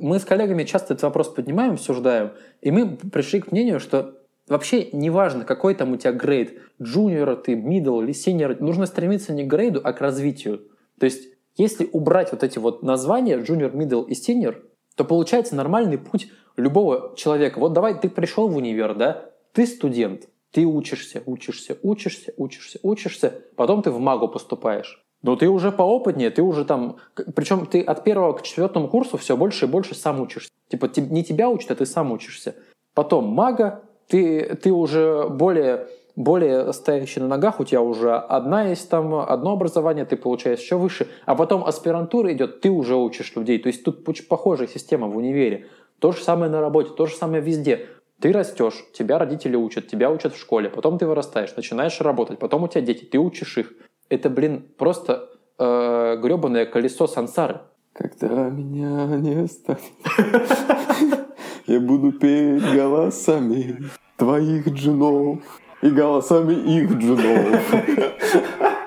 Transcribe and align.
мы 0.00 0.18
с 0.18 0.24
коллегами 0.24 0.64
часто 0.64 0.94
этот 0.94 1.02
вопрос 1.02 1.28
поднимаем, 1.28 1.74
обсуждаем, 1.74 2.32
и 2.60 2.70
мы 2.70 2.96
пришли 2.96 3.40
к 3.40 3.52
мнению, 3.52 3.80
что 3.80 4.18
вообще 4.48 4.90
неважно, 4.92 5.44
какой 5.44 5.74
там 5.74 5.92
у 5.92 5.96
тебя 5.96 6.12
грейд, 6.12 6.60
джуниор 6.82 7.36
ты, 7.36 7.54
middle 7.54 8.02
или 8.02 8.12
senior, 8.12 8.56
нужно 8.60 8.86
стремиться 8.86 9.32
не 9.32 9.44
к 9.44 9.48
грейду, 9.48 9.80
а 9.82 9.92
к 9.92 10.00
развитию. 10.00 10.62
То 10.98 11.04
есть, 11.04 11.28
если 11.56 11.88
убрать 11.92 12.32
вот 12.32 12.42
эти 12.42 12.58
вот 12.58 12.82
названия 12.82 13.38
junior, 13.38 13.72
middle 13.72 14.06
и 14.06 14.12
senior, 14.12 14.56
то 14.96 15.04
получается 15.04 15.54
нормальный 15.54 15.98
путь 15.98 16.30
любого 16.56 17.14
человека. 17.16 17.58
Вот 17.58 17.72
давай, 17.72 17.98
ты 17.98 18.08
пришел 18.08 18.48
в 18.48 18.56
универ, 18.56 18.94
да, 18.94 19.30
ты 19.52 19.66
студент, 19.66 20.28
ты 20.50 20.64
учишься, 20.64 21.22
учишься, 21.26 21.78
учишься, 21.82 22.32
учишься, 22.36 22.78
учишься, 22.82 23.42
потом 23.56 23.82
ты 23.82 23.90
в 23.90 23.98
магу 24.00 24.28
поступаешь. 24.28 25.04
Но 25.22 25.36
ты 25.36 25.48
уже 25.48 25.72
поопытнее, 25.72 26.30
ты 26.30 26.42
уже 26.42 26.64
там... 26.64 26.96
Причем 27.34 27.66
ты 27.66 27.80
от 27.80 28.04
первого 28.04 28.34
к 28.34 28.42
четвертому 28.42 28.88
курсу 28.88 29.16
все 29.16 29.36
больше 29.36 29.66
и 29.66 29.68
больше 29.68 29.94
сам 29.94 30.20
учишься. 30.20 30.50
Типа 30.68 30.88
не 30.96 31.24
тебя 31.24 31.48
учат, 31.48 31.72
а 31.72 31.74
ты 31.74 31.86
сам 31.86 32.12
учишься. 32.12 32.54
Потом 32.94 33.26
мага, 33.26 33.82
ты, 34.06 34.56
ты 34.56 34.70
уже 34.72 35.28
более, 35.28 35.88
более 36.14 36.72
стоящий 36.72 37.20
на 37.20 37.26
ногах, 37.26 37.58
у 37.60 37.64
тебя 37.64 37.82
уже 37.82 38.14
одна 38.14 38.68
есть 38.68 38.88
там, 38.88 39.14
одно 39.14 39.52
образование, 39.52 40.04
ты 40.04 40.16
получаешь 40.16 40.60
еще 40.60 40.76
выше. 40.76 41.08
А 41.26 41.34
потом 41.34 41.64
аспирантура 41.64 42.32
идет, 42.32 42.60
ты 42.60 42.70
уже 42.70 42.94
учишь 42.94 43.34
людей. 43.34 43.58
То 43.58 43.68
есть 43.68 43.84
тут 43.84 44.04
похожая 44.28 44.68
система 44.68 45.08
в 45.08 45.16
универе. 45.16 45.66
То 45.98 46.12
же 46.12 46.22
самое 46.22 46.50
на 46.50 46.60
работе, 46.60 46.90
то 46.96 47.06
же 47.06 47.16
самое 47.16 47.42
везде. 47.42 47.86
Ты 48.20 48.32
растешь, 48.32 48.84
тебя 48.94 49.18
родители 49.18 49.54
учат, 49.54 49.86
тебя 49.86 50.10
учат 50.10 50.34
в 50.34 50.40
школе, 50.40 50.68
потом 50.68 50.98
ты 50.98 51.06
вырастаешь, 51.06 51.54
начинаешь 51.54 52.00
работать, 52.00 52.40
потом 52.40 52.64
у 52.64 52.68
тебя 52.68 52.80
дети, 52.80 53.04
ты 53.04 53.16
учишь 53.18 53.58
их 53.58 53.72
это, 54.08 54.30
блин, 54.30 54.64
просто 54.76 55.28
э, 55.58 56.16
гребаное 56.22 56.66
колесо 56.66 57.06
сансары. 57.06 57.60
Когда 57.92 58.48
меня 58.48 59.06
не 59.16 59.46
станет, 59.48 59.82
я 61.66 61.80
буду 61.80 62.12
петь 62.12 62.62
голосами 62.62 63.78
твоих 64.16 64.68
джунов 64.68 65.40
и 65.82 65.90
голосами 65.90 66.54
их 66.54 66.92
джунов. 66.92 67.74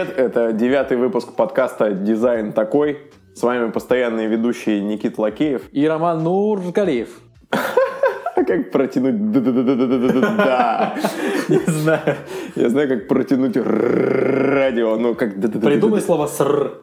Привет, 0.00 0.18
это 0.18 0.52
девятый 0.54 0.96
выпуск 0.96 1.34
подкаста 1.34 1.90
«Дизайн 1.90 2.54
такой». 2.54 3.00
С 3.34 3.42
вами 3.42 3.70
постоянные 3.70 4.28
ведущие 4.28 4.80
Никита 4.80 5.20
Лакеев 5.20 5.64
и 5.72 5.86
Роман 5.86 6.24
Нургалиев. 6.24 7.10
Как 8.34 8.70
протянуть 8.70 9.30
да? 9.30 10.96
Не 11.50 11.58
знаю. 11.70 12.16
Я 12.56 12.70
знаю, 12.70 12.88
как 12.88 13.08
протянуть 13.08 13.56
радио. 13.56 14.96
Ну, 14.96 15.14
как 15.14 15.34
Придумай 15.34 16.00
слово 16.00 16.26
ср. 16.26 16.80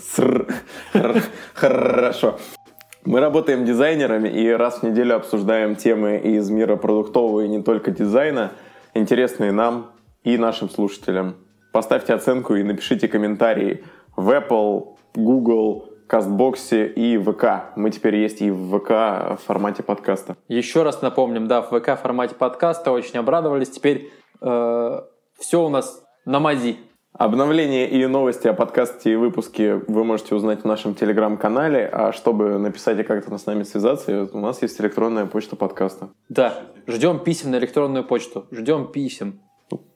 Ср. 0.00 0.46
Хорошо. 1.54 2.38
Мы 3.04 3.18
работаем 3.18 3.64
дизайнерами 3.64 4.28
и 4.28 4.48
раз 4.50 4.78
в 4.78 4.82
неделю 4.84 5.16
обсуждаем 5.16 5.74
темы 5.74 6.18
из 6.18 6.48
мира 6.48 6.76
продуктового 6.76 7.40
и 7.40 7.48
не 7.48 7.60
только 7.60 7.90
дизайна, 7.90 8.52
интересные 8.94 9.50
нам 9.50 9.90
и 10.22 10.38
нашим 10.38 10.70
слушателям. 10.70 11.41
Поставьте 11.72 12.12
оценку 12.12 12.54
и 12.54 12.62
напишите 12.62 13.08
комментарии 13.08 13.82
в 14.14 14.30
Apple, 14.30 14.98
Google, 15.14 15.88
Кастбоксе 16.06 16.86
и 16.86 17.16
ВК. 17.16 17.72
Мы 17.76 17.90
теперь 17.90 18.16
есть 18.16 18.42
и 18.42 18.50
в 18.50 18.78
ВК 18.78 18.90
в 18.90 19.46
формате 19.46 19.82
подкаста. 19.82 20.36
Еще 20.48 20.82
раз 20.82 21.00
напомним, 21.00 21.48
да, 21.48 21.62
в 21.62 21.68
ВК 21.70 21.92
в 21.92 21.96
формате 21.96 22.34
подкаста 22.34 22.92
очень 22.92 23.18
обрадовались. 23.18 23.70
Теперь 23.70 24.12
э, 24.42 25.00
все 25.38 25.64
у 25.64 25.70
нас 25.70 26.04
на 26.26 26.40
мази. 26.40 26.76
Обновления 27.14 27.88
и 27.88 28.06
новости 28.06 28.48
о 28.48 28.52
подкасте 28.52 29.12
и 29.12 29.16
выпуске 29.16 29.76
вы 29.86 30.04
можете 30.04 30.34
узнать 30.34 30.62
в 30.62 30.64
нашем 30.66 30.94
телеграм-канале. 30.94 31.86
А 31.86 32.12
чтобы 32.12 32.58
написать 32.58 32.98
и 32.98 33.02
как-то 33.02 33.36
с 33.38 33.46
нами 33.46 33.62
связаться, 33.62 34.28
у 34.30 34.40
нас 34.40 34.60
есть 34.60 34.78
электронная 34.78 35.24
почта 35.24 35.56
подкаста. 35.56 36.10
Да, 36.28 36.54
ждем 36.86 37.20
писем 37.20 37.50
на 37.50 37.56
электронную 37.56 38.04
почту. 38.04 38.46
Ждем 38.50 38.92
писем. 38.92 39.40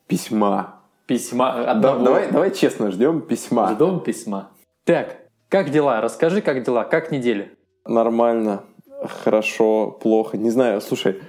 Письма. 0.07 0.86
Письма 1.07 1.71
одного. 1.71 2.05
давай, 2.05 2.31
давай 2.31 2.51
честно, 2.51 2.91
ждем 2.91 3.21
письма. 3.21 3.73
Ждем 3.75 4.01
письма. 4.01 4.51
Так, 4.85 5.17
как 5.49 5.71
дела? 5.71 6.01
Расскажи, 6.01 6.41
как 6.41 6.65
дела? 6.65 6.85
Как 6.85 7.13
неделя? 7.13 7.49
Нормально, 7.87 8.65
хорошо, 9.23 9.91
плохо. 9.91 10.37
Не 10.37 10.51
знаю, 10.51 10.81
слушай, 10.81 11.23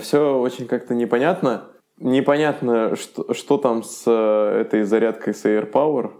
все 0.00 0.38
очень 0.38 0.66
как-то 0.66 0.94
непонятно. 0.94 1.64
Непонятно, 1.98 2.96
что, 2.96 3.34
что 3.34 3.58
там 3.58 3.82
с 3.82 4.04
э, 4.06 4.60
этой 4.60 4.82
зарядкой 4.82 5.34
с 5.34 5.44
AirPower. 5.44 6.10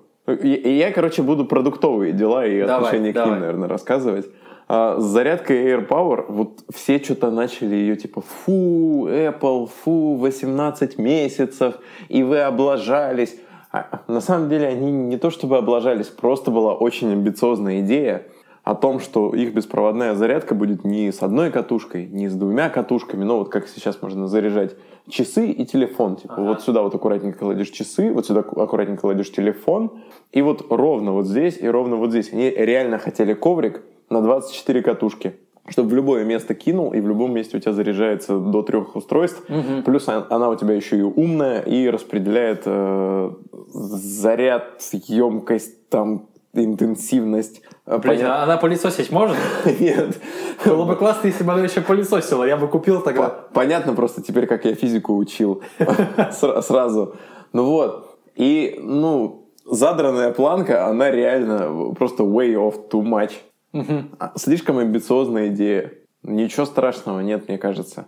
И 0.42 0.72
я, 0.72 0.92
короче, 0.92 1.22
буду 1.22 1.44
продуктовые 1.44 2.12
дела 2.12 2.46
и 2.46 2.60
давай, 2.60 2.76
отношения 2.76 3.12
давай. 3.12 3.28
к 3.28 3.30
ним, 3.32 3.40
наверное, 3.40 3.68
рассказывать. 3.68 4.26
А 4.66 4.98
с 4.98 5.04
зарядкой 5.04 5.64
AirPower, 5.64 6.24
вот 6.28 6.64
все 6.72 6.98
что-то 6.98 7.30
начали 7.30 7.74
ее 7.74 7.96
типа 7.96 8.22
фу, 8.22 9.06
Apple, 9.08 9.68
фу, 9.68 10.16
18 10.16 10.98
месяцев, 10.98 11.74
и 12.08 12.22
вы 12.22 12.40
облажались. 12.40 13.36
А, 13.72 14.00
на 14.08 14.20
самом 14.20 14.48
деле 14.48 14.68
они 14.68 14.90
не 14.90 15.18
то 15.18 15.30
чтобы 15.30 15.58
облажались, 15.58 16.06
просто 16.06 16.50
была 16.50 16.74
очень 16.74 17.12
амбициозная 17.12 17.80
идея 17.80 18.26
о 18.62 18.74
том, 18.74 18.98
что 18.98 19.34
их 19.34 19.52
беспроводная 19.52 20.14
зарядка 20.14 20.54
будет 20.54 20.84
не 20.84 21.12
с 21.12 21.22
одной 21.22 21.50
катушкой, 21.50 22.06
не 22.06 22.28
с 22.28 22.34
двумя 22.34 22.70
катушками, 22.70 23.22
но 23.22 23.38
вот 23.38 23.50
как 23.50 23.68
сейчас 23.68 24.00
можно 24.00 24.26
заряжать 24.26 24.74
часы 25.08 25.48
и 25.50 25.66
телефон. 25.66 26.16
Типа, 26.16 26.34
ага. 26.34 26.42
вот 26.44 26.62
сюда 26.62 26.82
вот 26.82 26.94
аккуратненько 26.94 27.40
кладешь 27.40 27.68
часы, 27.68 28.10
вот 28.10 28.24
сюда 28.24 28.40
аккуратненько 28.40 29.02
кладешь 29.02 29.30
телефон, 29.30 29.92
и 30.32 30.40
вот 30.40 30.64
ровно 30.70 31.12
вот 31.12 31.26
здесь 31.26 31.58
и 31.60 31.68
ровно 31.68 31.96
вот 31.96 32.10
здесь. 32.10 32.32
Они 32.32 32.48
реально 32.48 32.98
хотели 32.98 33.34
коврик, 33.34 33.82
на 34.14 34.22
24 34.22 34.82
катушки 34.82 35.34
чтобы 35.68 35.88
в 35.88 35.94
любое 35.94 36.24
место 36.24 36.54
кинул, 36.54 36.92
и 36.92 37.00
в 37.00 37.08
любом 37.08 37.32
месте 37.32 37.56
у 37.56 37.60
тебя 37.60 37.72
заряжается 37.72 38.38
до 38.38 38.62
трех 38.62 38.96
устройств. 38.96 39.42
Угу. 39.48 39.82
Плюс 39.84 40.06
она 40.08 40.50
у 40.50 40.56
тебя 40.56 40.74
еще 40.74 40.98
и 40.98 41.02
умная 41.02 41.60
и 41.62 41.88
распределяет 41.88 42.64
э, 42.66 43.30
заряд, 43.72 44.82
емкость, 44.92 45.88
там, 45.88 46.28
интенсивность. 46.52 47.62
Блин, 47.86 48.00
Понят... 48.02 48.30
А 48.30 48.42
она 48.42 48.56
пылесосить 48.58 49.10
может? 49.10 49.36
Нет. 49.80 50.20
Было 50.64 50.84
бы 50.84 50.96
классно, 50.96 51.28
если 51.28 51.44
бы 51.44 51.52
она 51.52 51.62
еще 51.62 51.80
пылесосила. 51.80 52.44
Я 52.44 52.56
бы 52.56 52.68
купил 52.68 53.00
тогда. 53.00 53.28
Понятно 53.28 53.94
просто 53.94 54.22
теперь, 54.22 54.46
как 54.46 54.64
я 54.66 54.74
физику 54.74 55.16
учил. 55.16 55.62
Сразу. 56.30 57.16
Ну 57.52 57.64
вот. 57.64 58.18
И, 58.36 58.78
ну, 58.82 59.48
задранная 59.64 60.32
планка, 60.32 60.86
она 60.86 61.10
реально 61.10 61.94
просто 61.94 62.22
way 62.24 62.54
off 62.54 62.90
too 62.90 63.02
much. 63.02 63.32
Угу. 63.74 64.36
Слишком 64.36 64.78
амбициозная 64.78 65.48
идея. 65.48 65.92
Ничего 66.22 66.64
страшного 66.64 67.20
нет, 67.20 67.48
мне 67.48 67.58
кажется. 67.58 68.06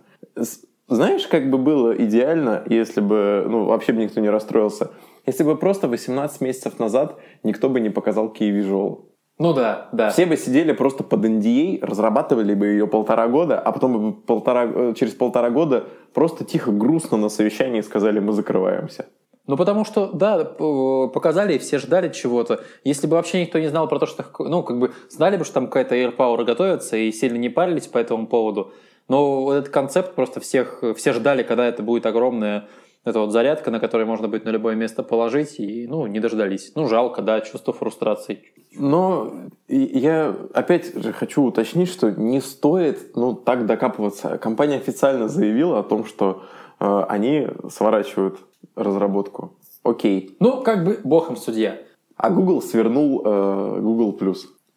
Знаешь, 0.87 1.27
как 1.27 1.49
бы 1.49 1.57
было 1.57 1.95
идеально, 1.95 2.63
если 2.67 3.01
бы, 3.01 3.45
ну, 3.47 3.65
вообще 3.65 3.91
бы 3.91 4.01
никто 4.01 4.21
не 4.21 4.29
расстроился, 4.29 4.91
если 5.25 5.43
бы 5.43 5.57
просто 5.57 5.89
18 5.89 6.39
месяцев 6.41 6.79
назад 6.79 7.19
никто 7.43 7.69
бы 7.69 7.81
не 7.81 7.89
показал 7.89 8.33
Key 8.33 8.49
Visual. 8.49 9.03
Ну 9.39 9.53
да, 9.53 9.89
да. 9.91 10.09
Все 10.09 10.25
бы 10.25 10.37
сидели 10.37 10.71
просто 10.71 11.03
под 11.03 11.25
NDA, 11.25 11.79
разрабатывали 11.85 12.55
бы 12.55 12.67
ее 12.67 12.87
полтора 12.87 13.27
года, 13.27 13.59
а 13.59 13.71
потом 13.71 13.93
бы 13.93 14.13
полтора, 14.13 14.65
э, 14.65 14.93
через 14.95 15.13
полтора 15.13 15.51
года 15.51 15.87
просто 16.13 16.43
тихо, 16.43 16.71
грустно 16.71 17.17
на 17.17 17.29
совещании 17.29 17.81
сказали, 17.81 18.19
мы 18.19 18.31
закрываемся. 18.31 19.05
Ну, 19.47 19.55
потому 19.55 19.85
что, 19.85 20.11
да, 20.11 20.43
показали, 20.43 21.53
и 21.53 21.57
все 21.57 21.79
ждали 21.79 22.11
чего-то. 22.11 22.61
Если 22.83 23.07
бы 23.07 23.15
вообще 23.15 23.41
никто 23.41 23.59
не 23.59 23.67
знал 23.67 23.87
про 23.87 23.97
то, 23.97 24.05
что, 24.05 24.25
ну, 24.39 24.61
как 24.61 24.77
бы, 24.77 24.91
знали 25.09 25.37
бы, 25.37 25.45
что 25.45 25.55
там 25.55 25.67
какая-то 25.67 25.95
AirPower 25.95 26.43
готовится, 26.43 26.97
и 26.97 27.11
сильно 27.13 27.37
не 27.37 27.49
парились 27.49 27.87
по 27.87 27.97
этому 27.97 28.27
поводу. 28.27 28.73
Но 29.07 29.43
вот 29.43 29.53
этот 29.53 29.69
концепт 29.69 30.15
просто 30.15 30.41
всех, 30.41 30.83
все 30.97 31.13
ждали, 31.13 31.43
когда 31.43 31.65
это 31.65 31.81
будет 31.81 32.05
огромная 32.05 32.67
эта 33.05 33.21
вот 33.21 33.31
зарядка, 33.31 33.71
на 33.71 33.79
которой 33.79 34.05
можно 34.05 34.27
будет 34.27 34.43
на 34.43 34.49
любое 34.49 34.75
место 34.75 35.01
положить, 35.01 35.59
и, 35.59 35.87
ну, 35.87 36.07
не 36.07 36.19
дождались. 36.19 36.73
Ну, 36.75 36.89
жалко, 36.89 37.21
да, 37.21 37.39
чувство 37.39 37.73
фрустрации. 37.73 38.43
Но 38.73 39.33
я 39.69 40.35
опять 40.53 40.93
же 40.93 41.13
хочу 41.13 41.43
уточнить, 41.43 41.89
что 41.89 42.11
не 42.11 42.41
стоит, 42.41 43.15
ну, 43.15 43.33
так 43.33 43.65
докапываться. 43.65 44.37
Компания 44.37 44.75
официально 44.75 45.29
заявила 45.29 45.79
о 45.79 45.83
том, 45.83 46.05
что 46.05 46.43
э, 46.79 47.05
они 47.07 47.47
сворачивают 47.69 48.39
разработку. 48.75 49.57
Окей. 49.83 50.35
Ну, 50.39 50.61
как 50.61 50.83
бы 50.83 50.99
бог 51.03 51.29
им 51.29 51.37
судья. 51.37 51.79
А 52.15 52.29
Google 52.29 52.61
свернул 52.61 53.21
э, 53.23 53.79
Google+. 53.79 54.17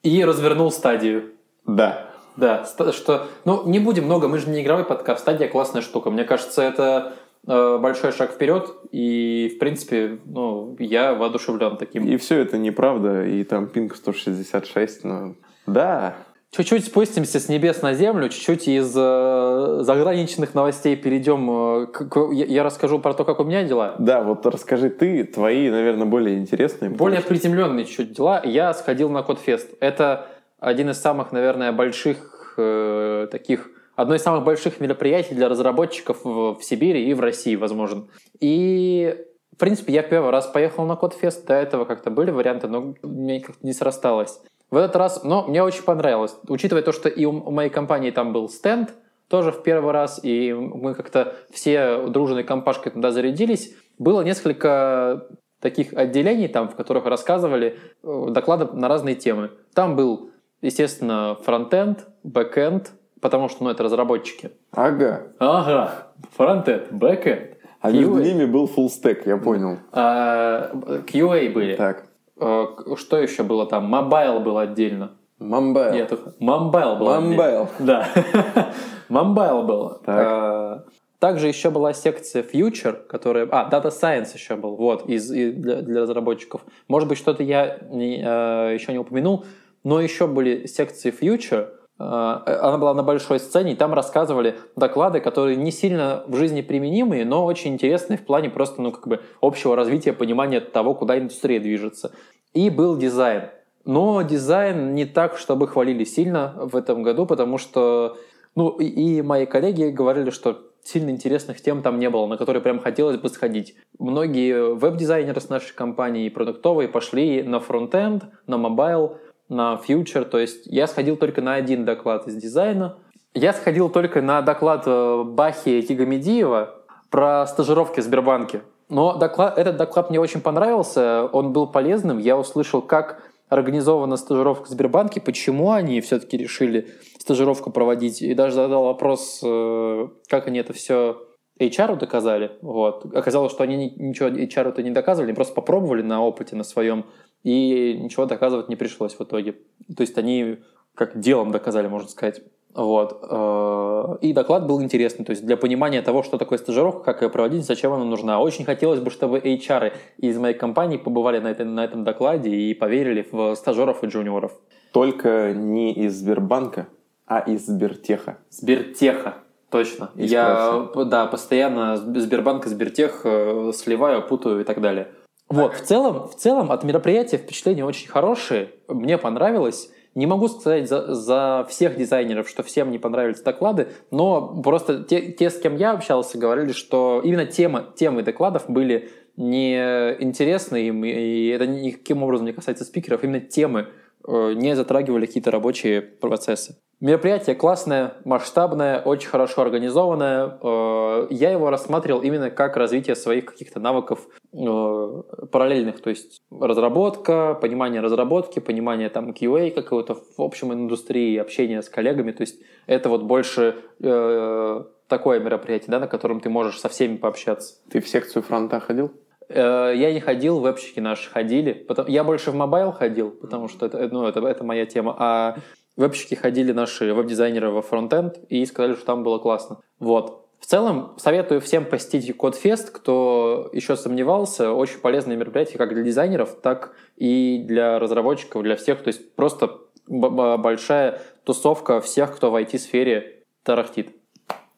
И 0.03 0.25
развернул 0.25 0.71
стадию. 0.71 1.33
Да. 1.67 2.11
Да, 2.37 2.65
что... 2.93 3.27
Ну, 3.45 3.67
не 3.67 3.79
будем 3.79 4.05
много, 4.05 4.29
мы 4.29 4.39
же 4.39 4.49
не 4.49 4.63
игровой 4.63 4.85
подкаст. 4.85 5.23
Стадия 5.23 5.49
классная 5.49 5.83
штука. 5.83 6.11
Мне 6.11 6.25
кажется, 6.25 6.63
это 6.63 7.15
э, 7.47 7.79
большой 7.79 8.13
шаг 8.13 8.31
вперед, 8.31 8.71
и, 8.93 9.53
в 9.57 9.59
принципе, 9.59 10.19
ну, 10.25 10.77
я 10.79 11.15
воодушевлен 11.15 11.77
таким. 11.77 12.07
И 12.07 12.17
все 12.17 12.39
это 12.39 12.57
неправда, 12.57 13.27
и 13.27 13.45
там 13.45 13.67
пинг 13.67 13.97
166, 13.97 15.05
но... 15.05 15.35
Да, 15.67 16.17
Чуть-чуть 16.53 16.87
спустимся 16.87 17.39
с 17.39 17.49
небес 17.49 17.81
на 17.81 17.95
землю, 17.95 18.29
чуть-чуть 18.29 18.67
из 18.67 18.93
э, 18.97 19.79
заграничных 19.83 20.53
новостей 20.53 20.97
перейдем. 20.97 21.85
Э, 21.85 21.87
к, 21.87 22.33
я, 22.33 22.45
я 22.45 22.63
расскажу 22.65 22.99
про 22.99 23.15
то, 23.15 23.25
как 23.25 23.39
у 23.39 23.45
меня 23.45 23.63
дела. 23.63 23.95
Да, 24.01 24.21
вот 24.23 24.45
расскажи 24.47 24.91
ты, 24.91 25.23
твои, 25.23 25.71
наверное, 25.71 26.07
более 26.07 26.39
интересные. 26.39 26.91
Более 26.91 27.21
потому 27.21 27.39
приземленные 27.39 27.85
чуть-чуть 27.85 28.15
дела. 28.15 28.43
Я 28.45 28.75
сходил 28.75 29.11
на 29.11 29.23
Кодфест. 29.23 29.71
Это 29.79 30.27
один 30.59 30.91
из 30.91 31.01
самых, 31.01 31.31
наверное, 31.31 31.71
больших 31.71 32.55
э, 32.57 33.29
таких, 33.31 33.71
одно 33.95 34.17
из 34.17 34.23
самых 34.23 34.43
больших 34.43 34.81
мероприятий 34.81 35.37
для 35.37 35.49
разработчиков 35.49 36.25
в, 36.25 36.57
в 36.57 36.65
Сибири 36.65 37.09
и 37.09 37.15
в 37.15 37.21
России, 37.21 37.55
возможно. 37.55 38.09
И, 38.41 39.17
в 39.55 39.57
принципе, 39.57 39.93
я 39.93 40.03
первый 40.03 40.33
раз 40.33 40.49
поехал 40.49 40.85
на 40.85 40.97
Кодфест. 40.97 41.47
До 41.47 41.55
этого 41.55 41.85
как-то 41.85 42.11
были 42.11 42.33
варианты, 42.33 42.67
но 42.67 42.93
мне 43.05 43.41
как-то 43.41 43.65
не 43.65 43.73
срасталось. 43.73 44.41
В 44.71 44.77
этот 44.77 44.97
раз, 44.97 45.25
но 45.25 45.47
мне 45.47 45.63
очень 45.63 45.83
понравилось. 45.83 46.37
Учитывая 46.49 46.83
то, 46.83 46.93
что 46.93 47.09
и 47.09 47.25
у, 47.25 47.33
моей 47.33 47.71
компании 47.71 48.11
там 48.11 48.33
был 48.33 48.49
стенд, 48.49 48.95
тоже 49.29 49.53
в 49.53 49.63
первый 49.63 49.93
раз, 49.93 50.21
и 50.23 50.53
мы 50.53 50.95
как-то 50.95 51.37
все 51.51 52.07
дружной 52.09 52.45
компашкой 52.45 52.93
туда 52.93 53.11
зарядились. 53.11 53.75
Было 53.99 54.23
несколько 54.23 55.27
таких 55.61 55.93
отделений, 55.93 56.49
там, 56.49 56.69
в 56.69 56.75
которых 56.75 57.05
рассказывали 57.07 57.79
э, 58.03 58.27
доклады 58.31 58.67
на 58.73 58.89
разные 58.89 59.15
темы. 59.15 59.51
Там 59.75 59.95
был, 59.95 60.31
естественно, 60.63 61.37
фронтенд, 61.45 62.07
бэкенд, 62.25 62.93
потому 63.21 63.49
что, 63.49 63.65
ну, 63.65 63.71
это 63.71 63.83
разработчики. 63.83 64.51
Ага. 64.73 65.29
Ага, 65.39 66.09
фронтенд, 66.37 66.91
бэкенд. 66.91 67.57
А 67.81 67.91
между 67.91 68.19
ними 68.19 68.45
был 68.45 68.67
full 68.67 68.89
stack, 68.89 69.23
я 69.27 69.37
понял. 69.37 69.79
А, 69.93 70.71
QA 71.07 71.51
были. 71.51 71.77
Так. 71.77 72.10
Э, 72.41 72.67
Что 72.97 73.19
еще 73.19 73.43
было 73.43 73.67
там? 73.67 73.85
Mobile 73.85 74.41
был 74.41 74.59
отдельно. 74.59 75.13
Мамбайл. 75.41 75.95
Я 75.95 76.05
только... 76.07 76.35
Мамбайл 76.39 76.97
был. 76.97 77.07
Мамбайл. 77.07 77.69
Да. 77.79 78.09
Мамбайл 79.09 79.63
был. 79.63 79.89
Так. 80.05 80.27
А, 80.29 80.85
Также 81.19 81.49
еще 81.49 81.71
была 81.71 81.95
секция 81.95 82.43
Future, 82.43 82.93
которая... 82.93 83.49
А, 83.51 83.69
Data 83.71 83.89
Science 83.89 84.35
еще 84.35 84.57
был, 84.57 84.77
вот, 84.77 85.09
из, 85.09 85.33
и 85.33 85.51
для, 85.51 85.81
для 85.81 86.03
разработчиков. 86.03 86.61
Может 86.89 87.09
быть, 87.09 87.17
что-то 87.17 87.43
я 87.43 87.79
не, 87.89 88.23
э, 88.23 88.75
еще 88.75 88.93
не 88.93 88.99
упомянул, 88.99 89.47
но 89.83 90.01
еще 90.01 90.27
были 90.27 90.67
секции 90.67 91.11
Future. 91.11 91.69
Э, 92.01 92.59
Она 92.63 92.79
была 92.79 92.95
на 92.95 93.03
большой 93.03 93.39
сцене, 93.39 93.73
и 93.73 93.77
там 93.77 93.93
рассказывали 93.93 94.57
доклады, 94.75 95.21
которые 95.21 95.57
не 95.57 95.71
сильно 95.71 96.25
в 96.27 96.37
жизни 96.37 96.63
применимые, 96.63 97.25
но 97.25 97.45
очень 97.45 97.75
интересные 97.75 98.17
в 98.17 98.25
плане 98.25 98.49
просто, 98.49 98.81
ну, 98.81 98.91
как 98.91 99.07
бы 99.07 99.21
общего 99.41 99.77
развития, 99.77 100.13
понимания 100.13 100.61
того, 100.61 100.95
куда 100.95 101.19
индустрия 101.19 101.61
движется. 101.61 102.13
И 102.55 102.71
был 102.71 102.97
дизайн. 102.97 103.51
Но 103.85 104.23
дизайн 104.23 104.95
не 104.95 105.05
так, 105.05 105.37
чтобы 105.37 105.69
хвалили 105.69 106.05
сильно 106.05 106.55
в 106.57 106.77
этом 106.77 107.03
году, 107.03 107.27
потому 107.27 107.59
что 107.59 108.17
ну, 108.57 108.71
и, 108.71 109.23
мои 109.23 109.47
коллеги 109.47 109.85
говорили, 109.85 110.31
что 110.31 110.71
сильно 110.83 111.11
интересных 111.11 111.61
тем 111.61 111.83
там 111.83 111.99
не 111.99 112.11
было, 112.11 112.27
на 112.27 112.37
которые 112.37 112.63
прям 112.63 112.81
хотелось 112.81 113.19
бы 113.19 113.29
сходить. 113.29 113.77
Многие 113.99 114.75
веб-дизайнеры 114.75 115.41
с 115.41 115.49
нашей 115.49 115.75
компании 115.75 116.27
и 116.27 116.31
продуктовые 116.31 116.89
пошли 116.89 117.43
на 117.43 117.61
фронтенд, 117.61 118.25
на 118.47 118.59
mobile, 118.59 119.19
на 119.51 119.77
future. 119.77 120.25
То 120.25 120.39
есть 120.39 120.67
я 120.67 120.87
сходил 120.87 121.17
только 121.17 121.43
на 121.43 121.55
один 121.55 121.85
доклад 121.85 122.27
из 122.27 122.37
дизайна. 122.37 122.97
Я 123.35 123.53
сходил 123.53 123.91
только 123.91 124.23
на 124.23 124.43
доклад 124.43 124.85
э, 124.87 125.23
Бахи 125.25 125.83
Кигамедиева 125.83 126.75
про 127.11 127.47
стажировки 127.47 128.01
в 128.01 128.05
Сбербанке. 128.05 128.63
Но 128.89 129.17
доклад, 129.17 129.57
этот 129.59 129.77
доклад 129.77 130.11
мне 130.11 130.19
очень 130.19 130.41
понравился, 130.41 131.27
он 131.27 131.53
был 131.53 131.69
полезным. 131.69 132.19
Я 132.19 132.37
услышал, 132.37 132.83
как 132.83 133.23
организована 133.49 134.17
стажировка 134.17 134.67
в 134.67 134.69
Сбербанке, 134.69 135.21
почему 135.21 135.73
они 135.73 136.01
все-таки 136.01 136.37
решили 136.37 136.89
стажировку 137.19 137.71
проводить, 137.71 138.23
и 138.23 138.35
даже 138.35 138.55
задал 138.55 138.85
вопрос, 138.85 139.41
э, 139.45 140.09
как 140.29 140.47
они 140.47 140.59
это 140.61 140.73
все 140.73 141.19
HR 141.61 141.97
доказали. 141.97 142.53
Вот. 142.63 143.05
Оказалось, 143.15 143.53
что 143.53 143.65
они 143.65 143.77
ни- 143.77 144.09
ничего 144.09 144.29
HR 144.29 144.71
это 144.71 144.83
не 144.83 144.91
доказывали, 144.91 145.31
они 145.31 145.37
просто 145.37 145.55
попробовали 145.55 146.03
на 146.03 146.25
опыте 146.25 146.57
на 146.57 146.65
своем, 146.65 147.07
и 147.43 147.99
ничего 148.01 148.27
доказывать 148.27 148.69
не 148.69 148.77
пришлось 148.77 149.15
в 149.15 149.21
итоге. 149.21 149.53
То 149.97 150.03
есть 150.03 150.19
они 150.19 150.59
как 150.95 151.19
делом 151.19 151.51
доказали, 151.51 151.89
можно 151.89 152.09
сказать. 152.09 152.43
Вот. 152.75 153.25
Э, 153.29 154.17
И 154.21 154.33
доклад 154.33 154.67
был 154.67 154.83
интересный, 154.83 155.25
то 155.25 155.31
есть 155.31 155.45
для 155.45 155.57
понимания 155.57 156.03
того, 156.03 156.23
что 156.23 156.39
такое 156.39 156.59
стажировка, 156.59 157.03
как 157.03 157.23
ее 157.23 157.31
проводить, 157.31 157.65
зачем 157.65 157.93
она 157.93 158.05
нужна. 158.05 158.41
Очень 158.41 158.65
хотелось 158.65 159.01
бы, 159.01 159.11
чтобы 159.11 159.39
HR 159.39 159.93
из 160.19 160.39
моей 160.39 160.55
компании 160.55 160.97
побывали 160.97 161.41
на, 161.41 161.49
этой, 161.49 161.67
на 161.67 161.85
этом 161.85 162.05
докладе 162.05 162.51
и 162.51 162.75
поверили 162.75 163.27
в 163.31 163.55
стажеров 163.57 164.05
и 164.05 164.07
джуниоров. 164.07 164.53
Только 164.93 165.53
не 165.53 165.93
из 165.93 166.15
Сбербанка, 166.15 166.87
а 167.27 167.41
из 167.41 167.67
Сбертеха. 167.67 168.39
Сбертеха, 168.51 169.35
точно. 169.71 170.11
Из 170.15 170.31
Я, 170.31 170.91
да, 171.07 171.27
постоянно 171.27 171.97
Сбербанк 171.97 172.67
и 172.67 172.69
Сбертех 172.69 173.23
э, 173.25 173.73
сливаю, 173.75 174.27
путаю 174.27 174.61
и 174.61 174.65
так 174.65 174.81
далее. 174.81 175.09
Вот, 175.51 175.75
в 175.75 175.81
целом, 175.81 176.29
в 176.29 176.37
целом 176.37 176.71
от 176.71 176.85
мероприятия 176.85 177.37
впечатления 177.37 177.85
очень 177.85 178.09
хорошие. 178.09 178.71
Мне 178.87 179.19
понравилось. 179.19 179.91
Не 180.15 180.27
могу 180.27 180.49
сказать 180.49 180.89
за, 180.89 181.15
за 181.15 181.67
всех 181.69 181.97
дизайнеров, 181.97 182.49
что 182.49 182.63
всем 182.63 182.91
не 182.91 182.99
понравились 182.99 183.41
доклады, 183.43 183.89
но 184.11 184.61
просто 184.63 185.05
те, 185.05 185.33
те, 185.33 185.51
с 185.51 185.59
кем 185.61 185.77
я 185.77 185.93
общался, 185.93 186.39
говорили, 186.39 186.73
что 186.73 187.21
именно 187.23 187.47
тема, 187.47 187.87
темы 187.97 188.23
докладов 188.23 188.65
были 188.69 189.11
не 189.37 189.77
интересны 190.21 190.89
им, 190.89 191.05
и 191.05 191.47
это 191.49 191.67
никаким 191.67 192.23
образом 192.23 192.47
не 192.47 192.53
касается 192.53 192.85
спикеров, 192.85 193.23
именно 193.23 193.41
темы 193.41 193.89
э, 194.27 194.53
не 194.55 194.75
затрагивали 194.75 195.27
какие-то 195.27 195.53
рабочие 195.53 196.03
процессы. 196.03 196.77
Мероприятие 197.01 197.57
классное, 197.57 198.13
масштабное, 198.27 199.01
очень 199.01 199.31
хорошо 199.31 199.63
организованное. 199.63 200.59
Э, 200.63 201.29
Я 201.31 201.51
его 201.51 201.71
рассматривал 201.71 202.21
именно 202.21 202.51
как 202.51 202.77
развитие 202.77 203.17
своих 203.17 203.47
каких-то 203.47 203.81
навыков 203.81 204.29
э, 204.53 205.23
параллельных, 205.51 206.03
то 206.03 206.11
есть 206.11 206.43
разработка, 206.51 207.55
понимание 207.55 208.03
разработки, 208.03 208.59
понимание 208.59 209.09
там 209.09 209.31
QA 209.31 209.71
какого-то 209.71 210.15
в 210.15 210.43
общем 210.43 210.75
индустрии, 210.75 211.39
общение 211.39 211.81
с 211.81 211.89
коллегами. 211.89 212.33
То 212.33 212.43
есть 212.43 212.61
это 212.87 213.09
вот 213.09 213.23
больше 213.23 213.77
э, 214.01 214.85
такое 215.09 215.41
мероприятие, 215.41 215.93
да, 215.93 216.01
на 216.01 216.07
котором 216.07 216.41
ты 216.41 216.51
можешь 216.51 216.79
со 216.79 216.91
всеми 216.91 217.17
пообщаться. 217.17 217.77
Ты 217.91 218.03
в 218.03 218.09
секцию 218.09 218.43
фронта 218.43 218.79
ходил? 218.79 219.11
Я 219.49 220.13
не 220.13 220.21
ходил, 220.21 220.61
вебщики 220.61 221.01
наши 221.01 221.29
ходили. 221.29 221.85
Я 222.07 222.23
больше 222.23 222.53
в 222.53 222.55
mobile 222.55 222.93
ходил, 222.93 223.33
потому 223.33 223.67
что 223.67 223.87
это, 223.87 224.09
ну, 224.13 224.25
это, 224.25 224.47
это 224.47 224.63
моя 224.63 224.87
тема. 224.87 225.17
А 225.19 225.57
вебщики 225.97 226.35
ходили 226.35 226.73
наши 226.73 227.13
веб-дизайнеры 227.13 227.71
во 227.71 227.83
фронтенд 227.83 228.39
и 228.49 228.65
сказали, 228.67 228.95
что 228.95 229.05
там 229.05 229.23
было 229.23 229.39
классно. 229.39 229.81
Вот. 229.99 230.47
В 230.59 230.67
целом, 230.67 231.15
советую 231.17 231.61
всем 231.61 231.87
посетить 231.87 232.37
CodeFest, 232.37 232.91
кто 232.91 233.71
еще 233.73 233.97
сомневался. 233.97 234.73
Очень 234.73 234.99
полезное 234.99 235.37
мероприятие 235.37 235.79
как 235.79 235.95
для 235.95 236.03
дизайнеров, 236.03 236.57
так 236.61 236.95
и 237.17 237.65
для 237.67 237.99
разработчиков, 237.99 238.63
для 238.63 238.77
всех. 238.77 239.03
То 239.03 239.09
есть 239.09 239.35
просто 239.35 239.79
большая 240.07 241.23
тусовка 241.45 242.01
всех, 242.01 242.37
кто 242.37 242.51
в 242.51 242.57
IT-сфере 242.57 243.45
тарахтит. 243.63 244.15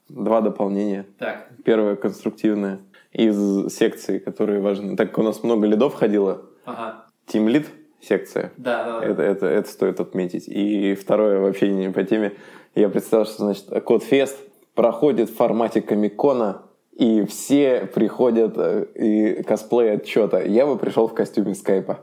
Два 0.08 0.40
дополнения. 0.40 1.06
Так. 1.18 1.48
Первое 1.64 1.96
конструктивное 1.96 2.80
из 3.12 3.68
секций, 3.74 4.20
которые 4.20 4.60
важны. 4.60 4.96
Так 4.96 5.08
как 5.10 5.18
у 5.18 5.22
нас 5.22 5.42
много 5.42 5.66
лидов 5.66 5.94
ходило, 5.94 6.42
Ага. 6.64 7.06
Team 7.26 7.46
Lead 7.46 7.66
секция. 8.02 8.52
Да, 8.56 8.84
да, 8.84 9.00
да. 9.00 9.06
Это, 9.06 9.22
это, 9.22 9.46
это 9.46 9.68
стоит 9.70 10.00
отметить. 10.00 10.48
И 10.48 10.94
второе, 10.94 11.38
вообще 11.40 11.68
не 11.68 11.90
по 11.90 12.02
теме. 12.04 12.32
Я 12.74 12.88
представил, 12.88 13.24
что 13.24 13.44
значит 13.44 13.68
Кодфест 13.84 14.38
проходит 14.74 15.30
в 15.30 15.36
формате 15.36 15.82
комикона, 15.82 16.62
и 16.92 17.24
все 17.24 17.88
приходят 17.94 18.54
э, 18.56 18.86
и 18.94 19.42
косплеят 19.42 20.06
что-то. 20.06 20.42
Я 20.44 20.66
бы 20.66 20.76
пришел 20.76 21.08
в 21.08 21.14
костюме 21.14 21.54
скайпа. 21.54 22.00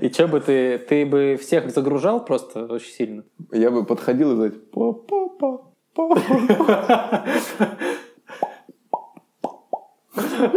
И 0.00 0.08
что 0.10 0.28
бы 0.28 0.40
ты, 0.40 0.78
ты 0.78 1.06
бы 1.06 1.38
всех 1.40 1.70
загружал 1.70 2.24
просто 2.24 2.64
очень 2.66 2.92
сильно? 2.92 3.24
Я 3.52 3.70
бы 3.70 3.84
подходил 3.84 4.32
и 4.32 4.34
говорил, 4.34 4.60
па-па-па, 4.72 5.58
па 5.94 7.24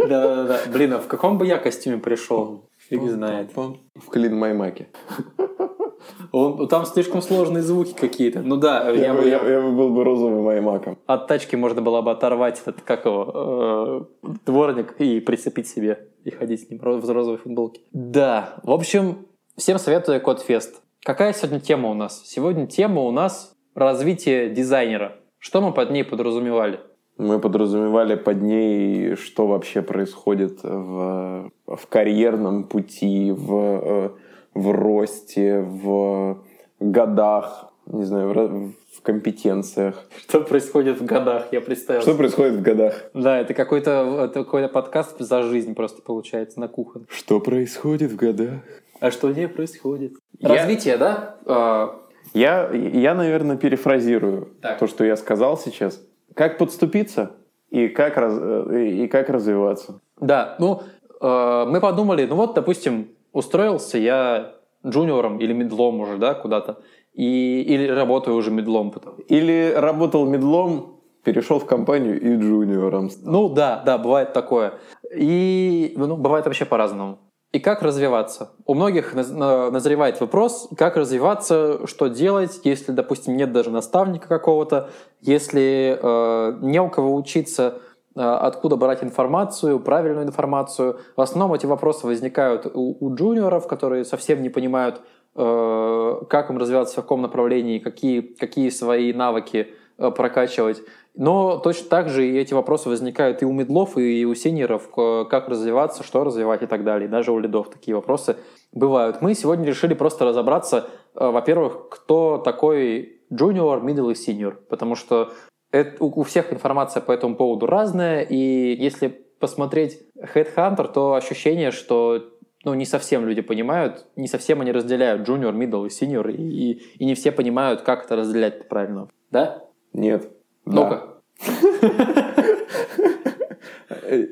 Да-да-да. 0.08 0.60
Блин, 0.72 0.94
а 0.94 0.98
в 0.98 1.06
каком 1.06 1.38
бы 1.38 1.46
я 1.46 1.58
костюме 1.58 1.98
пришел? 1.98 2.69
Фиг 2.90 3.08
знает. 3.08 3.52
В 3.54 4.10
Клин 4.10 4.36
Маймаке. 4.36 4.88
Он, 6.32 6.66
там 6.68 6.84
слишком 6.86 7.22
сложные 7.22 7.62
звуки 7.62 7.92
какие-то. 7.92 8.40
Ну 8.42 8.56
да, 8.56 8.90
я, 8.90 9.06
Я, 9.06 9.14
бы, 9.14 9.28
я, 9.28 9.42
я 9.42 9.60
бы 9.60 9.72
был 9.72 9.90
бы 9.90 10.04
розовым 10.04 10.44
Маймаком. 10.44 10.98
от 11.06 11.26
тачки 11.26 11.56
можно 11.56 11.82
было 11.82 12.02
бы 12.02 12.10
оторвать 12.10 12.60
этот, 12.60 12.80
как 12.82 13.04
его, 13.04 14.06
э, 14.22 14.30
дворник 14.46 14.94
и 14.98 15.20
прицепить 15.20 15.68
себе 15.68 16.08
и 16.24 16.30
ходить 16.30 16.66
с 16.66 16.70
ним 16.70 16.80
в 16.80 16.84
розовой 16.84 17.38
футболке. 17.38 17.80
Да, 17.92 18.60
в 18.62 18.70
общем, 18.70 19.26
всем 19.56 19.78
советую 19.78 20.20
Кодфест. 20.20 20.82
Какая 21.04 21.32
сегодня 21.32 21.60
тема 21.60 21.90
у 21.90 21.94
нас? 21.94 22.22
Сегодня 22.24 22.66
тема 22.66 23.02
у 23.02 23.10
нас 23.10 23.54
развитие 23.74 24.50
дизайнера. 24.50 25.16
Что 25.38 25.60
мы 25.60 25.72
под 25.72 25.90
ней 25.90 26.04
подразумевали? 26.04 26.80
Мы 27.20 27.38
подразумевали 27.38 28.14
под 28.14 28.40
ней, 28.40 29.14
что 29.16 29.46
вообще 29.46 29.82
происходит 29.82 30.60
в, 30.62 31.50
в 31.66 31.86
карьерном 31.88 32.64
пути, 32.64 33.30
в, 33.30 33.54
э, 33.54 34.10
в 34.54 34.70
росте, 34.72 35.60
в 35.60 36.42
годах, 36.80 37.70
не 37.86 38.04
знаю, 38.04 38.28
в, 38.32 38.72
в 38.96 39.02
компетенциях. 39.02 40.06
Что 40.16 40.40
происходит 40.40 40.98
в 40.98 41.04
годах, 41.04 41.48
я 41.52 41.60
представил. 41.60 42.00
Что 42.00 42.14
происходит 42.14 42.54
в 42.54 42.62
годах? 42.62 42.94
Да, 43.12 43.38
это 43.38 43.52
какой-то 43.52 44.22
это 44.24 44.44
какой-то 44.44 44.68
подкаст 44.68 45.18
за 45.18 45.42
жизнь 45.42 45.74
просто 45.74 46.00
получается 46.00 46.58
на 46.58 46.68
кухне. 46.68 47.02
Что 47.10 47.38
происходит 47.38 48.12
в 48.12 48.16
годах? 48.16 48.60
А 48.98 49.10
что 49.10 49.30
не 49.30 49.46
происходит? 49.46 50.14
Я- 50.38 50.48
Развитие, 50.48 50.96
да? 50.96 51.36
А, 51.44 52.00
Я, 52.32 52.70
я, 52.72 53.14
наверное, 53.14 53.56
перефразирую 53.58 54.48
Так. 54.62 54.78
то, 54.78 54.86
что 54.86 55.04
я 55.04 55.16
сказал 55.16 55.58
сейчас. 55.58 56.02
Как 56.34 56.58
подступиться 56.58 57.36
и 57.70 57.88
как, 57.88 58.16
раз, 58.16 58.34
э, 58.38 58.86
и 58.86 59.08
как 59.08 59.28
развиваться. 59.28 60.00
Да, 60.20 60.56
ну, 60.58 60.82
э, 61.20 61.64
мы 61.68 61.80
подумали, 61.80 62.26
ну 62.26 62.36
вот, 62.36 62.54
допустим, 62.54 63.08
устроился 63.32 63.98
я 63.98 64.54
джуниором 64.86 65.38
или 65.38 65.52
медлом 65.52 66.00
уже, 66.00 66.16
да, 66.16 66.34
куда-то, 66.34 66.78
и, 67.14 67.62
или 67.62 67.88
работаю 67.88 68.36
уже 68.36 68.50
медлом. 68.50 68.90
потом. 68.90 69.16
Или 69.28 69.72
работал 69.76 70.26
медлом, 70.26 71.00
перешел 71.24 71.58
в 71.58 71.66
компанию 71.66 72.20
и 72.20 72.36
джуниором. 72.36 73.10
Ну, 73.22 73.48
да, 73.48 73.82
да, 73.84 73.98
бывает 73.98 74.32
такое. 74.32 74.74
И, 75.14 75.92
ну, 75.96 76.16
бывает 76.16 76.46
вообще 76.46 76.64
по-разному. 76.64 77.18
И 77.52 77.58
как 77.58 77.82
развиваться? 77.82 78.52
У 78.64 78.74
многих 78.74 79.12
наз- 79.14 79.32
на- 79.32 79.70
назревает 79.72 80.20
вопрос, 80.20 80.68
как 80.76 80.96
развиваться, 80.96 81.84
что 81.86 82.06
делать, 82.06 82.60
если, 82.62 82.92
допустим, 82.92 83.36
нет 83.36 83.52
даже 83.52 83.70
наставника 83.70 84.28
какого-то, 84.28 84.90
если 85.20 85.98
э, 86.00 86.58
не 86.60 86.80
у 86.80 86.88
кого 86.88 87.12
учиться, 87.16 87.80
э, 88.14 88.20
откуда 88.20 88.76
брать 88.76 89.02
информацию, 89.02 89.80
правильную 89.80 90.26
информацию. 90.26 91.00
В 91.16 91.20
основном 91.20 91.52
эти 91.54 91.66
вопросы 91.66 92.06
возникают 92.06 92.66
у, 92.72 92.96
у 93.00 93.14
джуниоров, 93.16 93.66
которые 93.66 94.04
совсем 94.04 94.42
не 94.42 94.48
понимают, 94.48 95.00
э, 95.34 96.20
как 96.28 96.50
им 96.50 96.58
развиваться, 96.58 96.92
в 96.92 97.02
каком 97.02 97.20
направлении, 97.20 97.80
какие, 97.80 98.20
какие 98.20 98.70
свои 98.70 99.12
навыки 99.12 99.74
э, 99.98 100.10
прокачивать. 100.12 100.82
Но 101.14 101.58
точно 101.58 101.88
так 101.88 102.08
же 102.08 102.26
и 102.26 102.36
эти 102.38 102.54
вопросы 102.54 102.88
возникают 102.88 103.42
и 103.42 103.44
у 103.44 103.52
медлов, 103.52 103.98
и 103.98 104.24
у 104.24 104.34
синеров, 104.34 104.88
к- 104.90 105.24
как 105.24 105.48
развиваться, 105.48 106.02
что 106.02 106.24
развивать 106.24 106.62
и 106.62 106.66
так 106.66 106.84
далее. 106.84 107.08
Даже 107.08 107.32
у 107.32 107.38
лидов 107.38 107.68
такие 107.70 107.94
вопросы 107.94 108.36
бывают. 108.72 109.20
Мы 109.20 109.34
сегодня 109.34 109.66
решили 109.66 109.94
просто 109.94 110.24
разобраться, 110.24 110.88
э, 111.14 111.30
во-первых, 111.30 111.88
кто 111.88 112.38
такой 112.38 113.20
junior, 113.32 113.82
middle 113.82 114.12
и 114.12 114.14
senior, 114.14 114.54
потому 114.68 114.94
что 114.94 115.32
это- 115.72 116.02
у 116.02 116.22
всех 116.22 116.52
информация 116.52 117.00
по 117.00 117.12
этому 117.12 117.36
поводу 117.36 117.66
разная, 117.66 118.22
и 118.22 118.74
если 118.80 119.08
посмотреть 119.40 120.00
Headhunter, 120.34 120.92
то 120.92 121.14
ощущение, 121.14 121.70
что 121.70 122.22
ну, 122.62 122.74
не 122.74 122.84
совсем 122.84 123.26
люди 123.26 123.40
понимают, 123.40 124.06
не 124.16 124.28
совсем 124.28 124.60
они 124.60 124.70
разделяют 124.70 125.26
junior, 125.26 125.52
middle 125.54 125.86
и 125.86 125.88
senior, 125.88 126.30
и, 126.30 126.42
и- 126.42 126.82
и 126.98 127.04
не 127.06 127.14
все 127.14 127.32
понимают, 127.32 127.80
как 127.80 128.04
это 128.04 128.16
разделять 128.16 128.68
правильно. 128.68 129.08
Да? 129.30 129.64
Нет. 129.94 130.30
Ну-ка. 130.66 131.20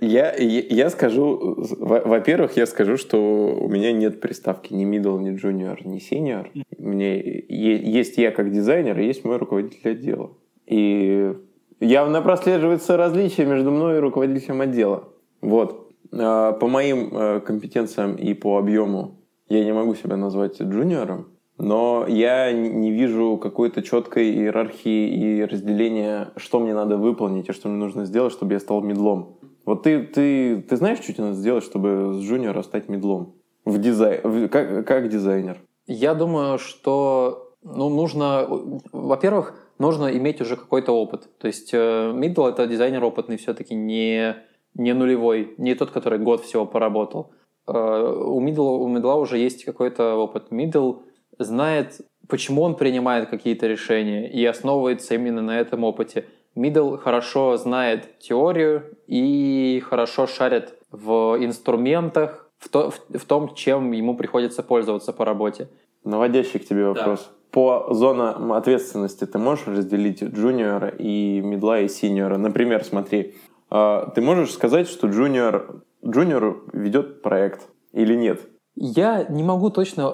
Я, 0.00 0.34
я, 0.36 0.62
я 0.68 0.90
скажу, 0.90 1.56
во- 1.78 2.00
во-первых, 2.00 2.56
я 2.56 2.66
скажу, 2.66 2.96
что 2.96 3.56
у 3.60 3.68
меня 3.68 3.92
нет 3.92 4.20
приставки 4.20 4.72
ни 4.72 4.84
middle, 4.84 5.20
ни 5.20 5.32
junior, 5.40 5.78
ни 5.84 5.98
senior. 5.98 6.46
Мне 6.78 7.20
есть 7.48 8.18
я 8.18 8.30
как 8.32 8.50
дизайнер, 8.52 8.98
и 8.98 9.06
есть 9.06 9.24
мой 9.24 9.36
руководитель 9.36 9.90
отдела. 9.90 10.30
И 10.66 11.32
явно 11.80 12.22
прослеживается 12.22 12.96
различие 12.96 13.46
между 13.46 13.70
мной 13.70 13.96
и 13.96 14.00
руководителем 14.00 14.60
отдела. 14.60 15.08
Вот. 15.40 15.90
А, 16.12 16.52
По 16.52 16.66
моим 16.66 17.10
э, 17.12 17.40
компетенциям 17.40 18.16
и 18.16 18.34
по 18.34 18.58
объему 18.58 19.20
я 19.48 19.64
не 19.64 19.72
могу 19.72 19.94
себя 19.94 20.16
назвать 20.16 20.60
джуниором, 20.60 21.28
но 21.58 22.06
я 22.08 22.52
не 22.52 22.90
вижу 22.92 23.36
какой-то 23.36 23.82
четкой 23.82 24.30
иерархии 24.32 25.08
и 25.08 25.44
разделения, 25.44 26.30
что 26.36 26.60
мне 26.60 26.74
надо 26.74 26.96
выполнить 26.96 27.48
и 27.48 27.52
что 27.52 27.68
мне 27.68 27.78
нужно 27.78 28.04
сделать, 28.06 28.32
чтобы 28.32 28.52
я 28.54 28.60
стал 28.60 28.80
медлом. 28.80 29.36
Вот 29.64 29.82
ты, 29.82 30.02
ты, 30.02 30.62
ты 30.62 30.76
знаешь, 30.76 30.98
что 31.00 31.12
тебе 31.12 31.24
надо 31.24 31.36
сделать, 31.36 31.64
чтобы 31.64 32.14
с 32.14 32.22
джуниора 32.22 32.62
стать 32.62 32.88
медлом? 32.88 33.34
В 33.64 33.78
дизайн, 33.78 34.20
в- 34.24 34.48
как, 34.48 34.86
как 34.86 35.08
дизайнер. 35.08 35.58
Я 35.86 36.14
думаю, 36.14 36.58
что 36.58 37.54
ну, 37.62 37.88
нужно, 37.90 38.46
во-первых, 38.92 39.54
нужно 39.78 40.16
иметь 40.16 40.40
уже 40.40 40.56
какой-то 40.56 40.92
опыт. 40.92 41.28
То 41.38 41.48
есть 41.48 41.70
э, 41.74 42.12
middle 42.14 42.48
это 42.48 42.66
дизайнер 42.66 43.04
опытный 43.04 43.36
все-таки, 43.36 43.74
не, 43.74 44.36
не 44.74 44.94
нулевой, 44.94 45.54
не 45.58 45.74
тот, 45.74 45.90
который 45.90 46.18
год 46.18 46.42
всего 46.44 46.64
поработал. 46.66 47.32
Э, 47.66 47.72
У 47.72 48.40
middle, 48.40 48.78
у 48.78 48.88
middle 48.88 49.20
уже 49.20 49.36
есть 49.38 49.64
какой-то 49.64 50.14
опыт. 50.14 50.46
Middle 50.50 51.00
знает, 51.38 52.00
почему 52.28 52.62
он 52.62 52.74
принимает 52.76 53.28
какие-то 53.28 53.66
решения 53.66 54.28
и 54.30 54.44
основывается 54.44 55.14
именно 55.14 55.42
на 55.42 55.58
этом 55.60 55.84
опыте. 55.84 56.26
Middle 56.56 56.96
хорошо 56.98 57.56
знает 57.56 58.18
теорию 58.18 58.96
и 59.06 59.82
хорошо 59.88 60.26
шарит 60.26 60.74
в 60.90 61.36
инструментах, 61.40 62.50
в, 62.58 62.68
то- 62.68 62.90
в- 62.90 63.18
в 63.18 63.24
том, 63.24 63.54
чем 63.54 63.92
ему 63.92 64.16
приходится 64.16 64.62
пользоваться 64.62 65.12
по 65.12 65.24
работе. 65.24 65.68
Наводящий 66.04 66.58
к 66.60 66.66
тебе 66.66 66.86
вопрос. 66.86 67.30
По 67.50 67.86
зонам 67.94 68.52
ответственности 68.52 69.24
ты 69.24 69.38
можешь 69.38 69.66
разделить 69.66 70.22
джуниора 70.22 70.88
и 70.88 71.40
медла 71.40 71.80
и 71.80 71.88
синьора? 71.88 72.36
Например, 72.38 72.84
смотри, 72.84 73.36
а, 73.70 74.10
ты 74.10 74.20
можешь 74.20 74.52
сказать, 74.52 74.88
что 74.88 75.06
джуниор, 75.08 75.82
джуниор 76.06 76.62
ведет 76.72 77.22
проект 77.22 77.68
или 77.92 78.14
нет? 78.14 78.40
Я 78.74 79.24
не 79.24 79.42
могу 79.42 79.70
точно 79.70 80.12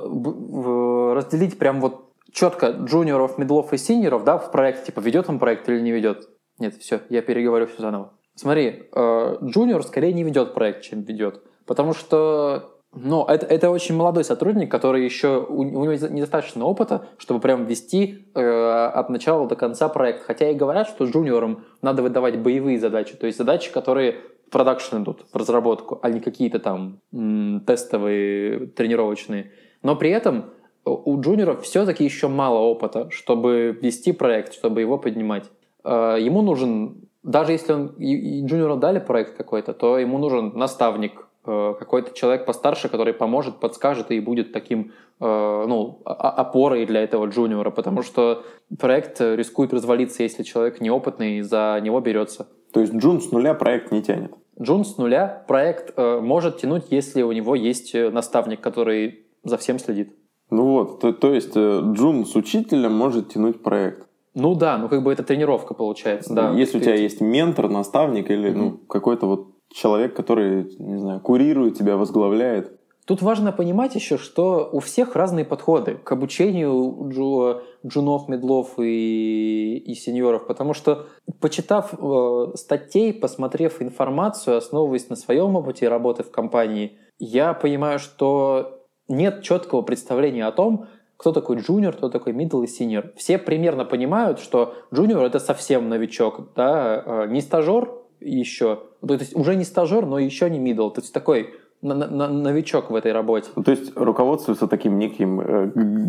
разделить 1.15 1.59
прям 1.59 1.81
вот 1.81 2.11
четко 2.33 2.71
джуниоров, 2.71 3.39
медлов 3.39 3.73
и 3.73 3.79
синьоров, 3.79 4.25
да, 4.25 4.39
в 4.39 4.51
проекте, 4.51 4.87
типа, 4.87 5.01
ведет 5.01 5.29
он 5.29 5.39
проект 5.39 5.69
или 5.69 5.81
не 5.81 5.93
ведет. 5.93 6.29
Нет, 6.59 6.75
все, 6.77 7.01
я 7.09 7.23
переговорю 7.23 7.67
все 7.67 7.83
заново. 7.83 8.13
Смотри, 8.35 8.89
э, 8.93 9.37
джуниор 9.43 9.83
скорее 9.85 10.13
не 10.13 10.25
ведет 10.25 10.55
проект, 10.55 10.83
чем 10.83 11.03
ведет. 11.03 11.43
Потому 11.67 11.95
что, 11.95 12.79
ну, 12.93 13.25
это, 13.25 13.47
это 13.47 13.71
очень 13.71 13.95
молодой 13.95 14.25
сотрудник, 14.25 14.71
который 14.71 15.05
еще, 15.05 15.47
у, 15.49 15.61
у 15.61 15.85
него 15.85 15.93
недостаточно 15.93 16.65
опыта, 16.65 17.07
чтобы 17.19 17.41
прям 17.41 17.65
вести 17.65 18.27
э, 18.35 18.41
от 18.41 19.09
начала 19.09 19.47
до 19.47 19.55
конца 19.55 19.89
проект. 19.89 20.25
Хотя 20.25 20.51
и 20.51 20.55
говорят, 20.55 20.89
что 20.89 21.05
джуниорам 21.05 21.65
надо 21.81 22.03
выдавать 22.03 22.39
боевые 22.39 22.79
задачи, 22.79 23.17
то 23.17 23.27
есть 23.27 23.39
задачи, 23.39 23.73
которые 23.73 24.17
в 24.47 24.51
продакшн 24.51 25.03
идут, 25.03 25.25
в 25.33 25.37
разработку, 25.37 26.01
а 26.03 26.11
не 26.11 26.21
какие-то 26.21 26.59
там 26.59 27.01
м, 27.13 27.61
тестовые, 27.67 28.67
тренировочные. 28.67 29.53
Но 29.83 29.97
при 29.97 30.11
этом 30.11 30.51
у 30.85 31.21
джуниоров 31.21 31.63
все-таки 31.63 32.05
еще 32.05 32.29
мало 32.29 32.59
опыта, 32.59 33.11
чтобы 33.11 33.79
вести 33.81 34.13
проект, 34.13 34.55
чтобы 34.55 34.81
его 34.81 34.99
поднимать. 34.99 35.51
Э, 35.83 36.17
Ему 36.21 36.43
нужен, 36.43 37.09
даже 37.23 37.53
если 37.53 37.73
он, 37.73 37.87
и, 37.99 38.41
и 38.41 38.47
джуниору 38.47 38.77
дали 38.77 38.99
проект 38.99 39.37
какой-то, 39.37 39.73
то 39.73 39.99
ему 39.99 40.19
нужен 40.19 40.53
наставник, 40.55 41.27
э, 41.47 41.75
какой-то 41.79 42.15
человек 42.15 42.45
постарше, 42.45 42.89
который 42.89 43.15
поможет, 43.15 43.61
подскажет 43.61 44.11
и 44.11 44.21
будет 44.21 44.53
таким 44.53 44.93
э, 45.21 45.25
ну, 45.67 46.03
опорой 46.05 46.85
для 46.85 47.03
этого 47.03 47.27
джуниора, 47.27 47.71
потому 47.71 48.03
что 48.03 48.45
проект 48.79 49.21
рискует 49.21 49.73
развалиться, 49.73 50.23
если 50.23 50.43
человек 50.43 50.81
неопытный 50.81 51.41
за 51.41 51.81
него 51.83 52.01
берется. 52.01 52.49
То 52.73 52.81
есть 52.81 52.93
джун 52.93 53.21
с 53.21 53.31
нуля 53.31 53.55
проект 53.55 53.91
не 53.93 54.03
тянет. 54.03 54.33
Джун 54.61 54.85
с 54.85 54.99
нуля 54.99 55.45
проект 55.49 55.97
может 55.97 56.59
тянуть, 56.59 56.85
если 56.91 57.23
у 57.23 57.33
него 57.33 57.55
есть 57.55 57.95
наставник, 57.95 58.61
который 58.61 59.27
за 59.43 59.57
всем 59.59 59.79
следит. 59.79 60.13
Ну 60.51 60.65
вот, 60.73 61.01
то, 61.01 61.13
то 61.13 61.33
есть 61.33 61.53
э, 61.57 61.81
джун 61.93 62.27
с 62.27 62.37
учителем 62.37 62.95
может 62.95 63.33
тянуть 63.33 63.63
проект. 63.63 64.07
Ну 64.35 64.55
да, 64.55 64.79
ну 64.79 64.89
как 64.89 65.03
бы 65.03 65.13
это 65.13 65.23
тренировка 65.23 65.75
получается, 65.75 66.35
да. 66.35 66.51
Если 66.53 66.79
у 66.79 66.81
тебя 66.81 66.95
есть 66.95 67.21
ментор, 67.21 67.69
наставник 67.69 68.31
или 68.31 68.51
ну, 68.51 68.65
Мгм. 68.67 68.81
какой-то 68.89 69.27
вот 69.27 69.49
человек, 69.73 70.15
который, 70.15 70.65
не 70.79 70.99
знаю, 70.99 71.21
курирует 71.21 71.79
тебя, 71.79 71.97
возглавляет. 71.97 72.79
Тут 73.07 73.21
важно 73.21 73.53
понимать 73.53 73.95
еще, 73.95 74.17
что 74.17 74.69
у 74.73 74.81
всех 74.81 75.15
разные 75.15 75.45
подходы 75.45 75.97
к 75.97 76.11
обучению 76.11 77.11
джу- 77.11 77.61
джунов, 77.87 78.29
мидлов 78.29 78.79
и, 78.79 79.77
и 79.77 79.95
сеньоров, 79.95 80.47
потому 80.47 80.73
что, 80.73 81.07
почитав 81.41 81.93
э, 81.93 82.53
статей, 82.55 83.13
посмотрев 83.13 83.83
информацию, 83.83 84.57
основываясь 84.57 85.11
на 85.11 85.17
своем 85.17 85.55
опыте 85.55 85.89
работы 85.89 86.23
в 86.23 86.31
компании, 86.31 86.97
я 87.19 87.53
понимаю, 87.53 87.99
что 87.99 88.84
нет 89.09 89.43
четкого 89.43 89.83
представления 89.83 90.47
о 90.47 90.53
том, 90.53 90.87
кто 91.17 91.33
такой 91.33 91.57
джуниор, 91.59 91.95
кто 91.95 92.09
такой 92.09 92.33
мидл 92.33 92.63
и 92.63 92.67
сеньор. 92.67 93.13
Все 93.17 93.39
примерно 93.39 93.85
понимают, 93.85 94.41
что 94.41 94.75
джуниор 94.93 95.25
это 95.25 95.39
совсем 95.39 95.89
новичок, 95.89 96.53
да, 96.57 97.03
э, 97.05 97.27
не 97.29 97.41
стажер 97.41 97.91
еще, 98.21 98.81
то 99.07 99.15
есть 99.15 99.37
уже 99.37 99.55
не 99.55 99.65
стажер, 99.65 100.07
но 100.07 100.19
еще 100.19 100.51
не 100.51 100.59
мидл, 100.59 100.91
то 100.91 101.01
есть 101.01 101.13
такой 101.13 101.55
на- 101.83 101.95
на- 101.95 102.09
на- 102.09 102.29
новичок 102.29 102.91
в 102.91 102.95
этой 102.95 103.13
работе. 103.13 103.51
Ну, 103.57 103.63
то 103.63 103.71
есть 103.71 103.97
руководствуется 103.97 104.67
таким 104.67 104.99
неким 104.99 105.41
э, 105.41 105.67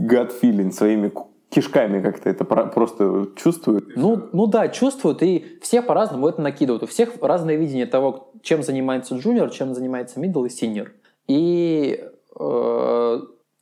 gut 0.10 0.32
feeling, 0.42 0.72
своими 0.72 1.12
кишками 1.50 2.02
как-то 2.02 2.30
это 2.30 2.44
про- 2.44 2.66
просто 2.66 3.28
чувствует. 3.36 3.86
Ну, 3.96 4.22
ну 4.34 4.48
да, 4.48 4.70
чувствуют, 4.70 5.22
и 5.22 5.60
все 5.62 5.82
по-разному 5.82 6.28
это 6.28 6.42
накидывают. 6.42 6.84
У 6.84 6.88
всех 6.88 7.14
разное 7.22 7.56
видение 7.56 7.86
того, 7.86 8.32
чем 8.42 8.64
занимается 8.64 9.16
джуниор, 9.16 9.50
чем 9.52 9.74
занимается 9.74 10.20
мидл 10.20 10.46
и 10.46 10.50
сеньор. 10.50 10.92
И 11.28 12.04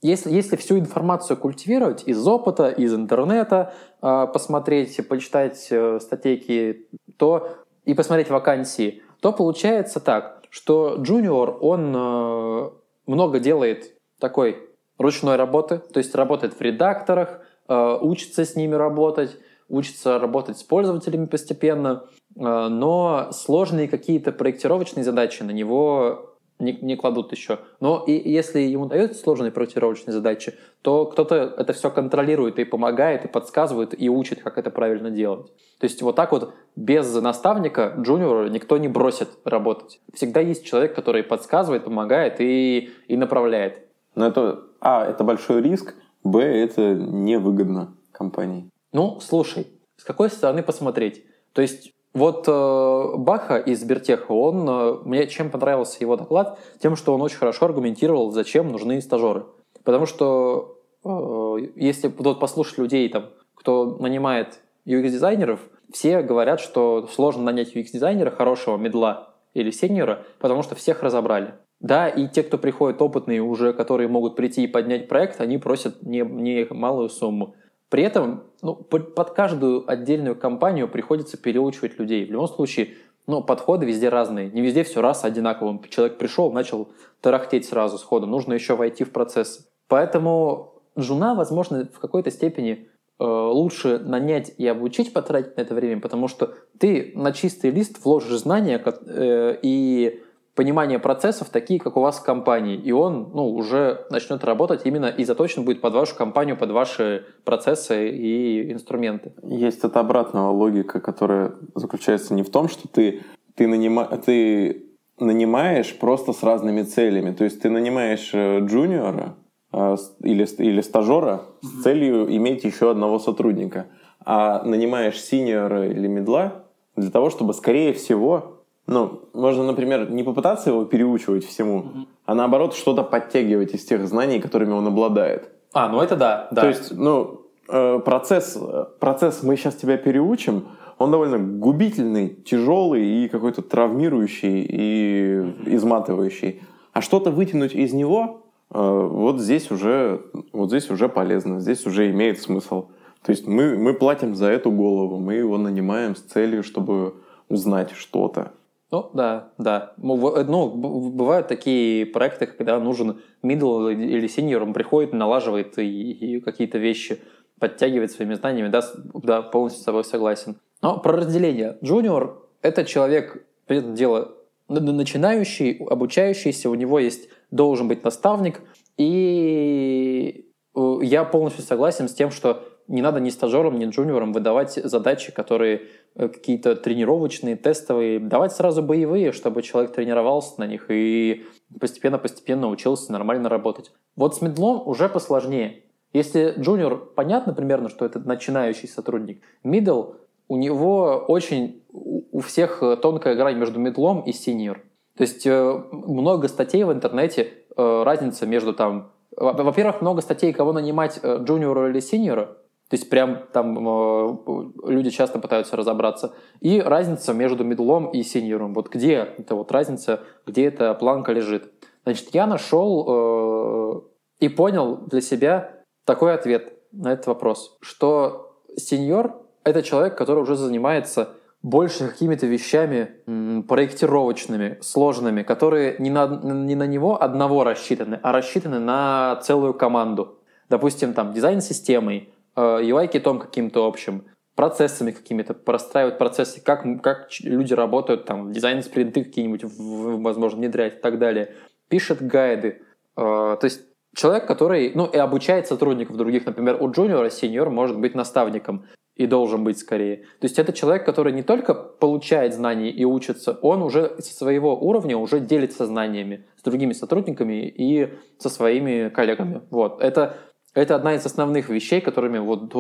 если, 0.04 0.32
если 0.32 0.58
всю 0.58 0.78
информацию 0.78 1.38
культивировать 1.38 2.04
из 2.06 2.28
опыта, 2.28 2.70
из 2.70 2.94
интернета, 2.94 3.74
э, 4.02 4.28
посмотреть, 4.32 5.08
почитать 5.08 5.68
э, 5.72 6.00
статейки, 6.02 6.88
то 7.18 7.50
и 7.86 7.94
посмотреть 7.94 8.30
вакансии, 8.30 9.02
то 9.22 9.32
получается 9.32 10.02
так, 10.02 10.44
что 10.50 10.98
джуниор, 11.00 11.58
он 11.62 11.96
э, 11.96 12.70
много 13.08 13.40
делает 13.40 13.94
такой 14.20 14.70
ручной 14.98 15.38
работы, 15.38 15.78
то 15.78 16.00
есть 16.00 16.14
работает 16.16 16.54
в 16.54 16.62
редакторах, 16.62 17.40
э, 17.70 17.98
учится 18.02 18.44
с 18.44 18.58
ними 18.58 18.76
работать, 18.76 19.38
учится 19.70 20.20
работать 20.20 20.58
с 20.58 20.64
пользователями 20.64 21.28
постепенно, 21.28 22.04
э, 22.36 22.42
но 22.42 23.30
сложные 23.32 23.88
какие-то 23.88 24.34
проектировочные 24.34 25.06
задачи 25.06 25.44
на 25.44 25.52
него 25.52 26.33
не, 26.64 26.78
не 26.82 26.96
кладут 26.96 27.32
еще. 27.32 27.60
Но 27.80 28.04
и 28.06 28.12
если 28.30 28.60
ему 28.60 28.86
дают 28.86 29.16
сложные 29.16 29.52
проектировочные 29.52 30.14
задачи, 30.14 30.56
то 30.82 31.06
кто-то 31.06 31.36
это 31.58 31.74
все 31.74 31.90
контролирует 31.92 32.60
и 32.60 32.64
помогает, 32.64 33.26
и 33.26 33.28
подсказывает, 33.28 34.00
и 34.00 34.10
учит, 34.10 34.42
как 34.42 34.58
это 34.58 34.70
правильно 34.70 35.12
делать. 35.12 35.48
То 35.80 35.86
есть 35.86 36.02
вот 36.02 36.16
так 36.16 36.32
вот 36.32 36.54
без 36.76 37.14
наставника 37.14 37.94
джуниора 38.00 38.50
никто 38.50 38.78
не 38.78 38.88
бросит 38.88 39.30
работать. 39.44 40.00
Всегда 40.14 40.40
есть 40.40 40.66
человек, 40.66 40.96
который 40.96 41.24
подсказывает, 41.24 41.84
помогает 41.84 42.40
и, 42.40 42.92
и 43.08 43.18
направляет. 43.18 43.80
Но 44.16 44.28
это, 44.28 44.64
а, 44.80 45.06
это 45.06 45.24
большой 45.24 45.62
риск, 45.62 45.96
б, 46.24 46.42
это 46.42 46.94
невыгодно 46.94 47.96
компании. 48.12 48.70
Ну, 48.92 49.20
слушай, 49.20 49.68
с 49.98 50.04
какой 50.04 50.30
стороны 50.30 50.64
посмотреть? 50.64 51.26
То 51.54 51.62
есть 51.62 51.92
вот 52.14 52.46
э, 52.48 53.18
Баха 53.18 53.58
из 53.58 53.82
Сбертеха, 53.82 54.32
он, 54.32 54.70
э, 54.70 54.98
мне 55.04 55.28
чем 55.28 55.50
понравился 55.50 55.98
его 56.00 56.16
доклад? 56.16 56.60
Тем, 56.80 56.96
что 56.96 57.14
он 57.16 57.22
очень 57.22 57.38
хорошо 57.38 57.66
аргументировал, 57.66 58.32
зачем 58.32 58.72
нужны 58.72 59.02
стажеры. 59.02 59.46
Потому 59.84 60.06
что 60.06 60.78
э, 61.04 61.58
если 61.76 62.14
вот 62.16 62.40
послушать 62.40 62.78
людей, 62.78 63.10
там, 63.10 63.30
кто 63.56 63.98
нанимает 64.00 64.60
UX-дизайнеров, 64.86 65.60
все 65.92 66.22
говорят, 66.22 66.60
что 66.60 67.08
сложно 67.12 67.44
нанять 67.44 67.76
UX-дизайнера, 67.76 68.30
хорошего 68.30 68.78
медла 68.78 69.34
или 69.56 69.72
сеньора, 69.72 70.24
потому 70.40 70.62
что 70.62 70.76
всех 70.76 71.02
разобрали. 71.02 71.56
Да, 71.80 72.08
и 72.08 72.28
те, 72.30 72.44
кто 72.44 72.58
приходят 72.58 73.02
опытные 73.02 73.42
уже, 73.42 73.74
которые 73.74 74.08
могут 74.08 74.36
прийти 74.36 74.64
и 74.64 74.68
поднять 74.68 75.08
проект, 75.10 75.42
они 75.42 75.58
просят 75.58 76.02
не, 76.04 76.22
не 76.22 76.66
малую 76.70 77.10
сумму. 77.10 77.56
При 77.94 78.02
этом 78.02 78.46
ну, 78.64 78.74
под 78.74 79.30
каждую 79.36 79.88
отдельную 79.88 80.36
компанию 80.36 80.88
приходится 80.88 81.38
переучивать 81.38 82.00
людей. 82.00 82.26
В 82.26 82.32
любом 82.32 82.48
случае, 82.48 82.96
ну, 83.28 83.44
подходы 83.44 83.86
везде 83.86 84.10
разные. 84.10 84.50
Не 84.50 84.62
везде 84.62 84.84
все 84.84 85.00
раз 85.00 85.24
одинаковым. 85.24 85.80
Человек 85.90 86.18
пришел, 86.18 86.52
начал 86.52 86.90
тарахтеть 87.22 87.68
сразу 87.68 88.00
сходу. 88.00 88.26
Нужно 88.26 88.54
еще 88.54 88.76
войти 88.76 89.04
в 89.04 89.12
процесс. 89.12 89.70
Поэтому 89.88 90.82
жуна, 90.96 91.36
возможно, 91.36 91.88
в 91.94 92.00
какой-то 92.00 92.32
степени 92.32 92.90
э, 93.20 93.24
лучше 93.24 94.00
нанять 94.00 94.56
и 94.58 94.66
обучить, 94.66 95.14
потратить 95.14 95.56
на 95.56 95.62
это 95.62 95.76
время, 95.76 96.02
потому 96.02 96.28
что 96.28 96.56
ты 96.80 97.12
на 97.14 97.32
чистый 97.32 97.70
лист 97.70 98.04
вложишь 98.04 98.40
знания 98.40 98.84
э, 98.84 99.60
и 99.62 100.23
понимание 100.56 101.00
процессов 101.00 101.50
такие, 101.50 101.80
как 101.80 101.98
у 101.98 102.02
вас 102.02 102.20
в 102.20 102.24
компании, 102.24 102.76
и 102.76 102.92
он 102.92 103.32
ну, 103.34 103.50
уже 103.50 104.06
начнет 104.10 104.44
работать 104.44 104.82
именно 104.86 105.08
и 105.08 105.24
заточен 105.24 105.66
будет 105.66 105.82
под 105.82 105.94
вашу 105.94 106.16
компанию, 106.16 106.58
под 106.58 106.72
ваши 106.72 107.26
процессы 107.44 108.10
и 108.10 108.72
инструменты. 108.72 109.34
Есть 109.44 109.84
эта 109.84 110.00
обратная 110.00 110.44
логика, 110.44 111.00
которая 111.00 111.54
заключается 111.76 112.34
не 112.34 112.44
в 112.44 112.52
том, 112.52 112.70
что 112.70 112.88
ты, 112.88 113.24
ты, 113.56 113.68
нанима, 113.68 114.06
ты 114.06 114.86
нанимаешь 115.20 115.98
просто 115.98 116.34
с 116.34 116.44
разными 116.44 116.84
целями. 116.84 117.34
То 117.34 117.44
есть 117.44 117.62
ты 117.62 117.70
нанимаешь 117.70 118.32
э, 118.34 118.60
джуниора 118.60 119.36
э, 119.72 119.96
или, 120.22 120.48
или 120.62 120.82
стажера 120.82 121.46
с 121.62 121.84
целью 121.84 122.36
иметь 122.36 122.64
еще 122.64 122.92
одного 122.92 123.20
сотрудника, 123.20 123.88
а 124.26 124.64
нанимаешь 124.64 125.20
синьора 125.20 125.88
или 125.88 126.08
медла 126.08 126.66
для 126.96 127.10
того, 127.10 127.30
чтобы, 127.30 127.54
скорее 127.54 127.94
всего, 127.94 128.63
ну, 128.88 129.22
можно, 129.34 129.64
например, 129.64 130.10
не 130.12 130.24
попытаться 130.24 130.70
его 130.70 130.86
переучивать 130.86 131.46
всему, 131.46 131.78
угу. 131.80 132.08
а 132.26 132.36
наоборот 132.36 132.76
что-то 132.76 133.04
подтягивать 133.04 133.74
из 133.74 133.86
тех 133.86 134.06
знаний, 134.08 134.40
которыми 134.40 134.72
он 134.72 134.88
обладает. 134.88 135.50
А, 135.74 135.88
ну 135.90 136.02
это 136.02 136.16
да, 136.16 136.48
да. 136.52 136.62
То 136.62 136.68
есть, 136.68 136.92
ну, 136.92 137.42
э, 137.70 138.00
процесс, 138.00 138.58
процесс 139.00 139.42
«мы 139.44 139.56
сейчас 139.56 139.76
тебя 139.76 139.98
переучим», 139.98 140.66
он 141.00 141.12
довольно 141.12 141.40
губительный, 141.40 142.30
тяжелый 142.30 143.06
и 143.06 143.28
какой-то 143.28 143.62
травмирующий 143.62 144.66
и 144.70 145.54
изматывающий. 145.66 146.62
А 146.92 147.02
что-то 147.02 147.32
вытянуть 147.32 147.74
из 147.74 147.94
него, 147.94 148.44
э, 148.70 148.80
вот 148.80 149.40
здесь 149.40 149.72
уже, 149.72 150.22
вот 150.52 150.70
здесь 150.70 150.92
уже 150.92 151.10
полезно, 151.10 151.60
здесь 151.60 151.86
уже 151.86 152.12
имеет 152.12 152.42
смысл. 152.42 152.88
То 153.24 153.32
есть 153.32 153.48
мы, 153.48 153.78
мы 153.78 153.94
платим 153.94 154.36
за 154.36 154.48
эту 154.48 154.70
голову, 154.72 155.18
мы 155.20 155.36
его 155.36 155.58
нанимаем 155.58 156.16
с 156.16 156.20
целью, 156.20 156.64
чтобы 156.64 157.16
узнать 157.50 157.92
что-то. 157.92 158.52
Ну, 158.94 159.10
да, 159.12 159.50
да. 159.58 159.94
Ну, 159.98 160.68
бывают 161.10 161.48
такие 161.48 162.06
проекты, 162.06 162.46
когда 162.46 162.80
нужен 162.80 163.24
middle 163.42 163.92
или 163.92 164.28
senior, 164.28 164.62
он 164.62 164.74
приходит, 164.74 165.14
налаживает 165.14 165.80
и, 165.80 166.12
и 166.12 166.40
какие-то 166.40 166.78
вещи, 166.78 167.20
подтягивает 167.58 168.12
своими 168.12 168.36
знаниями, 168.36 168.68
да, 168.68 168.84
да, 169.16 169.42
полностью 169.42 169.82
с 169.82 169.86
тобой 169.86 170.04
согласен. 170.04 170.58
Но 170.84 171.00
про 171.00 171.14
разделение. 171.14 171.80
Junior– 171.82 172.36
это 172.62 172.86
человек, 172.86 173.44
это 173.68 173.88
дело, 173.94 174.36
начинающий, 174.68 175.84
обучающийся, 175.90 176.70
у 176.70 176.76
него 176.76 177.00
есть, 177.00 177.30
должен 177.50 177.88
быть 177.88 178.04
наставник, 178.04 178.62
и 178.98 180.52
э, 180.76 180.98
я 181.02 181.24
полностью 181.24 181.64
согласен 181.64 182.08
с 182.08 182.14
тем, 182.14 182.30
что 182.30 182.64
не 182.88 183.02
надо 183.02 183.20
ни 183.20 183.30
стажерам, 183.30 183.80
ни 183.80 183.86
джуниорам 183.86 184.34
выдавать 184.34 184.74
задачи, 184.74 185.32
которые 185.32 185.88
какие-то 186.16 186.76
тренировочные, 186.76 187.56
тестовые. 187.56 188.20
Давать 188.20 188.54
сразу 188.54 188.82
боевые, 188.82 189.32
чтобы 189.32 189.62
человек 189.62 189.94
тренировался 189.94 190.60
на 190.60 190.68
них 190.68 190.86
и 190.90 191.46
постепенно-постепенно 191.80 192.70
учился 192.70 193.12
нормально 193.12 193.50
работать. 193.50 193.92
Вот 194.16 194.36
с 194.36 194.42
мидлом 194.42 194.88
уже 194.88 195.10
посложнее. 195.10 195.84
Если 196.14 196.54
джуниор 196.60 196.98
понятно 196.98 197.54
примерно, 197.54 197.90
что 197.90 198.06
это 198.06 198.20
начинающий 198.20 198.88
сотрудник, 198.88 199.42
мидл 199.64 200.14
у 200.48 200.58
него 200.58 201.26
очень 201.28 201.82
у 201.90 202.40
всех 202.42 202.84
тонкая 203.02 203.36
грань 203.36 203.58
между 203.58 203.80
мидлом 203.80 204.22
и 204.22 204.34
сеньор. 204.34 204.82
То 205.18 205.24
есть 205.24 205.46
э, 205.46 205.84
много 205.92 206.48
статей 206.48 206.84
в 206.84 206.92
интернете, 206.92 207.54
э, 207.76 208.04
разница 208.04 208.46
между 208.46 208.74
там... 208.74 209.12
Во-первых, 209.36 210.02
много 210.02 210.22
статей, 210.22 210.54
кого 210.54 210.74
нанимать, 210.74 211.20
джуниора 211.24 211.90
или 211.90 212.00
сеньора, 212.00 212.58
то 212.94 212.96
есть 212.96 213.10
прям 213.10 213.40
там 213.52 213.76
э, 213.90 214.38
люди 214.86 215.10
часто 215.10 215.40
пытаются 215.40 215.76
разобраться. 215.76 216.36
И 216.60 216.80
разница 216.80 217.34
между 217.34 217.64
медлом 217.64 218.12
и 218.12 218.22
сеньором. 218.22 218.76
Вот 218.76 218.90
где 218.90 219.34
эта 219.40 219.56
вот 219.56 219.72
разница, 219.72 220.20
где 220.46 220.66
эта 220.68 220.94
планка 220.94 221.32
лежит. 221.32 221.72
Значит, 222.04 222.28
я 222.34 222.46
нашел 222.46 223.08
э, 223.08 224.02
и 224.42 224.48
понял 224.48 224.98
для 225.08 225.22
себя 225.22 225.72
такой 226.06 226.36
ответ 226.36 226.72
на 226.92 227.14
этот 227.14 227.26
вопрос, 227.26 227.80
что 227.82 228.60
сеньор— 228.78 229.42
это 229.64 229.82
человек, 229.82 230.16
который 230.16 230.44
уже 230.44 230.56
занимается 230.56 231.30
больше 231.64 232.08
какими-то 232.08 232.46
вещами 232.46 233.64
проектировочными, 233.64 234.78
сложными, 234.82 235.42
которые 235.42 235.96
не 235.98 236.12
на, 236.12 236.28
не 236.28 236.76
на 236.76 236.86
него 236.86 237.20
одного 237.20 237.64
рассчитаны, 237.64 238.20
а 238.22 238.32
рассчитаны 238.32 238.78
на 238.78 239.38
целую 239.38 239.74
команду. 239.74 240.38
Допустим, 240.70 241.16
там 241.16 241.34
дизайн 241.34 241.60
системой, 241.60 242.33
UI-китом 242.56 243.38
э, 243.38 243.42
каким-то 243.42 243.86
общим, 243.86 244.26
процессами 244.56 245.12
какими-то, 245.12 245.54
простраивать 245.54 246.18
процессы, 246.18 246.62
как, 246.62 246.84
как 247.02 247.28
люди 247.42 247.74
работают, 247.74 248.26
там, 248.26 248.52
дизайн-спринты 248.52 249.24
какие-нибудь, 249.24 249.64
возможно, 249.64 250.60
внедрять 250.60 250.98
и 250.98 251.00
так 251.00 251.18
далее. 251.20 251.56
Пишет 251.90 252.22
гайды. 252.22 252.82
Э, 253.18 253.58
то 253.60 253.64
есть 253.64 253.82
человек, 254.16 254.46
который, 254.48 254.92
ну, 254.94 255.06
и 255.06 255.18
обучает 255.18 255.68
сотрудников 255.68 256.18
других. 256.18 256.46
Например, 256.46 256.78
у 256.82 256.92
джуниора 256.92 257.30
сеньор 257.30 257.70
может 257.70 258.00
быть 258.00 258.16
наставником 258.16 258.86
и 259.16 259.28
должен 259.28 259.64
быть 259.64 259.78
скорее. 259.78 260.18
То 260.40 260.46
есть 260.46 260.58
это 260.58 260.74
человек, 260.74 261.06
который 261.06 261.34
не 261.34 261.44
только 261.44 261.74
получает 261.74 262.54
знания 262.54 262.90
и 262.90 263.06
учится, 263.06 263.58
он 263.62 263.84
уже 263.84 264.16
со 264.20 264.34
своего 264.34 264.76
уровня 264.76 265.18
уже 265.18 265.40
делится 265.40 265.86
знаниями 265.86 266.48
с 266.58 266.64
другими 266.64 266.94
сотрудниками 266.94 267.68
и 267.68 268.14
со 268.40 268.50
своими 268.50 269.10
коллегами. 269.10 269.62
Вот. 269.70 270.02
Это 270.02 270.38
это 270.74 270.96
одна 270.96 271.14
из 271.14 271.26
основных 271.26 271.70
вещей, 271.70 272.02
которыми 272.02 272.40
вот 272.40 272.74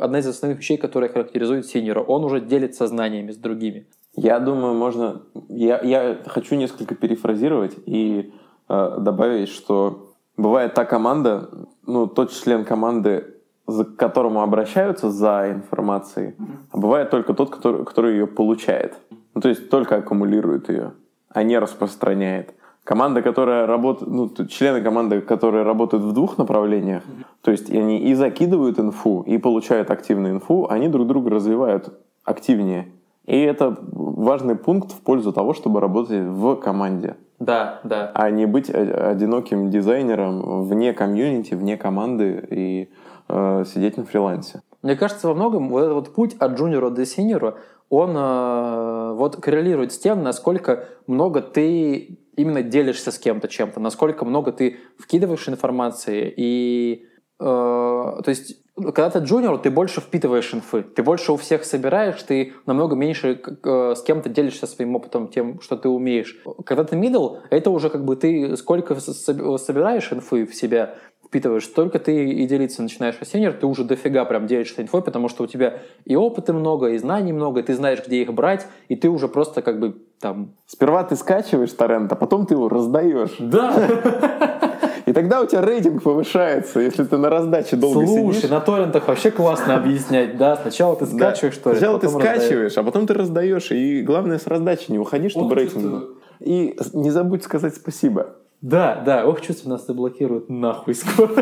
одна 0.00 0.18
из 0.18 0.26
основных 0.26 0.58
вещей, 0.58 0.76
которая 0.76 1.10
характеризует 1.10 1.66
синьора. 1.66 2.00
Он 2.00 2.24
уже 2.24 2.40
делится 2.40 2.86
знаниями 2.86 3.30
с 3.32 3.36
другими. 3.36 3.86
Я 4.14 4.38
думаю, 4.38 4.74
можно. 4.74 5.22
Я, 5.48 5.80
я 5.80 6.18
хочу 6.26 6.56
несколько 6.56 6.94
перефразировать 6.94 7.76
и 7.86 8.32
э, 8.68 8.96
добавить, 8.98 9.48
что 9.48 10.14
бывает 10.36 10.74
та 10.74 10.84
команда, 10.84 11.48
ну, 11.86 12.06
тот 12.06 12.32
член 12.32 12.64
команды, 12.64 13.34
к 13.66 13.96
которому 13.96 14.42
обращаются 14.42 15.10
за 15.10 15.50
информацией, 15.50 16.34
а 16.70 16.78
бывает 16.78 17.10
только 17.10 17.32
тот, 17.32 17.50
который, 17.50 17.84
который 17.84 18.12
ее 18.12 18.26
получает. 18.26 18.98
Ну, 19.34 19.40
то 19.40 19.48
есть 19.48 19.70
только 19.70 19.96
аккумулирует 19.96 20.68
ее, 20.68 20.92
а 21.30 21.42
не 21.42 21.58
распространяет. 21.58 22.54
Команда, 22.84 23.22
которая 23.22 23.66
работает, 23.66 24.10
ну, 24.10 24.30
члены 24.46 24.82
команды, 24.82 25.20
которые 25.20 25.64
работают 25.64 26.04
в 26.04 26.12
двух 26.12 26.38
направлениях, 26.38 27.02
то 27.42 27.50
есть 27.50 27.70
они 27.70 27.98
и 27.98 28.14
закидывают 28.14 28.78
инфу, 28.78 29.22
и 29.22 29.38
получают 29.38 29.90
активную 29.90 30.34
инфу, 30.34 30.66
они 30.68 30.88
друг 30.88 31.06
друга 31.06 31.30
развивают 31.30 31.92
активнее. 32.24 32.92
И 33.24 33.38
это 33.40 33.76
важный 33.92 34.56
пункт 34.56 34.90
в 34.92 35.00
пользу 35.00 35.32
того, 35.32 35.54
чтобы 35.54 35.80
работать 35.80 36.22
в 36.22 36.56
команде. 36.56 37.16
Да, 37.38 37.80
да. 37.84 38.10
А 38.14 38.30
не 38.30 38.46
быть 38.46 38.68
одиноким 38.70 39.70
дизайнером 39.70 40.64
вне 40.64 40.92
комьюнити, 40.92 41.54
вне 41.54 41.76
команды 41.76 42.46
и 42.50 42.90
э, 43.28 43.64
сидеть 43.66 43.96
на 43.96 44.04
фрилансе. 44.04 44.62
Мне 44.82 44.96
кажется, 44.96 45.28
во 45.28 45.34
многом 45.34 45.68
вот 45.68 45.80
этот 45.80 45.94
вот 45.94 46.14
путь 46.14 46.36
от 46.38 46.58
джуниора 46.58 46.90
до 46.90 47.06
синьора, 47.06 47.54
он 47.88 48.14
э, 48.16 49.12
вот 49.14 49.36
коррелирует 49.36 49.92
с 49.92 49.98
тем, 49.98 50.22
насколько 50.22 50.88
много 51.06 51.42
ты 51.42 52.18
именно 52.36 52.62
делишься 52.62 53.10
с 53.10 53.18
кем-то 53.18 53.48
чем-то, 53.48 53.80
насколько 53.80 54.24
много 54.24 54.52
ты 54.52 54.78
вкидываешь 54.98 55.48
информации 55.48 56.32
и 56.36 57.06
э, 57.40 57.44
то 57.44 58.24
есть 58.26 58.62
когда 58.74 59.10
ты 59.10 59.18
джуниор, 59.18 59.58
ты 59.58 59.70
больше 59.70 60.00
впитываешь 60.00 60.54
инфы, 60.54 60.82
ты 60.82 61.02
больше 61.02 61.32
у 61.32 61.36
всех 61.36 61.64
собираешь, 61.64 62.22
ты 62.22 62.54
намного 62.64 62.96
меньше 62.96 63.40
э, 63.64 63.94
с 63.94 64.02
кем-то 64.02 64.30
делишься 64.30 64.66
своим 64.66 64.96
опытом, 64.96 65.28
тем, 65.28 65.60
что 65.60 65.76
ты 65.76 65.88
умеешь. 65.90 66.38
Когда 66.64 66.84
ты 66.84 66.96
middle, 66.96 67.40
это 67.50 67.70
уже 67.70 67.90
как 67.90 68.04
бы 68.04 68.16
ты 68.16 68.56
сколько 68.56 68.94
собираешь 68.94 70.10
инфы 70.12 70.46
в 70.46 70.54
себя, 70.54 70.94
впитываешь, 71.26 71.66
только 71.66 71.98
ты 71.98 72.30
и 72.30 72.46
делиться 72.46 72.82
начинаешь. 72.82 73.16
А 73.20 73.24
сеньор, 73.26 73.52
ты 73.54 73.66
уже 73.66 73.84
дофига 73.84 74.24
прям 74.24 74.46
делишься 74.46 74.82
инфой, 74.82 75.02
потому 75.02 75.28
что 75.28 75.44
у 75.44 75.46
тебя 75.46 75.80
и 76.04 76.16
опыта 76.16 76.54
много, 76.54 76.88
и 76.88 76.98
знаний 76.98 77.32
много, 77.32 77.60
и 77.60 77.62
ты 77.62 77.74
знаешь, 77.74 78.00
где 78.06 78.22
их 78.22 78.32
брать, 78.32 78.66
и 78.88 78.96
ты 78.96 79.10
уже 79.10 79.28
просто 79.28 79.60
как 79.60 79.80
бы 79.80 80.02
там... 80.22 80.54
Сперва 80.66 81.02
ты 81.02 81.16
скачиваешь 81.16 81.72
торрент, 81.72 82.10
а 82.12 82.14
потом 82.14 82.46
ты 82.46 82.54
его 82.54 82.68
раздаешь. 82.68 83.34
Да! 83.40 83.74
И 85.04 85.12
тогда 85.12 85.40
у 85.40 85.46
тебя 85.46 85.62
рейтинг 85.62 86.00
повышается, 86.04 86.78
если 86.78 87.02
ты 87.02 87.16
на 87.18 87.28
раздаче 87.28 87.74
долго 87.74 88.06
Слушай, 88.06 88.36
сидишь. 88.36 88.50
на 88.50 88.60
торрентах 88.60 89.08
вообще 89.08 89.32
классно 89.32 89.74
объяснять, 89.74 90.38
да? 90.38 90.54
Сначала 90.54 90.94
ты 90.94 91.06
скачиваешь 91.06 91.56
торрент, 91.56 91.78
Сначала 91.78 91.98
ты 91.98 92.08
скачиваешь, 92.08 92.78
а 92.78 92.84
потом 92.84 93.08
ты 93.08 93.14
раздаешь. 93.14 93.72
И 93.72 94.02
главное 94.02 94.38
с 94.38 94.46
раздачи 94.46 94.92
не 94.92 94.98
уходи, 94.98 95.28
чтобы 95.28 95.56
рейтинг... 95.56 96.04
И 96.38 96.76
не 96.92 97.10
забудь 97.10 97.42
сказать 97.42 97.74
спасибо. 97.74 98.36
Да, 98.60 99.02
да, 99.04 99.26
ох, 99.26 99.40
чувствую, 99.40 99.72
нас 99.72 99.86
заблокируют 99.86 100.48
нахуй 100.48 100.94
скоро. 100.94 101.32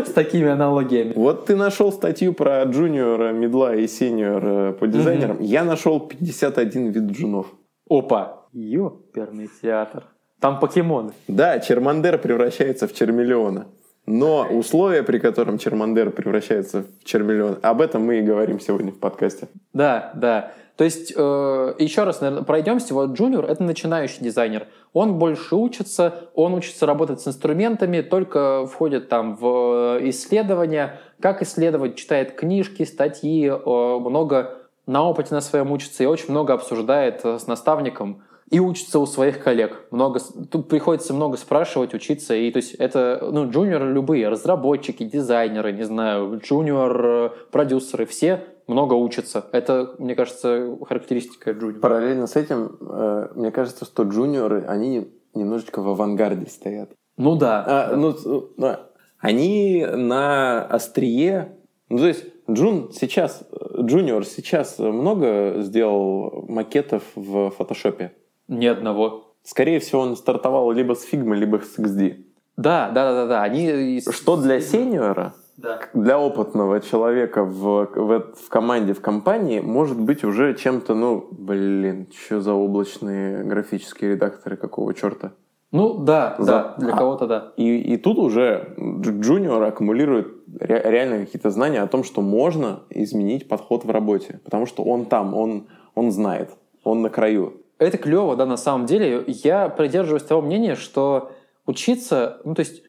С 0.06 0.12
такими 0.12 0.48
аналогиями. 0.48 1.12
Вот 1.14 1.46
ты 1.46 1.56
нашел 1.56 1.92
статью 1.92 2.32
про 2.32 2.62
джуниора, 2.64 3.32
медла 3.32 3.74
и 3.74 3.86
сеньор 3.86 4.74
по 4.74 4.86
дизайнерам. 4.86 5.38
Я 5.40 5.64
нашел 5.64 6.00
51 6.00 6.90
вид 6.90 7.04
джунов. 7.10 7.46
Опа! 7.88 8.46
Ёперный 8.52 9.48
театр. 9.62 10.04
Там 10.40 10.58
покемоны. 10.58 11.12
Да, 11.28 11.60
Чермандер 11.60 12.18
превращается 12.18 12.88
в 12.88 12.94
Чермиллиона. 12.94 13.66
Но 14.06 14.46
условия, 14.50 15.02
при 15.02 15.18
котором 15.18 15.58
Чермандер 15.58 16.10
превращается 16.10 16.82
в 16.82 17.04
Чермиллион, 17.04 17.58
об 17.62 17.80
этом 17.80 18.02
мы 18.02 18.18
и 18.18 18.22
говорим 18.22 18.58
сегодня 18.58 18.90
в 18.90 18.98
подкасте. 18.98 19.48
Да, 19.72 20.12
да. 20.14 20.52
То 20.76 20.84
есть, 20.84 21.12
э, 21.14 21.74
еще 21.78 22.04
раз, 22.04 22.22
наверное, 22.22 22.42
пройдемся. 22.42 22.94
Вот 22.94 23.10
джуниор— 23.10 23.44
это 23.48 23.62
начинающий 23.62 24.24
дизайнер. 24.24 24.66
Он 24.92 25.18
больше 25.18 25.54
учится, 25.56 26.30
он 26.34 26.54
учится 26.54 26.86
работать 26.86 27.20
с 27.20 27.28
инструментами, 27.28 28.00
только 28.00 28.66
входит 28.66 29.08
там 29.08 29.36
в 29.36 29.98
исследования, 30.02 31.00
как 31.20 31.42
исследовать, 31.42 31.96
читает 31.96 32.32
книжки, 32.32 32.84
статьи, 32.84 33.46
э, 33.46 33.98
много 34.00 34.58
на 34.86 35.08
опыте 35.08 35.34
на 35.34 35.40
своем 35.40 35.70
учится 35.70 36.02
и 36.02 36.06
очень 36.06 36.30
много 36.30 36.54
обсуждает 36.54 37.24
с 37.24 37.46
наставником 37.46 38.22
и 38.50 38.58
учится 38.58 38.98
у 38.98 39.06
своих 39.06 39.40
коллег. 39.42 39.84
Много, 39.92 40.20
тут 40.50 40.68
приходится 40.68 41.14
много 41.14 41.36
спрашивать, 41.36 41.94
учиться. 41.94 42.34
И 42.34 42.50
то 42.50 42.56
есть 42.56 42.74
это, 42.74 43.28
ну, 43.30 43.48
джуниоры 43.48 43.92
любые, 43.92 44.28
разработчики, 44.28 45.04
дизайнеры, 45.04 45.72
не 45.72 45.84
знаю, 45.84 46.40
джуниор-продюсеры, 46.42 48.06
все 48.06 48.44
много 48.70 48.94
учатся. 48.94 49.44
Это, 49.52 49.94
мне 49.98 50.14
кажется, 50.14 50.76
характеристика 50.86 51.52
джуниора. 51.52 51.80
Параллельно 51.80 52.26
с 52.26 52.36
этим, 52.36 52.76
э, 52.80 53.28
мне 53.34 53.50
кажется, 53.50 53.84
что 53.84 54.04
джуниоры, 54.04 54.64
они 54.66 55.08
немножечко 55.34 55.82
в 55.82 55.88
авангарде 55.88 56.46
стоят. 56.46 56.90
Ну 57.16 57.36
да. 57.36 57.64
А, 57.66 57.96
ну, 57.96 58.16
ну, 58.56 58.76
они 59.18 59.84
на 59.86 60.64
острие. 60.64 61.56
Ну, 61.88 61.98
то 61.98 62.06
есть 62.06 62.24
Джун 62.50 62.90
сейчас, 62.92 63.44
джуниор 63.78 64.24
сейчас 64.24 64.78
много 64.78 65.56
сделал 65.58 66.44
макетов 66.48 67.02
в 67.14 67.50
фотошопе? 67.50 68.12
Ни 68.48 68.66
одного. 68.66 69.34
Скорее 69.42 69.80
всего, 69.80 70.02
он 70.02 70.16
стартовал 70.16 70.70
либо 70.72 70.94
с 70.94 71.10
Figma, 71.10 71.34
либо 71.34 71.58
с 71.58 71.78
XD. 71.78 72.24
Да, 72.56 72.90
да, 72.90 73.12
да, 73.12 73.26
да. 73.26 73.42
Они... 73.42 74.00
Что 74.00 74.36
для 74.36 74.60
сеньора 74.60 75.34
да. 75.60 75.80
для 75.94 76.18
опытного 76.18 76.80
человека 76.80 77.44
в, 77.44 77.88
в, 77.94 78.34
в 78.34 78.48
команде, 78.48 78.92
в 78.92 79.00
компании 79.00 79.60
может 79.60 80.00
быть 80.00 80.24
уже 80.24 80.54
чем-то, 80.54 80.94
ну, 80.94 81.28
блин, 81.30 82.08
что 82.12 82.40
за 82.40 82.54
облачные 82.54 83.44
графические 83.44 84.12
редакторы, 84.12 84.56
какого 84.56 84.94
черта? 84.94 85.32
Ну, 85.72 85.98
да, 85.98 86.34
за... 86.38 86.46
да, 86.46 86.74
для 86.78 86.94
а, 86.94 86.96
кого-то 86.96 87.26
да. 87.26 87.52
И, 87.56 87.78
и 87.78 87.96
тут 87.96 88.18
уже 88.18 88.74
джуниор 88.76 89.62
аккумулирует 89.62 90.28
ре, 90.58 90.82
реально 90.84 91.24
какие-то 91.24 91.50
знания 91.50 91.80
о 91.80 91.86
том, 91.86 92.02
что 92.02 92.22
можно 92.22 92.80
изменить 92.90 93.48
подход 93.48 93.84
в 93.84 93.90
работе, 93.90 94.40
потому 94.44 94.66
что 94.66 94.82
он 94.82 95.06
там, 95.06 95.34
он, 95.34 95.68
он 95.94 96.10
знает, 96.10 96.50
он 96.82 97.02
на 97.02 97.08
краю. 97.08 97.54
Это 97.78 97.98
клево, 97.98 98.36
да, 98.36 98.46
на 98.46 98.56
самом 98.56 98.86
деле. 98.86 99.24
Я 99.28 99.68
придерживаюсь 99.68 100.24
того 100.24 100.42
мнения, 100.42 100.74
что 100.74 101.30
учиться, 101.66 102.40
ну, 102.44 102.54
то 102.54 102.60
есть 102.60 102.82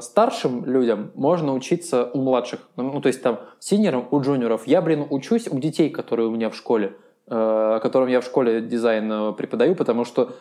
старшим 0.00 0.64
людям 0.64 1.10
можно 1.14 1.54
учиться 1.54 2.10
у 2.12 2.18
младших. 2.18 2.60
Ну, 2.76 3.00
то 3.00 3.06
есть 3.06 3.22
там 3.22 3.40
синерам 3.58 4.06
у 4.10 4.20
джуниоров. 4.20 4.66
Я, 4.66 4.82
блин, 4.82 5.06
учусь 5.08 5.48
у 5.48 5.58
детей, 5.58 5.88
которые 5.88 6.28
у 6.28 6.30
меня 6.30 6.50
в 6.50 6.54
школе, 6.54 6.96
э, 7.26 7.78
которым 7.82 8.08
я 8.08 8.20
в 8.20 8.24
школе 8.24 8.60
дизайн 8.60 9.10
э, 9.10 9.32
преподаю, 9.32 9.74
потому 9.74 10.04
что 10.04 10.32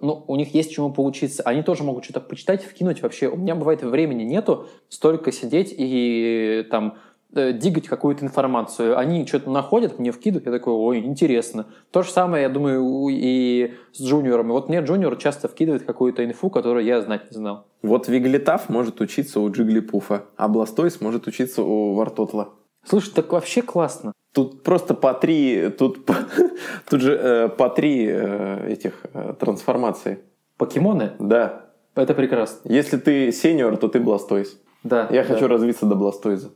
ну, 0.00 0.24
у 0.26 0.36
них 0.36 0.54
есть 0.54 0.72
чему 0.72 0.92
поучиться. 0.92 1.42
Они 1.44 1.62
тоже 1.62 1.84
могут 1.84 2.04
что-то 2.04 2.20
почитать, 2.20 2.64
вкинуть. 2.64 3.02
Вообще, 3.02 3.28
у 3.28 3.36
меня 3.36 3.54
бывает 3.54 3.82
времени 3.82 4.24
нету 4.24 4.66
столько 4.88 5.32
сидеть 5.32 5.72
и 5.76 6.66
там 6.70 6.94
Э, 6.94 7.07
дигать 7.32 7.86
какую-то 7.86 8.24
информацию. 8.24 8.98
Они 8.98 9.26
что-то 9.26 9.50
находят, 9.50 9.98
мне 9.98 10.12
вкидывают, 10.12 10.46
я 10.46 10.52
такой, 10.52 10.72
ой, 10.72 10.98
интересно. 11.00 11.66
То 11.90 12.02
же 12.02 12.10
самое, 12.10 12.42
я 12.42 12.48
думаю, 12.48 13.08
и 13.10 13.74
с 13.92 14.02
джуниорами. 14.02 14.52
Вот 14.52 14.68
мне 14.68 14.80
джуниор 14.80 15.16
часто 15.16 15.48
вкидывает 15.48 15.84
какую-то 15.84 16.24
инфу, 16.24 16.50
которую 16.50 16.84
я 16.84 17.00
знать 17.02 17.30
не 17.30 17.36
знал. 17.36 17.66
Вот 17.82 18.08
Виглитав 18.08 18.68
может 18.68 19.00
учиться 19.00 19.40
у 19.40 19.50
Джиглипуфа, 19.50 20.24
а 20.36 20.48
Бластой 20.48 20.90
может 21.00 21.26
учиться 21.26 21.62
у 21.62 21.94
Вартотла. 21.94 22.54
Слушай, 22.84 23.12
так 23.14 23.32
вообще 23.32 23.62
классно. 23.62 24.12
Тут 24.32 24.62
просто 24.62 24.94
по 24.94 25.14
три, 25.14 25.70
тут, 25.70 26.06
по, 26.06 26.14
тут 26.88 27.00
же 27.00 27.14
э, 27.14 27.48
по 27.48 27.68
три 27.68 28.06
э, 28.08 28.68
этих 28.70 29.02
э, 29.12 29.34
трансформации. 29.38 30.20
Покемоны? 30.56 31.12
Да. 31.18 31.66
Это 31.94 32.14
прекрасно. 32.14 32.60
Если 32.72 32.96
ты 32.96 33.32
сеньор, 33.32 33.76
то 33.76 33.88
ты 33.88 34.00
Бластойс. 34.00 34.58
Да. 34.84 35.08
Я 35.10 35.22
да. 35.22 35.34
хочу 35.34 35.46
развиться 35.46 35.86
до 35.86 35.94
Бластойза. 35.94 36.50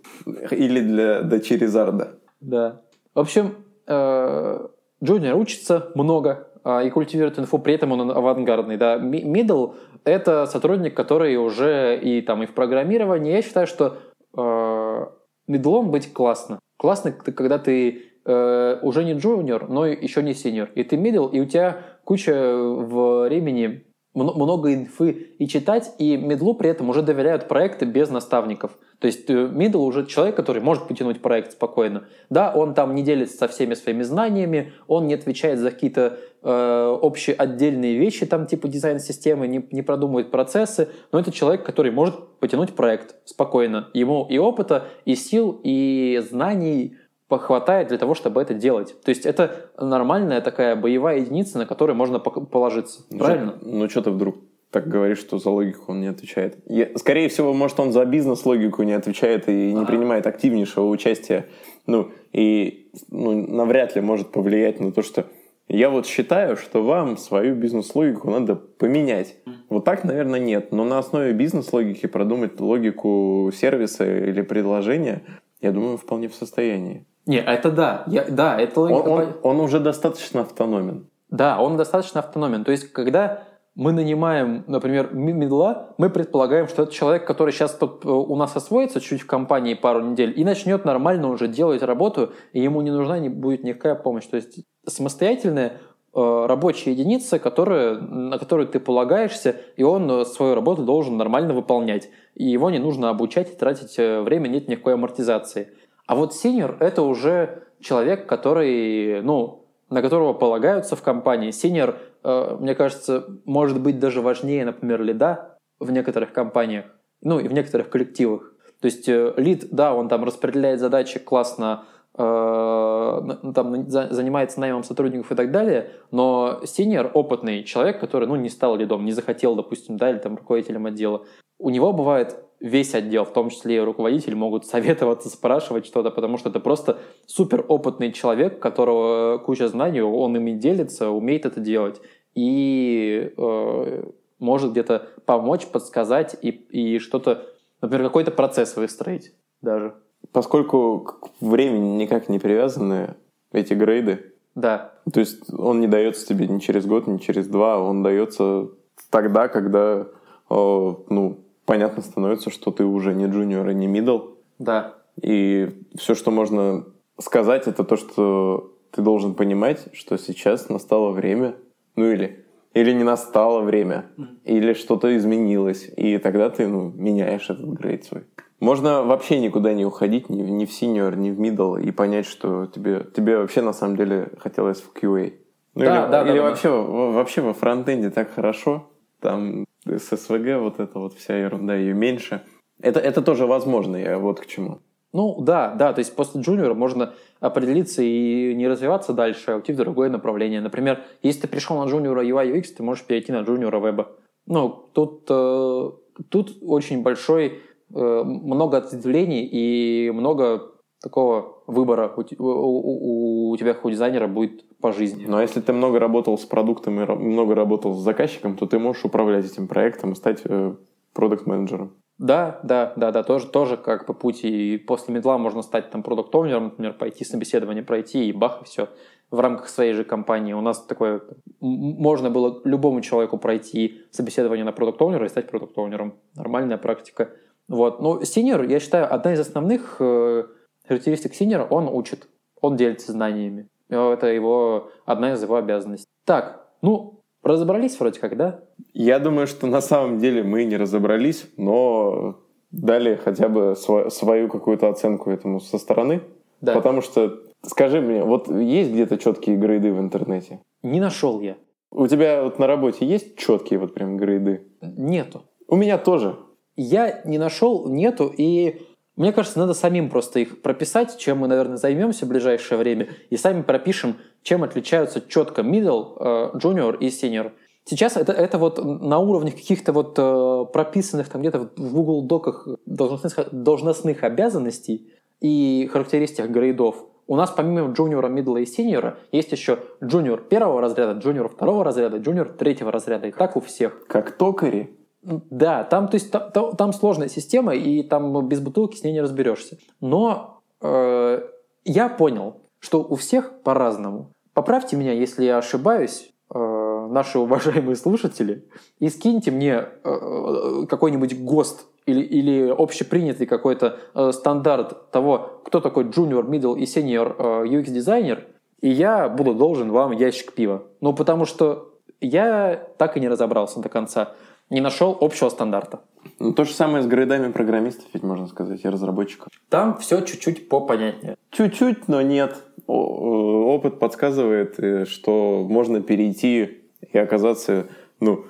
Или 0.51 0.81
для, 0.81 1.23
до 1.23 1.41
Черезарда. 1.41 2.19
Да. 2.41 2.83
В 3.15 3.21
общем, 3.21 3.55
э, 3.87 4.67
Джуниор 5.03 5.37
учится 5.37 5.91
много 5.95 6.49
э, 6.65 6.87
и 6.87 6.91
культивирует 6.91 7.39
инфу, 7.39 7.59
при 7.59 7.75
этом 7.75 7.93
он 7.93 8.11
авангардный. 8.11 8.77
Да. 8.77 8.97
Middle— 8.97 9.75
это 10.05 10.47
сотрудник, 10.47 10.95
который 10.95 11.37
уже 11.37 11.99
и, 12.01 12.23
там, 12.23 12.43
и 12.43 12.47
в 12.47 12.55
программировании. 12.55 13.33
Я 13.33 13.43
считаю, 13.43 13.67
что 13.67 13.99
э, 14.37 15.07
мидлом 15.47 15.91
быть 15.91 16.13
классно. 16.13 16.59
Классно, 16.79 17.13
когда 17.13 17.59
ты 17.59 18.03
э, 18.25 18.79
уже 18.83 19.05
не 19.05 19.15
джуниор, 19.15 19.69
но 19.69 19.87
еще 19.87 20.23
не 20.23 20.35
сеньор. 20.35 20.71
И 20.75 20.85
ты 20.85 20.97
middle, 20.97 21.31
и 21.31 21.41
у 21.41 21.45
тебя 21.45 21.79
куча 22.05 22.33
времени 22.33 23.87
много 24.15 24.75
инфы 24.75 25.29
и 25.39 25.49
читать, 25.49 25.93
и 25.99 26.17
мидлу 26.17 26.55
при 26.55 26.71
этом 26.71 26.91
уже 26.91 27.03
доверяют 27.03 27.49
проекты 27.49 27.87
без 27.87 28.11
наставников. 28.11 28.73
То 28.99 29.07
есть 29.07 29.29
мидл 29.29 29.83
э, 29.83 29.87
уже 29.87 30.07
человек, 30.07 30.37
который 30.37 30.63
может 30.63 30.87
потянуть 30.87 31.23
проект 31.23 31.53
спокойно. 31.53 32.05
Да, 32.31 32.53
он 32.55 32.75
там 32.75 32.95
не 32.95 33.03
делится 33.03 33.37
со 33.37 33.49
всеми 33.49 33.75
своими 33.75 34.03
знаниями, 34.03 34.73
он 34.87 35.07
не 35.07 35.15
отвечает 35.15 35.59
за 35.59 35.71
какие-то 35.71 36.19
э, 36.43 36.99
общие 37.01 37.35
отдельные 37.35 37.97
вещи, 37.97 38.27
там 38.27 38.47
типа 38.47 38.69
дизайн-системы, 38.69 39.49
не, 39.49 39.67
не 39.71 39.83
продумывает 39.83 40.31
процессы, 40.31 40.89
но 41.11 41.19
это 41.19 41.33
человек, 41.33 41.65
который 41.65 41.91
может 41.91 42.15
потянуть 42.39 42.75
проект 42.75 43.17
спокойно. 43.25 43.89
Ему 43.95 44.27
и 44.29 44.39
опыта, 44.39 44.89
и 45.05 45.15
сил, 45.15 45.61
и 45.65 46.23
знаний 46.29 46.97
хватает 47.39 47.89
для 47.89 47.99
того, 47.99 48.15
чтобы 48.15 48.43
это 48.43 48.55
делать. 48.55 48.95
То 49.03 49.11
есть 49.11 49.27
это 49.27 49.71
нормальная 49.79 50.41
такая 50.41 50.77
боевая 50.77 51.19
единица, 51.19 51.59
на 51.59 51.67
которую 51.67 51.97
можно 51.97 52.19
положиться. 52.19 53.03
Ну, 53.11 53.19
Правильно? 53.19 53.59
Ну 53.61 53.89
что 53.89 54.03
ты 54.03 54.11
вдруг 54.11 54.37
так 54.73 54.89
говоришь, 54.89 55.19
что 55.19 55.39
за 55.39 55.51
логику 55.51 55.93
он 55.93 56.01
не 56.01 56.07
отвечает. 56.07 56.57
Я, 56.67 56.89
скорее 56.97 57.29
всего, 57.29 57.53
может, 57.53 57.79
он 57.79 57.93
за 57.93 58.05
бизнес-логику 58.07 58.83
не 58.83 58.95
отвечает 58.95 59.49
и 59.49 59.73
не 59.73 59.83
а. 59.83 59.85
принимает 59.85 60.27
активнейшего 60.27 60.89
участия. 60.89 61.47
Ну, 61.87 62.11
и 62.33 62.91
ну, 63.11 63.47
навряд 63.47 63.95
ли 63.95 64.01
может 64.01 64.33
повлиять 64.33 64.81
на 64.81 64.91
то, 64.91 65.03
что 65.03 65.27
Я 65.69 65.91
вот 65.91 66.07
считаю, 66.07 66.57
что 66.57 66.83
вам 66.83 67.17
свою 67.19 67.55
бизнес-логику 67.55 68.31
надо 68.31 68.57
поменять. 68.57 69.37
Вот 69.69 69.85
так, 69.85 70.05
наверное, 70.05 70.41
нет. 70.41 70.73
Но 70.73 70.85
на 70.85 70.99
основе 70.99 71.33
бизнес-логики 71.33 72.07
продумать 72.07 72.59
логику 72.59 73.51
сервиса 73.55 74.05
или 74.05 74.43
предложения, 74.43 75.23
я 75.61 75.71
думаю, 75.71 75.99
вполне 75.99 76.29
в 76.29 76.35
состоянии. 76.35 77.07
Не, 77.27 77.39
это 77.39 77.71
да. 77.71 78.05
Я, 78.07 78.25
да, 78.29 78.61
это 78.61 78.81
логика. 78.81 79.09
Он, 79.09 79.21
он, 79.21 79.35
он 79.43 79.61
уже 79.61 79.81
достаточно 79.81 80.43
автономен. 80.43 81.09
Да, 81.31 81.61
он 81.61 81.77
достаточно 81.77 82.21
автономен. 82.21 82.65
То 82.65 82.73
есть, 82.73 82.93
когда 82.93 83.45
мы 83.75 83.93
нанимаем, 83.93 84.65
например, 84.67 85.15
медла, 85.15 85.95
мы 85.97 86.11
предполагаем, 86.11 86.69
что 86.69 86.83
это 86.83 86.93
человек, 86.93 87.27
который 87.27 87.53
сейчас 87.53 87.75
тут 87.75 88.05
э, 88.05 88.09
у 88.09 88.37
нас 88.37 88.55
освоится 88.55 89.01
чуть 89.01 89.23
в 89.23 89.27
компании 89.27 89.75
пару 89.75 90.03
недель 90.03 90.39
и 90.39 90.45
начнет 90.45 90.85
нормально 90.85 91.29
уже 91.31 91.49
делать 91.49 91.83
работу, 91.83 92.33
и 92.53 92.61
ему 92.61 92.83
не 92.83 92.91
нужна 92.91 93.19
не 93.19 93.31
будет 93.31 93.65
никакая 93.65 93.95
помощь. 93.95 94.27
То 94.27 94.37
есть 94.37 94.61
самостоятельная 94.87 95.81
э, 96.15 96.47
рабочая 96.47 96.93
единица, 96.93 97.39
которая, 97.39 97.95
на 97.99 98.39
которую 98.39 98.69
ты 98.69 98.79
полагаешься, 98.79 99.57
и 99.77 99.83
он 99.83 100.11
э, 100.11 100.25
свою 100.27 100.55
работу 100.55 100.83
должен 100.83 101.17
нормально 101.17 101.55
выполнять. 101.55 102.11
И 102.35 102.45
его 102.45 102.69
не 102.69 102.79
нужно 102.79 103.09
обучать 103.09 103.51
и 103.51 103.57
тратить 103.57 103.97
время, 103.97 104.49
нет 104.49 104.69
никакой 104.69 104.95
амортизации. 104.95 105.69
А 106.13 106.15
вот 106.15 106.35
сеньор— 106.35 106.77
это 106.81 107.01
уже 107.01 107.63
человек, 107.81 108.27
который, 108.27 109.23
ну, 109.23 109.65
на 109.89 110.03
которого 110.03 110.35
полагаются 110.35 110.95
в 110.95 111.01
компании. 111.01 111.53
Senior, 111.53 112.01
э, 112.23 112.57
мне 112.61 112.75
кажется, 112.75 113.25
может 113.47 113.81
быть 113.81 113.99
даже 113.99 114.21
важнее, 114.21 114.67
например, 114.67 115.01
лида 115.01 115.57
в 115.81 115.91
некоторых 115.91 116.35
компаниях, 116.35 116.85
ну 117.23 117.41
и 117.41 117.49
в 117.49 117.55
некоторых 117.55 117.89
коллективах. 117.89 118.53
То 118.83 118.87
есть 118.89 119.09
э, 119.09 119.33
лид, 119.39 119.69
да, 119.71 119.95
он 119.95 120.11
там 120.11 120.25
распределяет 120.25 120.81
задачи 120.81 121.19
классно, 121.19 121.85
там 122.15 123.89
занимается 123.89 124.61
наймом 124.61 124.85
сотрудников 124.85 125.33
и 125.33 125.35
так 125.35 125.51
далее, 125.51 125.91
но 126.11 126.61
senior 126.65 127.11
опытный 127.15 127.65
человек, 127.65 128.01
который, 128.01 128.29
ну, 128.29 128.37
не 128.37 128.51
стал 128.51 128.77
лидом, 128.77 129.05
не 129.05 129.13
захотел, 129.13 129.55
допустим, 129.55 129.97
да, 129.97 130.11
или 130.11 130.19
там 130.19 130.37
руководителем 130.37 130.87
отдела, 130.87 131.25
у 131.59 131.71
него 131.71 131.93
бывает 131.93 132.37
весь 132.61 132.95
отдел, 132.95 133.25
в 133.25 133.33
том 133.33 133.51
числе 133.51 133.77
и 133.77 133.81
руководитель, 133.81 134.35
могут 134.35 134.67
советоваться, 134.67 135.29
спрашивать 135.31 135.87
что-то, 135.87 136.11
потому 136.11 136.37
что 136.37 136.51
это 136.51 136.61
просто 136.61 136.99
супер 137.27 137.65
опытный 137.67 138.13
человек, 138.13 138.61
которого 138.61 139.39
куча 139.39 139.69
знаний, 139.69 140.03
он 140.03 140.37
ими 140.37 140.53
делится, 140.53 141.11
умеет 141.11 141.47
это 141.47 141.61
делать 141.61 142.01
и 142.35 143.33
э, 143.37 144.05
может 144.39 144.73
где-то 144.73 145.09
помочь, 145.25 145.67
подсказать 145.67 146.37
и, 146.41 146.49
и 146.49 146.99
что-то, 146.99 147.47
например, 147.81 148.07
какой-то 148.07 148.31
процесс 148.31 148.77
выстроить 148.77 149.33
даже. 149.61 149.95
Поскольку 150.31 151.01
к 151.01 151.31
времени 151.41 151.97
никак 151.97 152.29
не 152.29 152.39
привязаны 152.39 153.17
эти 153.53 153.75
грейды, 153.75 154.33
да. 154.55 154.93
То 155.13 155.21
есть 155.21 155.51
он 155.53 155.81
не 155.81 155.87
дается 155.87 156.27
тебе 156.27 156.47
ни 156.47 156.59
через 156.59 156.87
год, 156.87 157.07
ни 157.07 157.19
через 157.19 157.47
два, 157.49 157.83
он 157.83 158.03
дается 158.03 158.69
тогда, 159.11 159.49
когда 159.49 160.07
э, 160.51 160.95
ну, 161.09 161.39
понятно 161.65 162.03
становится, 162.03 162.51
что 162.51 162.71
ты 162.71 162.85
уже 162.85 163.15
не 163.15 163.27
джуниор 163.27 163.69
и 163.71 163.75
не 163.75 163.87
мидл. 163.87 164.35
Да. 164.59 164.95
И 165.21 165.71
все, 165.97 166.15
что 166.15 166.31
можно 166.31 166.85
сказать, 167.19 167.67
это 167.67 167.85
то, 167.85 167.97
что 167.97 168.75
ты 168.91 169.03
должен 169.03 169.35
понимать, 169.35 169.89
что 169.93 170.19
сейчас 170.19 170.69
настало 170.69 171.11
время, 171.11 171.55
ну 171.97 172.11
или 172.11 172.45
или 172.75 172.93
не 172.93 173.05
настало 173.05 173.61
время, 173.61 174.07
mm-hmm. 174.17 174.39
или 174.45 174.73
что-то 174.73 175.15
изменилось, 175.15 175.91
и 175.95 176.17
тогда 176.17 176.49
ты 176.49 176.67
ну, 176.67 176.91
меняешь 176.91 177.51
этот 177.51 177.69
грейд 177.69 178.05
свой. 178.07 178.23
Можно 178.63 179.03
вообще 179.03 179.41
никуда 179.41 179.75
не 179.75 179.85
уходить, 179.85 180.29
ни, 180.31 180.41
ни 180.41 180.67
в 180.67 180.73
синьор, 180.73 181.17
ни 181.17 181.33
в 181.33 181.41
мидл, 181.41 181.75
и 181.75 181.91
понять, 181.91 182.27
что 182.27 182.67
тебе, 182.67 183.05
тебе 183.13 183.39
вообще 183.39 183.61
на 183.61 183.73
самом 183.73 183.97
деле 183.97 184.31
хотелось 184.39 184.81
в 184.81 184.93
QA. 184.95 185.33
Ну, 185.75 185.85
да, 185.85 186.05
или 186.05 186.11
да, 186.13 186.23
или 186.23 186.39
да, 186.39 186.43
вообще, 186.45 186.69
да. 186.69 186.81
вообще 186.81 187.41
во 187.41 187.55
фронтенде 187.55 188.11
так 188.11 188.31
хорошо, 188.33 188.89
там 189.21 189.65
с 189.85 190.17
СВГ 190.17 190.61
вот 190.61 190.79
эта 190.79 190.97
вот 191.01 191.15
вся 191.15 191.37
ерунда, 191.37 191.75
ее 191.75 191.93
меньше. 191.93 192.43
Это, 192.81 193.01
это 193.01 193.21
тоже 193.21 193.47
возможно, 193.47 193.97
я 193.97 194.17
вот 194.21 194.39
к 194.39 194.47
чему. 194.47 194.79
Ну 195.13 195.41
да, 195.41 195.75
да, 195.75 195.93
то 195.93 195.99
есть 195.99 196.15
после 196.15 196.41
джуниора 196.41 196.75
можно 196.75 197.15
определиться 197.41 198.01
и 198.05 198.55
не 198.55 198.69
развиваться 198.69 199.13
дальше, 199.13 199.51
а 199.51 199.57
уйти 199.57 199.73
в 199.73 199.77
другое 199.77 200.09
направление. 200.09 200.61
Например, 200.61 201.01
если 201.21 201.41
ты 201.41 201.49
пришел 201.49 201.77
на 201.79 201.91
джуниора 201.91 202.25
UI 202.25 202.55
UX, 202.55 202.75
ты 202.77 202.85
можешь 202.85 203.05
перейти 203.05 203.33
на 203.33 203.41
джуниора 203.41 203.85
веба. 203.85 204.13
Ну, 204.47 204.69
тут, 204.93 205.27
э, 205.29 205.91
тут 206.29 206.59
очень 206.63 207.03
большой, 207.03 207.61
много 207.93 208.79
ответвлений 208.79 209.45
и 209.45 210.11
много 210.11 210.73
такого 211.03 211.63
выбора 211.67 212.13
у, 212.17 212.23
у, 212.45 213.51
у 213.51 213.57
тебя 213.57 213.75
как 213.75 213.85
у 213.85 213.91
дизайнера 213.91 214.29
будет 214.29 214.65
по 214.79 214.93
жизни. 214.93 215.27
Но 215.27 215.41
если 215.41 215.61
ты 215.61 215.73
много 215.73 215.99
работал 215.99 216.39
с 216.39 216.45
продуктом 216.45 217.01
и 217.01 217.07
много 217.07 217.55
работал 217.55 217.95
с 217.95 218.03
заказчиком, 218.03 218.57
то 218.57 218.67
ты 218.67 218.79
можешь 218.79 219.05
управлять 219.05 219.45
этим 219.45 219.69
проектом 219.69 220.13
и 220.13 220.15
стать 220.15 220.43
э, 220.45 220.75
продукт-менеджером. 221.13 221.93
Да, 222.19 222.61
да, 222.63 222.93
да, 222.97 223.11
да, 223.11 223.23
тоже, 223.25 223.49
тоже 223.49 223.77
как 223.77 224.07
по 224.07 224.13
пути. 224.13 224.75
И 224.75 224.79
после 224.79 225.13
медла 225.13 225.39
можно 225.39 225.63
стать 225.63 225.91
там 225.91 226.03
продукт 226.03 226.33
оунером 226.35 226.65
например, 226.65 226.95
пойти 226.95 227.25
собеседование 227.25 227.83
пройти, 227.83 228.29
и 228.29 228.33
бах, 228.33 228.63
и 228.63 228.65
все. 228.65 228.89
В 229.31 229.41
рамках 229.41 229.69
своей 229.69 229.93
же 229.93 230.05
компании. 230.05 230.53
У 230.53 230.61
нас 230.61 230.85
такое... 230.85 231.23
Можно 231.61 232.31
было 232.31 232.61
любому 232.65 233.01
человеку 233.01 233.39
пройти 233.39 234.03
собеседование 234.13 234.65
на 234.65 234.73
продукт 234.73 235.01
оунера 235.03 235.27
и 235.27 235.29
стать 235.29 235.51
продукт 235.51 235.77
оунером 235.79 236.15
Нормальная 236.37 236.77
практика. 236.77 237.31
Вот. 237.69 238.01
Ну, 238.01 238.23
синьор, 238.23 238.63
я 238.65 238.81
считаю, 238.81 239.13
одна 239.13 239.33
из 239.35 239.41
основных 239.41 239.97
э, 240.01 240.45
характеристик 240.87 241.35
синьора, 241.35 241.65
он 241.65 241.89
учит, 241.89 242.29
он 242.61 242.77
делится 242.77 243.13
знаниями. 243.13 243.69
Это 243.89 244.27
его 244.27 244.91
одна 245.05 245.35
из 245.35 245.43
его 245.43 245.57
обязанностей. 245.57 246.09
Так, 246.25 246.67
ну, 246.81 247.21
разобрались 247.43 247.99
вроде 247.99 248.21
как, 248.21 248.37
да? 248.37 248.61
Я 248.95 249.19
думаю, 249.19 249.47
что 249.47 249.67
на 249.67 249.81
самом 249.81 250.19
деле 250.19 250.43
мы 250.43 250.65
не 250.65 250.77
разобрались, 250.77 251.47
но 251.57 252.39
дали 252.71 253.17
хотя 253.17 253.49
бы 253.49 253.77
свою, 253.77 254.11
свою 254.11 254.49
какую-то 254.49 254.89
оценку 254.89 255.31
этому 255.31 255.61
со 255.61 255.79
стороны. 255.79 256.23
Да. 256.61 256.75
Потому 256.75 257.03
что, 257.03 257.41
скажи 257.63 258.01
мне, 258.01 258.23
вот 258.23 258.49
есть 258.49 258.93
где-то 258.93 259.19
четкие 259.19 259.57
грейды 259.57 259.93
в 259.93 260.01
интернете? 260.01 260.61
Не 260.83 261.01
нашел 261.01 261.41
я. 261.41 261.57
У 261.91 262.07
тебя 262.07 262.43
вот 262.43 262.59
на 262.59 262.67
работе 262.67 263.05
есть 263.05 263.37
четкие 263.37 263.79
вот 263.79 263.93
прям 263.93 264.17
грейды? 264.17 264.67
Нету. 264.81 265.43
У 265.69 265.77
меня 265.77 265.99
тоже. 265.99 266.37
Я 266.77 267.23
не 267.25 267.39
нашел, 267.39 267.89
нету, 267.89 268.33
и 268.35 268.83
мне 269.17 269.33
кажется, 269.33 269.59
надо 269.59 269.75
самим 269.75 270.09
просто 270.09 270.41
их 270.41 270.63
прописать, 270.63 271.19
чем 271.19 271.39
мы, 271.39 271.49
наверное, 271.49 271.77
займемся 271.77 272.25
в 272.25 272.29
ближайшее 272.29 272.79
время, 272.79 273.11
и 273.29 273.37
сами 273.37 273.63
пропишем, 273.63 274.17
чем 274.43 274.65
отличаются 274.65 275.21
четко 275.21 275.63
middle, 275.63 276.17
э, 276.19 276.59
junior 276.59 276.97
и 276.99 277.09
senior. 277.09 277.53
Сейчас 277.85 278.17
это, 278.17 278.33
это 278.33 278.59
вот 278.59 278.83
на 278.83 279.19
уровне 279.19 279.53
каких-то 279.53 279.93
вот 279.93 280.17
э, 280.19 280.65
прописанных 280.73 281.29
там 281.29 281.43
где-то 281.43 281.71
в 281.77 281.93
Google 281.93 282.23
доках 282.23 282.67
должностных, 282.87 283.53
должностных 283.53 284.23
обязанностей 284.23 285.13
и 285.41 285.89
характеристик 285.93 286.47
грейдов. 286.47 287.05
У 287.27 287.37
нас 287.37 287.51
помимо 287.51 287.93
джуниора, 287.93 288.29
мидла 288.29 288.59
и 288.59 288.67
синьора 288.67 289.19
есть 289.31 289.53
еще 289.53 289.81
джуниор 290.03 290.41
первого 290.43 290.81
разряда, 290.81 291.19
джуниор 291.19 291.49
второго 291.49 291.85
разряда, 291.85 292.19
джуниор 292.19 292.49
третьего 292.51 292.91
разряда. 292.91 293.27
И 293.27 293.33
так 293.33 293.57
у 293.57 293.61
всех. 293.61 294.07
Как 294.07 294.37
токари? 294.37 294.97
Да, 295.23 295.85
там, 295.85 296.09
то 296.09 296.17
есть, 296.17 296.31
там, 296.31 296.75
там 296.77 296.93
сложная 296.93 297.29
система, 297.29 297.75
и 297.75 298.03
там 298.03 298.49
без 298.49 298.61
бутылки 298.61 298.97
с 298.97 299.05
ней 299.05 299.13
не 299.13 299.21
разберешься. 299.21 299.79
Но 300.01 300.63
э, 300.81 301.43
я 301.85 302.09
понял, 302.09 302.57
что 302.81 303.03
у 303.03 303.15
всех 303.15 303.63
по-разному. 303.63 304.33
Поправьте 304.53 304.97
меня, 304.97 305.13
если 305.13 305.45
я 305.45 305.59
ошибаюсь, 305.59 306.33
э, 306.53 307.09
наши 307.11 307.39
уважаемые 307.39 307.95
слушатели, 307.95 308.69
и 308.99 309.09
скиньте 309.09 309.53
мне 309.53 309.87
э, 310.05 310.87
какой-нибудь 310.89 311.41
ГОСТ 311.41 311.87
или, 312.07 312.21
или 312.21 312.69
общепринятый 312.77 313.47
какой-то 313.47 314.01
э, 314.15 314.33
стандарт 314.33 315.11
того, 315.13 315.63
кто 315.65 315.81
такой 315.81 316.05
junior, 316.05 316.45
middle 316.45 316.77
и 316.77 316.83
senior 316.83 317.35
э, 317.39 317.67
UX-дизайнер, 317.69 318.49
и 318.81 318.91
я 318.91 319.29
буду 319.29 319.55
должен 319.55 319.93
вам 319.93 320.11
ящик 320.11 320.53
пива. 320.53 320.83
Ну, 321.01 321.15
потому 321.15 321.45
что 321.45 321.93
я 322.21 322.89
так 322.99 323.17
и 323.17 323.21
не 323.21 323.29
разобрался 323.29 323.81
до 323.81 323.89
конца 323.89 324.35
не 324.73 324.81
нашел 324.81 325.17
общего 325.21 325.51
стандарта. 325.51 326.01
Ну, 326.39 326.55
то 326.55 326.65
же 326.65 326.73
самое 326.73 327.05
с 327.05 327.07
грейдами 327.07 327.53
программистов, 327.53 328.07
ведь 328.15 328.23
можно 328.23 328.47
сказать, 328.47 328.81
и 328.83 328.89
разработчиков. 328.89 329.49
Там 329.69 329.99
все 329.99 330.23
чуть-чуть 330.23 330.69
попонятнее. 330.69 331.37
Чуть-чуть, 331.51 332.09
но 332.09 332.23
нет. 332.23 332.57
Опыт 332.87 333.99
подсказывает, 333.99 334.81
э, 334.81 335.05
что 335.05 335.67
можно 335.69 336.01
перейти 336.01 336.79
и 337.13 337.19
оказаться, 337.19 337.89
ну, 338.19 338.47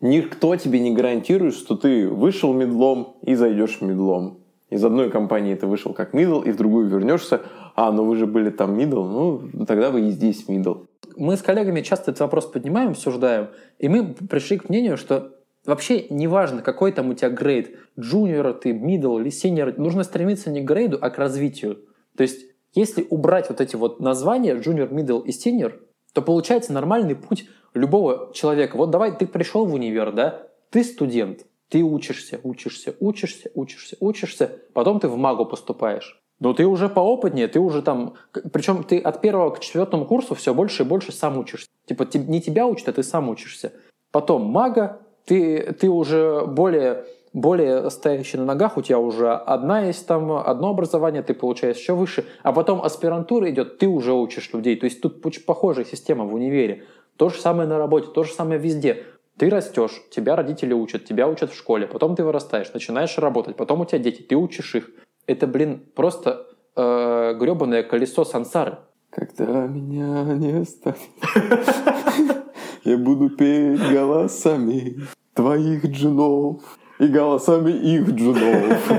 никто 0.00 0.56
тебе 0.56 0.80
не 0.80 0.92
гарантирует, 0.92 1.54
что 1.54 1.76
ты 1.76 2.08
вышел 2.08 2.52
мидлом 2.52 3.14
и 3.22 3.36
зайдешь 3.36 3.80
мидлом. 3.80 4.38
Из 4.70 4.84
одной 4.84 5.08
компании 5.08 5.54
ты 5.54 5.68
вышел 5.68 5.92
как 5.92 6.14
мидл, 6.14 6.40
и 6.40 6.50
в 6.50 6.56
другую 6.56 6.88
вернешься. 6.88 7.42
А, 7.76 7.92
ну 7.92 8.04
вы 8.04 8.16
же 8.16 8.26
были 8.26 8.50
там 8.50 8.76
мидл, 8.76 9.04
ну 9.04 9.64
тогда 9.66 9.90
вы 9.90 10.08
и 10.08 10.10
здесь 10.10 10.48
мидл. 10.48 10.74
Мы 11.16 11.36
с 11.36 11.42
коллегами 11.42 11.80
часто 11.82 12.10
этот 12.10 12.22
вопрос 12.22 12.46
поднимаем, 12.46 12.90
обсуждаем, 12.90 13.50
и 13.78 13.88
мы 13.88 14.14
пришли 14.14 14.58
к 14.58 14.68
мнению, 14.68 14.96
что 14.96 15.30
Вообще 15.66 16.06
неважно, 16.10 16.62
какой 16.62 16.92
там 16.92 17.10
у 17.10 17.14
тебя 17.14 17.30
грейд, 17.30 17.76
джуниор 17.98 18.52
ты, 18.54 18.72
middle 18.72 19.20
или 19.20 19.30
senior, 19.30 19.74
нужно 19.78 20.04
стремиться 20.04 20.50
не 20.50 20.60
к 20.60 20.64
грейду, 20.64 20.98
а 21.00 21.10
к 21.10 21.18
развитию. 21.18 21.86
То 22.16 22.22
есть, 22.22 22.46
если 22.74 23.06
убрать 23.08 23.48
вот 23.48 23.60
эти 23.60 23.76
вот 23.76 24.00
названия, 24.00 24.54
junior, 24.56 24.90
middle 24.90 25.24
и 25.24 25.30
senior, 25.30 25.80
то 26.12 26.22
получается 26.22 26.72
нормальный 26.72 27.16
путь 27.16 27.48
любого 27.72 28.32
человека. 28.34 28.76
Вот 28.76 28.90
давай, 28.90 29.16
ты 29.16 29.26
пришел 29.26 29.64
в 29.64 29.74
универ, 29.74 30.12
да, 30.12 30.46
ты 30.70 30.84
студент, 30.84 31.46
ты 31.68 31.82
учишься, 31.82 32.40
учишься, 32.42 32.94
учишься, 33.00 33.50
учишься, 33.54 33.96
учишься, 34.00 34.58
потом 34.74 35.00
ты 35.00 35.08
в 35.08 35.16
магу 35.16 35.46
поступаешь. 35.46 36.20
Но 36.40 36.52
ты 36.52 36.66
уже 36.66 36.88
поопытнее, 36.88 37.48
ты 37.48 37.60
уже 37.60 37.80
там... 37.80 38.14
Причем 38.52 38.82
ты 38.82 38.98
от 38.98 39.20
первого 39.20 39.50
к 39.50 39.60
четвертому 39.60 40.04
курсу 40.04 40.34
все 40.34 40.52
больше 40.52 40.82
и 40.82 40.86
больше 40.86 41.12
сам 41.12 41.38
учишься. 41.38 41.68
Типа 41.86 42.06
не 42.14 42.40
тебя 42.42 42.66
учат, 42.66 42.88
а 42.88 42.92
ты 42.92 43.02
сам 43.02 43.28
учишься. 43.28 43.72
Потом 44.10 44.42
мага, 44.42 45.00
ты, 45.24 45.72
ты 45.72 45.88
уже 45.88 46.44
более, 46.46 47.04
более 47.32 47.90
стоящий 47.90 48.36
на 48.38 48.44
ногах, 48.44 48.76
у 48.76 48.82
тебя 48.82 48.98
уже 48.98 49.32
одна 49.32 49.82
есть 49.82 50.06
там, 50.06 50.32
одно 50.32 50.70
образование, 50.70 51.22
ты 51.22 51.34
получаешь 51.34 51.78
еще 51.78 51.94
выше, 51.94 52.26
а 52.42 52.52
потом 52.52 52.82
аспирантура 52.82 53.50
идет, 53.50 53.78
ты 53.78 53.86
уже 53.86 54.12
учишь 54.12 54.52
людей. 54.52 54.76
То 54.76 54.84
есть 54.84 55.00
тут 55.00 55.24
очень 55.24 55.42
похожая 55.42 55.84
система 55.84 56.24
в 56.24 56.34
универе. 56.34 56.84
То 57.16 57.28
же 57.28 57.38
самое 57.38 57.68
на 57.68 57.78
работе, 57.78 58.08
то 58.14 58.24
же 58.24 58.32
самое 58.32 58.58
везде. 58.58 59.04
Ты 59.36 59.50
растешь, 59.50 60.02
тебя 60.10 60.36
родители 60.36 60.72
учат, 60.72 61.04
тебя 61.04 61.26
учат 61.26 61.50
в 61.50 61.56
школе, 61.56 61.88
потом 61.88 62.14
ты 62.14 62.22
вырастаешь, 62.22 62.72
начинаешь 62.72 63.18
работать, 63.18 63.56
потом 63.56 63.80
у 63.80 63.84
тебя 63.84 63.98
дети, 63.98 64.22
ты 64.22 64.36
учишь 64.36 64.74
их. 64.76 64.90
Это, 65.26 65.46
блин, 65.46 65.84
просто 65.94 66.46
э, 66.76 67.34
гребаное 67.34 67.82
колесо 67.82 68.24
сансары. 68.24 68.78
Когда 69.10 69.66
меня 69.66 70.22
не 70.34 70.64
станет, 70.64 70.98
я 72.84 72.98
буду 72.98 73.30
петь 73.30 73.80
голосами 73.90 74.96
твоих 75.32 75.86
джунов 75.86 76.78
и 76.98 77.06
голосами 77.06 77.70
их 77.70 78.10
джунов. 78.10 78.92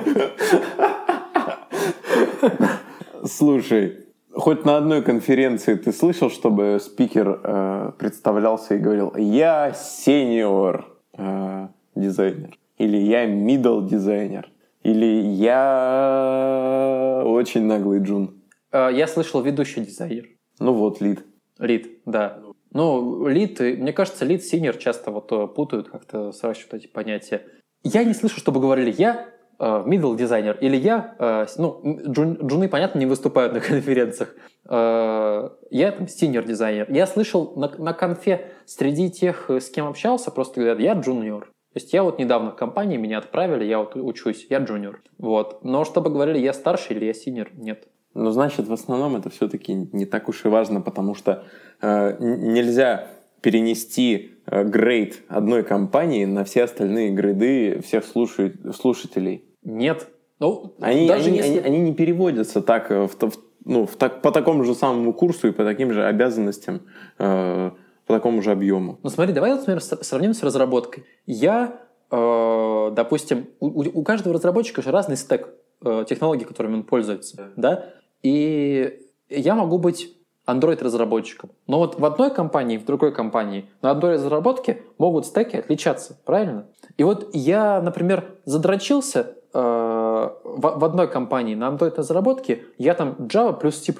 Слушай, 3.25 4.05
хоть 4.33 4.65
на 4.65 4.77
одной 4.77 5.01
конференции 5.01 5.75
ты 5.75 5.91
слышал, 5.91 6.29
чтобы 6.29 6.79
спикер 6.81 7.39
э, 7.43 7.91
представлялся 7.97 8.75
и 8.75 8.79
говорил 8.79 9.13
«Я 9.15 9.73
сеньор 9.73 10.85
э, 11.17 11.67
дизайнер» 11.95 12.57
или 12.77 12.97
«Я 12.97 13.25
middle 13.25 13.87
дизайнер» 13.87 14.49
или 14.83 15.05
«Я 15.33 17.23
очень 17.25 17.63
наглый 17.65 17.99
джун». 18.01 18.41
Э, 18.71 18.89
я 18.93 19.07
слышал 19.07 19.41
ведущий 19.41 19.81
дизайнер. 19.81 20.27
Ну 20.59 20.73
вот, 20.73 21.01
лид. 21.01 21.25
Лид, 21.57 22.01
да. 22.05 22.39
Ну, 22.75 23.25
лид, 23.27 23.61
мне 23.61 23.93
кажется, 23.93 24.25
лид, 24.25 24.43
senior 24.43 24.75
часто 24.75 25.09
вот 25.09 25.31
э, 25.31 25.47
путают, 25.47 25.87
как-то 25.87 26.33
сращивают 26.33 26.73
эти 26.73 26.87
понятия. 26.87 27.41
Я 27.83 28.03
не 28.03 28.13
слышу, 28.13 28.37
чтобы 28.37 28.59
говорили 28.59 28.93
«я 28.97 29.29
middle 29.57 30.17
дизайнер 30.17 30.57
или 30.59 30.75
я, 30.75 31.15
э, 31.17 31.45
ну, 31.57 31.79
джун, 32.05 32.33
джуны, 32.45 32.67
понятно, 32.67 32.99
не 32.99 33.05
выступают 33.05 33.53
на 33.53 33.59
конференциях, 33.71 34.35
э, 34.69 35.49
я 35.71 35.91
там 35.93 36.07
senior 36.07 36.45
дизайнер. 36.45 36.91
Я 36.91 37.07
слышал 37.07 37.53
на, 37.55 37.69
на 37.77 37.93
конфе 37.93 38.51
среди 38.65 39.09
тех, 39.09 39.49
с 39.49 39.69
кем 39.69 39.87
общался, 39.87 40.29
просто 40.29 40.59
говорят, 40.59 40.81
я 40.81 40.95
джуниор. 40.95 41.45
То 41.45 41.79
есть 41.79 41.93
я 41.93 42.03
вот 42.03 42.19
недавно 42.19 42.51
в 42.51 42.57
компании, 42.57 42.97
меня 42.97 43.19
отправили, 43.19 43.63
я 43.63 43.79
вот 43.79 43.95
учусь, 43.95 44.47
я 44.49 44.59
джуниор. 44.59 45.01
Вот. 45.17 45.63
Но 45.63 45.85
чтобы 45.85 46.09
говорили, 46.09 46.39
я 46.39 46.51
старший 46.51 46.97
или 46.97 47.05
я 47.05 47.13
senior, 47.13 47.51
нет. 47.53 47.87
Ну, 48.15 48.31
значит, 48.31 48.67
в 48.67 48.73
основном 48.73 49.17
это 49.17 49.29
все-таки 49.29 49.73
не 49.73 50.05
так 50.05 50.29
уж 50.29 50.45
и 50.45 50.47
важно, 50.47 50.79
потому 50.79 51.15
что 51.15 51.43
э, 51.81 52.15
нельзя 52.19 53.09
перенести 53.41 54.31
э, 54.45 54.63
грейд 54.63 55.21
одной 55.27 55.63
компании 55.63 56.23
на 56.23 56.45
все 56.45 56.63
остальные 56.63 57.11
грейды 57.11 57.81
всех 57.81 58.05
слушателей. 58.05 59.43
Нет. 59.63 60.07
Ну, 60.39 60.75
они, 60.79 61.07
даже 61.07 61.27
они, 61.27 61.37
если... 61.37 61.49
они, 61.49 61.59
они 61.59 61.79
не 61.81 61.93
переводятся 61.93 62.61
так, 62.61 62.89
э, 62.89 63.05
в, 63.05 63.15
в, 63.19 63.37
ну, 63.65 63.85
в, 63.85 63.97
так, 63.97 64.21
по 64.21 64.31
такому 64.31 64.63
же 64.63 64.75
самому 64.75 65.11
курсу 65.11 65.49
и 65.49 65.51
по 65.51 65.65
таким 65.65 65.91
же 65.91 66.05
обязанностям, 66.05 66.83
э, 67.19 67.71
по 68.07 68.13
такому 68.13 68.41
же 68.41 68.51
объему. 68.51 68.97
Ну 69.03 69.09
смотри, 69.09 69.33
давай, 69.33 69.53
например, 69.53 69.81
сравним 69.81 70.33
с 70.33 70.41
разработкой. 70.41 71.03
Я, 71.25 71.81
э, 72.11 72.91
допустим, 72.95 73.47
у, 73.59 73.99
у 73.99 74.03
каждого 74.03 74.35
разработчика 74.35 74.81
же 74.81 74.91
разный 74.91 75.17
стек 75.17 75.49
э, 75.83 76.05
технологий, 76.07 76.45
которыми 76.45 76.75
он 76.75 76.83
пользуется, 76.83 77.51
да, 77.57 77.89
и 78.25 79.01
я 79.29 79.53
могу 79.53 79.77
быть 79.77 80.11
Android-разработчиком. 80.47 81.51
Но 81.67 81.77
вот 81.77 81.99
в 81.99 82.03
одной 82.03 82.33
компании, 82.33 82.77
в 82.77 82.85
другой 82.85 83.13
компании 83.13 83.69
на 83.83 83.91
одной 83.91 84.13
разработке 84.13 84.81
могут 84.97 85.27
стеки 85.27 85.57
отличаться, 85.57 86.17
правильно? 86.25 86.65
И 86.97 87.03
вот 87.03 87.29
я, 87.33 87.79
например, 87.81 88.35
задрочился 88.45 89.35
э, 89.53 89.59
в, 89.59 90.33
в 90.43 90.83
одной 90.83 91.07
компании 91.07 91.53
на 91.53 91.69
Android-разработке, 91.69 92.63
я 92.79 92.95
там 92.95 93.15
Java 93.19 93.59
плюс 93.59 93.75
C++ 93.75 93.93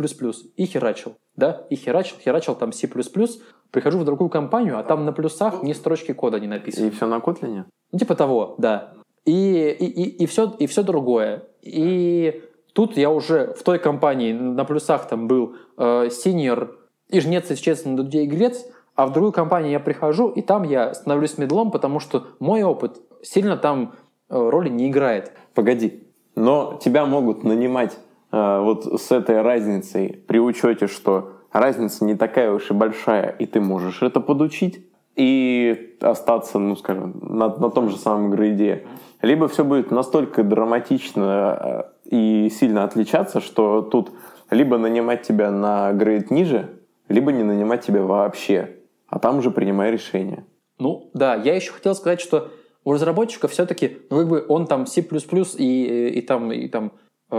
и 0.56 0.66
херачил, 0.66 1.14
да, 1.36 1.62
и 1.70 1.76
херачил, 1.76 2.18
херачил 2.18 2.56
там 2.56 2.72
C++, 2.72 2.88
прихожу 2.88 4.00
в 4.00 4.06
другую 4.06 4.32
компанию, 4.32 4.80
а 4.80 4.84
там 4.84 5.06
на 5.06 5.14
плюсах 5.14 5.62
ни 5.62 5.74
строчки 5.74 6.14
кода 6.14 6.40
не 6.40 6.48
написано. 6.48 6.88
И 6.88 6.90
все 6.90 7.06
на 7.06 7.20
Kotlin? 7.20 7.66
Ну, 7.92 8.00
типа 8.00 8.16
того, 8.16 8.56
да. 8.58 8.94
И, 9.24 9.70
и, 9.70 9.86
и, 9.86 10.24
и, 10.24 10.26
все, 10.26 10.52
и 10.58 10.66
все 10.66 10.82
другое. 10.82 11.44
И 11.62 12.44
Тут 12.76 12.98
я 12.98 13.10
уже 13.10 13.54
в 13.54 13.64
той 13.64 13.80
компании 13.80 14.34
на 14.34 14.66
плюсах 14.66 15.08
там 15.08 15.30
был 15.30 15.56
э, 15.78 16.10
синьор 16.12 16.78
и 17.08 17.22
жнец, 17.22 17.50
если 17.50 17.64
честно, 17.64 17.96
людей 17.96 18.26
иглец, 18.26 18.66
а 18.96 19.08
в 19.08 19.14
другую 19.14 19.32
компанию 19.32 19.72
я 19.72 19.80
прихожу, 19.80 20.28
и 20.28 20.42
там 20.42 20.64
я 20.64 20.94
становлюсь 20.94 21.38
медлом, 21.38 21.72
потому 21.72 22.02
что 22.02 22.28
мой 22.40 22.64
опыт 22.64 23.00
сильно 23.24 23.56
там 23.56 23.94
э, 24.30 24.38
роли 24.38 24.68
не 24.68 24.90
играет. 24.90 25.32
Погоди, 25.54 26.04
но 26.36 26.78
тебя 26.84 27.06
могут 27.06 27.46
нанимать 27.46 27.98
э, 28.34 28.60
вот 28.60 29.02
с 29.02 29.10
этой 29.10 29.42
разницей 29.42 30.22
при 30.28 30.40
учете, 30.40 30.88
что 30.88 31.32
разница 31.54 32.04
не 32.04 32.16
такая 32.16 32.52
уж 32.52 32.70
и 32.72 32.74
большая, 32.74 33.30
и 33.40 33.46
ты 33.46 33.62
можешь 33.62 34.02
это 34.02 34.20
подучить 34.20 34.86
и 35.16 35.96
остаться, 36.02 36.60
ну, 36.60 36.76
скажем, 36.76 37.14
на, 37.22 37.48
на 37.56 37.70
том 37.70 37.88
же 37.88 37.96
самом 37.96 38.32
грейде. 38.32 38.86
Либо 39.22 39.48
все 39.48 39.64
будет 39.64 39.92
настолько 39.92 40.44
драматично 40.44 41.58
э, 41.62 41.95
и 42.06 42.50
сильно 42.50 42.84
отличаться, 42.84 43.42
что 43.42 43.82
тут 43.82 44.12
либо 44.50 44.78
нанимать 44.78 45.24
тебя 45.24 45.52
на 45.52 45.92
грейд 45.94 46.32
ниже, 46.32 46.80
либо 47.10 47.32
не 47.32 47.44
нанимать 47.44 47.86
тебя 47.86 48.04
вообще, 48.04 48.78
а 49.08 49.20
там 49.20 49.40
уже 49.40 49.52
принимай 49.52 49.92
решение. 49.92 50.46
Ну, 50.78 51.10
да, 51.14 51.36
я 51.36 51.56
еще 51.56 51.72
хотел 51.72 51.96
сказать, 51.96 52.22
что 52.22 52.52
у 52.84 52.94
разработчика 52.94 53.48
все-таки, 53.48 53.98
ну, 54.10 54.18
как 54.20 54.28
бы 54.28 54.46
он 54.48 54.68
там 54.68 54.86
C++ 54.86 55.02
и, 55.02 56.10
и 56.10 56.22
там, 56.22 56.52
и 56.52 56.68
там 56.68 56.92
э, 57.32 57.36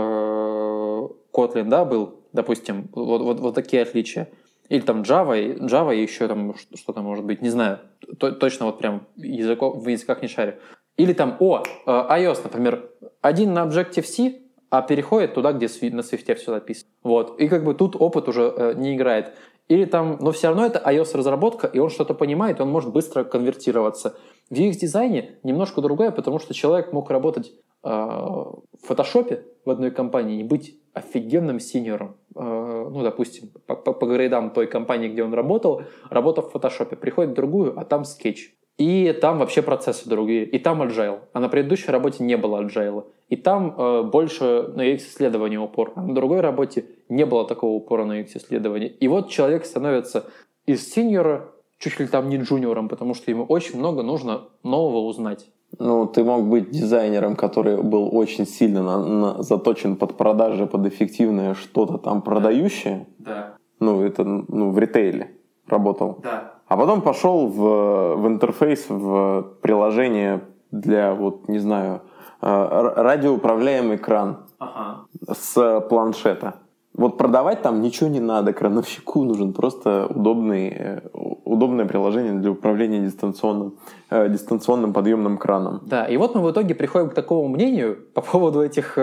Kotlin, 1.33 1.65
да, 1.65 1.85
был, 1.85 2.21
допустим, 2.33 2.89
вот, 2.93 3.21
вот, 3.21 3.39
вот 3.39 3.55
такие 3.55 3.83
отличия. 3.83 4.29
Или 4.69 4.81
там 4.81 5.03
Java, 5.03 5.57
Java 5.59 5.95
и 5.95 6.01
еще 6.01 6.27
там 6.27 6.53
что-то 6.75 7.01
может 7.01 7.23
быть, 7.23 7.41
не 7.41 7.49
знаю, 7.49 7.79
то, 8.19 8.31
точно 8.31 8.65
вот 8.65 8.79
прям 8.79 9.07
языков, 9.15 9.77
в 9.77 9.87
языках 9.87 10.21
не 10.21 10.27
шарю. 10.27 10.55
Или 10.97 11.13
там, 11.13 11.37
о, 11.39 11.59
э, 11.59 11.89
iOS, 11.89 12.41
например, 12.43 12.89
один 13.21 13.53
на 13.53 13.65
Objective-C, 13.65 14.46
а 14.69 14.81
переходит 14.81 15.33
туда, 15.33 15.53
где 15.53 15.67
на 15.67 16.01
Swift 16.01 16.35
все 16.35 16.51
написано. 16.51 16.89
Вот. 17.03 17.39
И 17.39 17.47
как 17.47 17.63
бы 17.63 17.73
тут 17.73 17.95
опыт 17.95 18.27
уже 18.27 18.53
э, 18.55 18.73
не 18.75 18.95
играет. 18.95 19.33
Или 19.67 19.85
там, 19.85 20.17
но 20.21 20.31
все 20.31 20.47
равно 20.47 20.65
это 20.65 20.79
iOS-разработка, 20.79 21.67
и 21.67 21.79
он 21.79 21.89
что-то 21.89 22.13
понимает, 22.13 22.59
и 22.59 22.61
он 22.61 22.69
может 22.69 22.91
быстро 22.91 23.23
конвертироваться. 23.25 24.15
В 24.49 24.53
UX-дизайне 24.53 25.39
немножко 25.43 25.81
другое, 25.81 26.11
потому 26.11 26.39
что 26.39 26.53
человек 26.53 26.93
мог 26.93 27.09
работать 27.09 27.51
э, 27.83 27.89
в 27.89 28.61
фотошопе 28.81 29.43
в 29.65 29.69
одной 29.69 29.91
компании 29.91 30.39
и 30.39 30.43
быть 30.43 30.77
офигенным 30.93 31.59
синьором. 31.59 32.15
Э, 32.35 32.87
ну, 32.89 33.03
допустим, 33.03 33.49
по, 33.65 33.75
по, 33.75 33.93
по 33.93 34.05
грейдам 34.05 34.51
той 34.51 34.67
компании, 34.67 35.09
где 35.09 35.23
он 35.23 35.33
работал, 35.33 35.83
работал 36.09 36.43
в 36.43 36.51
фотошопе. 36.51 36.95
Приходит 36.95 37.31
в 37.31 37.35
другую, 37.35 37.77
а 37.77 37.83
там 37.83 38.05
скетч. 38.05 38.53
И 38.77 39.11
там 39.21 39.39
вообще 39.39 39.61
процессы 39.61 40.07
другие. 40.07 40.45
И 40.45 40.59
там 40.59 40.81
agile. 40.83 41.19
А 41.33 41.39
на 41.39 41.49
предыдущей 41.49 41.91
работе 41.91 42.23
не 42.23 42.37
было 42.37 42.63
agile. 42.63 43.05
И 43.29 43.35
там 43.35 43.73
э, 43.77 44.03
больше 44.03 44.71
на 44.75 44.87
UX-исследование 44.87 45.59
упор. 45.59 45.93
А 45.95 46.01
на 46.01 46.13
другой 46.13 46.41
работе 46.41 46.85
не 47.09 47.25
было 47.25 47.47
такого 47.47 47.71
упора 47.71 48.05
на 48.05 48.21
UX-исследование. 48.21 48.89
И 48.89 49.07
вот 49.07 49.29
человек 49.29 49.65
становится 49.65 50.25
из 50.67 50.87
синьора 50.91 51.49
чуть 51.79 51.99
ли 51.99 52.07
там 52.07 52.29
не 52.29 52.37
джуниором, 52.37 52.87
потому 52.87 53.13
что 53.13 53.31
ему 53.31 53.45
очень 53.45 53.79
много 53.79 54.03
нужно 54.03 54.41
нового 54.63 54.99
узнать. 54.99 55.49
Ну, 55.79 56.07
ты 56.07 56.23
мог 56.23 56.47
быть 56.47 56.69
дизайнером, 56.69 57.35
который 57.35 57.81
был 57.81 58.15
очень 58.15 58.47
сильно 58.47 58.81
на, 58.81 59.05
на, 59.05 59.43
заточен 59.43 59.97
под 59.97 60.17
продажи, 60.17 60.65
под 60.65 60.85
эффективное 60.87 61.55
что-то 61.55 61.97
там 61.97 62.21
продающее. 62.21 63.07
Да. 63.19 63.57
Ну, 63.79 64.01
это 64.01 64.23
ну, 64.23 64.71
в 64.71 64.79
ритейле 64.79 65.31
работал. 65.67 66.19
Да. 66.23 66.56
А 66.67 66.75
потом 66.75 67.01
пошел 67.01 67.47
в, 67.47 68.15
в 68.15 68.27
интерфейс, 68.27 68.85
в 68.89 69.43
приложение 69.61 70.41
для, 70.71 71.13
вот, 71.13 71.47
не 71.47 71.59
знаю, 71.59 72.01
э, 72.41 72.91
радиоуправляемый 72.95 73.95
экран 73.95 74.45
ага. 74.59 75.05
с 75.33 75.81
планшета. 75.89 76.55
Вот 76.93 77.17
продавать 77.17 77.61
там 77.61 77.81
ничего 77.81 78.09
не 78.09 78.19
надо, 78.19 78.53
крановщику 78.53 79.23
нужен 79.23 79.53
просто 79.53 80.07
удобный, 80.09 80.69
э, 80.69 81.01
удобное 81.45 81.85
приложение 81.85 82.33
для 82.33 82.51
управления 82.51 82.99
дистанционным, 82.99 83.75
э, 84.09 84.27
дистанционным 84.27 84.91
подъемным 84.91 85.37
краном. 85.37 85.81
Да, 85.85 86.05
и 86.05 86.17
вот 86.17 86.35
мы 86.35 86.41
в 86.41 86.51
итоге 86.51 86.75
приходим 86.75 87.09
к 87.09 87.13
такому 87.13 87.47
мнению 87.47 87.97
по 88.13 88.21
поводу 88.21 88.61
этих 88.61 88.97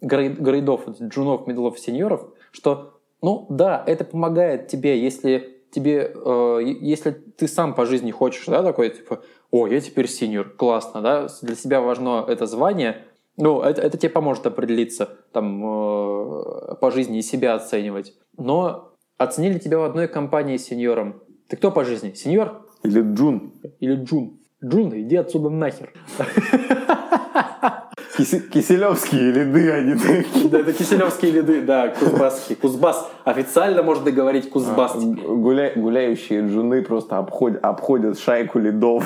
грейдов, 0.00 0.82
джунов, 1.02 1.46
медлов, 1.46 1.78
сеньоров, 1.78 2.22
что, 2.52 2.92
ну 3.20 3.46
да, 3.48 3.82
это 3.84 4.04
помогает 4.04 4.68
тебе, 4.68 5.02
если 5.02 5.59
тебе, 5.70 6.12
э, 6.14 6.58
если 6.62 7.10
ты 7.10 7.48
сам 7.48 7.74
по 7.74 7.86
жизни 7.86 8.10
хочешь, 8.10 8.46
да, 8.46 8.62
такой, 8.62 8.90
типа, 8.90 9.22
о, 9.50 9.66
я 9.66 9.80
теперь 9.80 10.08
сеньор, 10.08 10.50
классно, 10.50 11.00
да, 11.02 11.28
для 11.42 11.54
себя 11.54 11.80
важно 11.80 12.24
это 12.26 12.46
звание, 12.46 13.04
ну, 13.36 13.62
это, 13.62 13.80
это 13.80 13.96
тебе 13.96 14.10
поможет 14.10 14.46
определиться, 14.46 15.18
там, 15.32 15.62
э, 15.64 16.74
по 16.80 16.90
жизни 16.90 17.18
и 17.18 17.22
себя 17.22 17.54
оценивать. 17.54 18.14
Но 18.36 18.94
оценили 19.16 19.58
тебя 19.58 19.78
в 19.78 19.84
одной 19.84 20.08
компании 20.08 20.56
сеньором. 20.56 21.22
Ты 21.48 21.56
кто 21.56 21.70
по 21.70 21.84
жизни? 21.84 22.12
Сеньор? 22.12 22.66
Или 22.82 23.02
Джун? 23.02 23.54
Или 23.80 23.96
Джун? 23.96 24.40
Джун, 24.64 24.92
иди 24.94 25.16
отсюда 25.16 25.48
нахер. 25.48 25.92
Киселевские 28.16 29.30
лиды 29.30 29.70
они 29.70 29.94
такие. 29.94 30.48
Да, 30.48 30.60
это 30.60 30.72
киселевские 30.72 31.32
лиды, 31.32 31.62
да, 31.62 31.88
кузбасские. 31.88 32.56
Кузбасс. 32.56 33.08
Официально 33.24 33.82
можно 33.82 34.10
говорить 34.10 34.50
Кузбасс. 34.50 34.94
А, 34.96 34.98
гуля... 34.98 35.72
Гуляющие 35.76 36.46
джуны 36.46 36.82
просто 36.82 37.18
обходят, 37.18 37.64
обходят 37.64 38.18
шайку 38.18 38.58
лидов. 38.58 39.04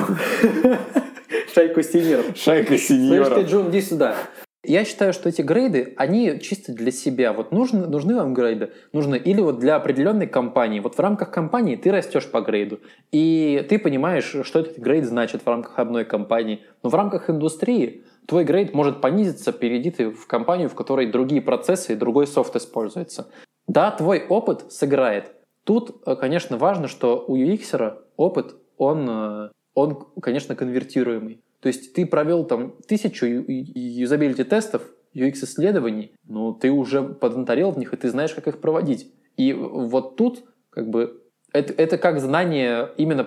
Шайку 1.55 1.83
сеньоров. 1.83 2.37
Шайка 2.37 2.79
сеньоров. 2.79 3.29
Слышь 3.29 3.45
ты, 3.45 3.51
Джун, 3.51 3.71
иди 3.71 3.81
сюда. 3.81 4.17
Я 4.67 4.87
считаю, 4.87 5.13
что 5.13 5.29
эти 5.29 5.43
грейды, 5.43 5.93
они 5.99 6.41
чисто 6.41 6.73
для 6.73 6.91
себя. 6.91 7.35
Вот 7.35 7.53
нужны, 7.53 7.87
нужны 7.87 8.15
вам 8.17 8.33
грейды? 8.33 8.71
Нужны 8.93 9.17
или 9.17 9.43
вот 9.43 9.59
для 9.59 9.77
определенной 9.77 10.27
компании. 10.27 10.81
Вот 10.81 10.95
в 10.95 11.01
рамках 11.01 11.31
компании 11.31 11.77
ты 11.77 11.93
растешь 11.93 12.31
по 12.31 12.41
грейду. 12.41 12.81
И 13.13 13.65
ты 13.69 13.79
понимаешь, 13.79 14.35
что 14.43 14.61
этот 14.61 14.79
грейд 14.79 15.05
значит 15.05 15.43
в 15.43 15.47
рамках 15.47 15.79
одной 15.79 16.07
компании. 16.07 16.63
Но 16.83 16.89
в 16.89 16.95
рамках 16.95 17.29
индустрии 17.29 18.05
твой 18.27 18.45
грейд 18.45 18.75
может 18.75 19.01
понизиться, 19.01 19.53
перейди 19.53 19.91
ты 19.91 20.11
в 20.11 20.27
компанию, 20.27 20.69
в 20.69 20.75
которой 20.75 21.11
другие 21.11 21.43
процессы 21.43 21.93
и 21.93 21.97
другой 21.97 22.27
софт 22.27 22.57
используется. 22.57 23.29
Да, 23.67 23.91
твой 23.91 24.27
опыт 24.27 24.73
сыграет. 24.73 25.33
Тут, 25.65 26.03
э, 26.07 26.17
конечно, 26.17 26.59
важно, 26.59 26.89
что 26.89 27.25
у 27.27 27.37
UX 27.37 27.99
опыт, 28.17 28.57
он, 28.77 29.09
э, 29.09 29.51
он, 29.75 30.07
конечно, 30.21 30.55
конвертируемый. 30.55 31.43
То 31.61 31.69
есть 31.69 31.95
ты 31.95 32.05
провел 32.05 32.45
там 32.45 32.75
тысячу 32.87 33.25
юзабилити 33.27 34.45
тестов, 34.45 34.83
UX-исследований, 35.15 36.13
но 36.25 36.53
ты 36.53 36.71
уже 36.71 37.03
поднаторел 37.03 37.71
в 37.71 37.79
них, 37.79 37.95
и 37.95 37.97
ты 37.97 38.11
знаешь, 38.11 38.35
как 38.35 38.49
их 38.49 38.61
проводить. 38.61 39.13
И 39.37 39.53
вот 39.53 40.17
тут 40.17 40.45
как 40.71 40.89
бы 40.89 41.23
это, 41.53 41.73
это 41.73 41.99
как 41.99 42.21
знание 42.21 42.91
именно 42.97 43.25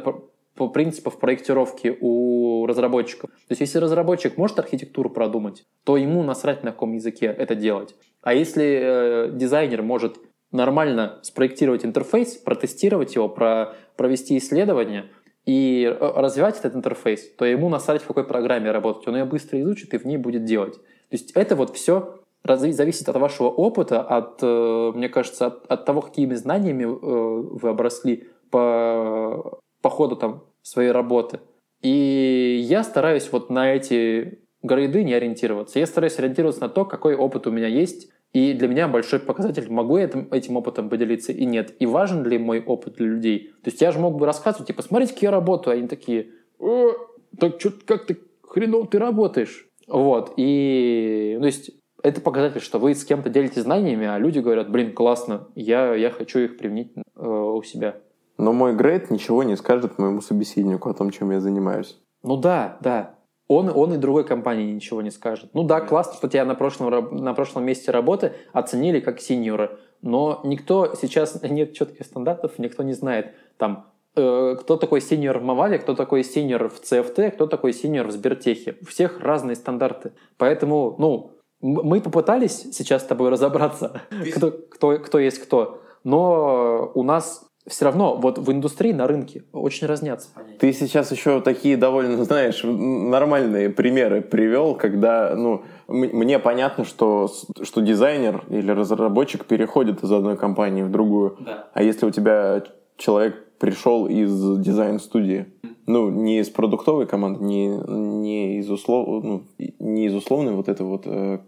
по, 0.57 0.67
по 0.67 0.73
принципам 0.73 1.13
проектировки 1.13 1.97
у 1.99 2.65
разработчиков. 2.65 3.29
То 3.29 3.51
есть 3.51 3.61
если 3.61 3.79
разработчик 3.79 4.37
может 4.37 4.59
архитектуру 4.59 5.09
продумать, 5.09 5.65
то 5.83 5.97
ему 5.97 6.23
насрать 6.23 6.63
на 6.63 6.71
каком 6.71 6.93
языке 6.93 7.25
это 7.25 7.55
делать. 7.55 7.95
А 8.21 8.33
если 8.33 8.79
э, 8.81 9.31
дизайнер 9.33 9.81
может 9.81 10.17
нормально 10.51 11.19
спроектировать 11.23 11.85
интерфейс, 11.85 12.35
протестировать 12.35 13.15
его, 13.15 13.29
про, 13.29 13.75
провести 13.95 14.37
исследование– 14.37 15.05
и 15.47 15.85
э, 15.85 15.97
развивать 15.97 16.59
этот 16.59 16.75
интерфейс, 16.75 17.33
то 17.35 17.45
ему 17.45 17.69
насрать, 17.69 18.03
в 18.03 18.07
какой 18.07 18.25
программе 18.25 18.69
работать. 18.69 19.07
Он 19.07 19.15
ее 19.15 19.23
быстро 19.25 19.59
изучит 19.61 19.93
и 19.93 19.97
в 19.97 20.05
ней 20.05 20.17
будет 20.17 20.43
делать. 20.43 20.75
То 20.75 21.13
есть 21.13 21.31
это 21.31 21.55
вот 21.55 21.73
все 21.75 22.19
зависит 22.43 23.09
от 23.09 23.15
вашего 23.15 23.47
опыта, 23.47 24.01
от, 24.01 24.39
э, 24.41 24.91
мне 24.93 25.07
кажется, 25.07 25.47
от, 25.47 25.65
от 25.67 25.85
того, 25.85 26.01
какими 26.01 26.33
знаниями 26.33 26.83
э, 26.83 26.87
вы 26.87 27.69
обросли 27.69 28.27
по, 28.51 29.59
по 29.81 29.89
ходу 29.89 30.17
там, 30.17 30.43
своей 30.67 30.91
работы. 30.91 31.39
И 31.81 32.59
я 32.67 32.83
стараюсь 32.83 33.29
вот 33.31 33.49
на 33.49 33.73
эти 33.73 34.39
грейды 34.63 35.03
не 35.03 35.13
ориентироваться. 35.13 35.79
Я 35.79 35.85
стараюсь 35.85 36.17
ориентироваться 36.19 36.61
на 36.61 36.69
то, 36.69 36.85
какой 36.85 37.15
опыт 37.15 37.47
у 37.47 37.51
меня 37.51 37.67
есть, 37.67 38.09
и 38.33 38.53
для 38.53 38.67
меня 38.67 38.87
большой 38.87 39.19
показатель, 39.19 39.71
могу 39.71 39.97
я 39.97 40.05
этим, 40.05 40.27
этим 40.31 40.57
опытом 40.57 40.89
поделиться 40.89 41.31
и 41.31 41.45
нет. 41.45 41.75
И 41.79 41.85
важен 41.85 42.25
ли 42.25 42.37
мой 42.37 42.61
опыт 42.61 42.95
для 42.95 43.07
людей. 43.07 43.53
То 43.63 43.69
есть 43.69 43.81
я 43.81 43.91
же 43.91 43.99
мог 43.99 44.17
бы 44.17 44.25
рассказывать, 44.25 44.67
типа, 44.67 44.81
смотрите, 44.81 45.13
как 45.13 45.23
я 45.23 45.31
работаю. 45.31 45.77
Они 45.77 45.87
такие, 45.87 46.31
О, 46.59 46.91
так 47.39 47.59
что, 47.59 47.71
как 47.85 48.05
ты, 48.05 48.17
хреново 48.43 48.87
ты 48.87 48.99
работаешь. 48.99 49.67
Вот. 49.87 50.33
И, 50.37 51.33
ну, 51.35 51.41
то 51.41 51.47
есть 51.47 51.71
это 52.03 52.21
показатель, 52.21 52.61
что 52.61 52.79
вы 52.79 52.93
с 52.93 53.05
кем-то 53.05 53.29
делитесь 53.29 53.63
знаниями, 53.63 54.05
а 54.05 54.19
люди 54.19 54.39
говорят, 54.39 54.69
блин, 54.69 54.93
классно, 54.93 55.47
я, 55.55 55.95
я 55.95 56.09
хочу 56.09 56.39
их 56.39 56.57
применить 56.57 56.91
э, 56.95 57.27
у 57.27 57.63
себя. 57.63 58.01
Но 58.37 58.53
мой 58.53 58.75
грейд 58.75 59.09
ничего 59.09 59.43
не 59.43 59.55
скажет 59.55 59.97
моему 59.97 60.21
собеседнику 60.21 60.89
о 60.89 60.93
том, 60.93 61.09
чем 61.11 61.31
я 61.31 61.39
занимаюсь. 61.39 61.99
Ну 62.23 62.37
да, 62.37 62.77
да 62.81 63.17
он, 63.47 63.71
он 63.73 63.93
и 63.93 63.97
другой 63.97 64.25
компании 64.25 64.71
ничего 64.71 65.01
не 65.01 65.11
скажет. 65.11 65.49
Ну 65.53 65.63
да, 65.63 65.81
классно, 65.81 66.13
что 66.13 66.27
тебя 66.27 66.45
на 66.45 66.55
прошлом, 66.55 67.23
на 67.23 67.33
прошлом 67.33 67.65
месте 67.65 67.91
работы 67.91 68.33
оценили 68.51 68.99
как 68.99 69.19
сеньора, 69.19 69.79
но 70.01 70.41
никто 70.43 70.93
сейчас, 70.95 71.41
нет 71.43 71.73
четких 71.73 72.05
стандартов, 72.05 72.59
никто 72.59 72.83
не 72.83 72.93
знает, 72.93 73.33
там, 73.57 73.87
э, 74.15 74.55
кто 74.59 74.77
такой 74.77 75.01
сеньор 75.01 75.39
в 75.39 75.43
Мавале, 75.43 75.79
кто 75.79 75.95
такой 75.95 76.23
сеньор 76.23 76.69
в 76.69 76.81
CFT, 76.81 77.31
кто 77.31 77.47
такой 77.47 77.73
сеньор 77.73 78.07
в 78.07 78.11
Сбертехе. 78.11 78.77
У 78.81 78.85
всех 78.85 79.19
разные 79.21 79.55
стандарты. 79.55 80.11
Поэтому, 80.37 80.95
ну, 80.97 81.31
мы 81.61 82.01
попытались 82.01 82.73
сейчас 82.73 83.03
с 83.03 83.05
тобой 83.05 83.29
разобраться, 83.29 84.01
кто, 84.35 84.51
кто, 84.51 84.99
кто 84.99 85.19
есть 85.19 85.39
кто, 85.39 85.81
но 86.03 86.91
у 86.93 87.03
нас 87.03 87.46
все 87.67 87.85
равно 87.85 88.15
вот 88.15 88.37
в 88.37 88.51
индустрии, 88.51 88.93
на 88.93 89.07
рынке 89.07 89.43
очень 89.51 89.87
разнятся. 89.87 90.29
Ты 90.59 90.71
сейчас 90.73 91.11
еще 91.11 91.41
такие 91.41 91.77
довольно, 91.77 92.23
знаешь, 92.25 92.61
нормальные 92.63 93.69
примеры 93.69 94.21
привел, 94.21 94.75
когда, 94.75 95.35
ну, 95.35 95.63
мне 95.87 96.39
понятно, 96.39 96.85
что, 96.85 97.29
что 97.63 97.81
дизайнер 97.81 98.43
или 98.49 98.71
разработчик 98.71 99.45
переходит 99.45 100.03
из 100.03 100.11
одной 100.11 100.37
компании 100.37 100.83
в 100.83 100.91
другую. 100.91 101.37
Да. 101.39 101.67
А 101.73 101.83
если 101.83 102.05
у 102.05 102.11
тебя 102.11 102.63
человек 102.97 103.43
пришел 103.59 104.07
из 104.07 104.59
дизайн-студии, 104.59 105.47
ну, 105.87 106.09
не 106.09 106.39
из 106.39 106.49
продуктовой 106.49 107.07
команды, 107.07 107.43
не, 107.43 107.67
не, 107.67 108.59
из, 108.59 108.69
услов, 108.69 109.23
ну, 109.23 109.43
не 109.79 110.05
из 110.05 110.13
условной 110.13 110.53
вот 110.53 110.69
это 110.69 110.83
вот, 110.83 111.03
э, 111.05 111.39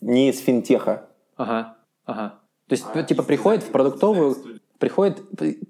не 0.00 0.30
из 0.30 0.40
финтеха. 0.40 1.08
Ага, 1.36 1.76
ага. 2.04 2.40
То 2.68 2.72
есть, 2.72 2.86
а, 2.94 3.02
типа, 3.02 3.22
приходит 3.22 3.62
в 3.62 3.70
продуктовую 3.70 4.36
приходит 4.78 5.22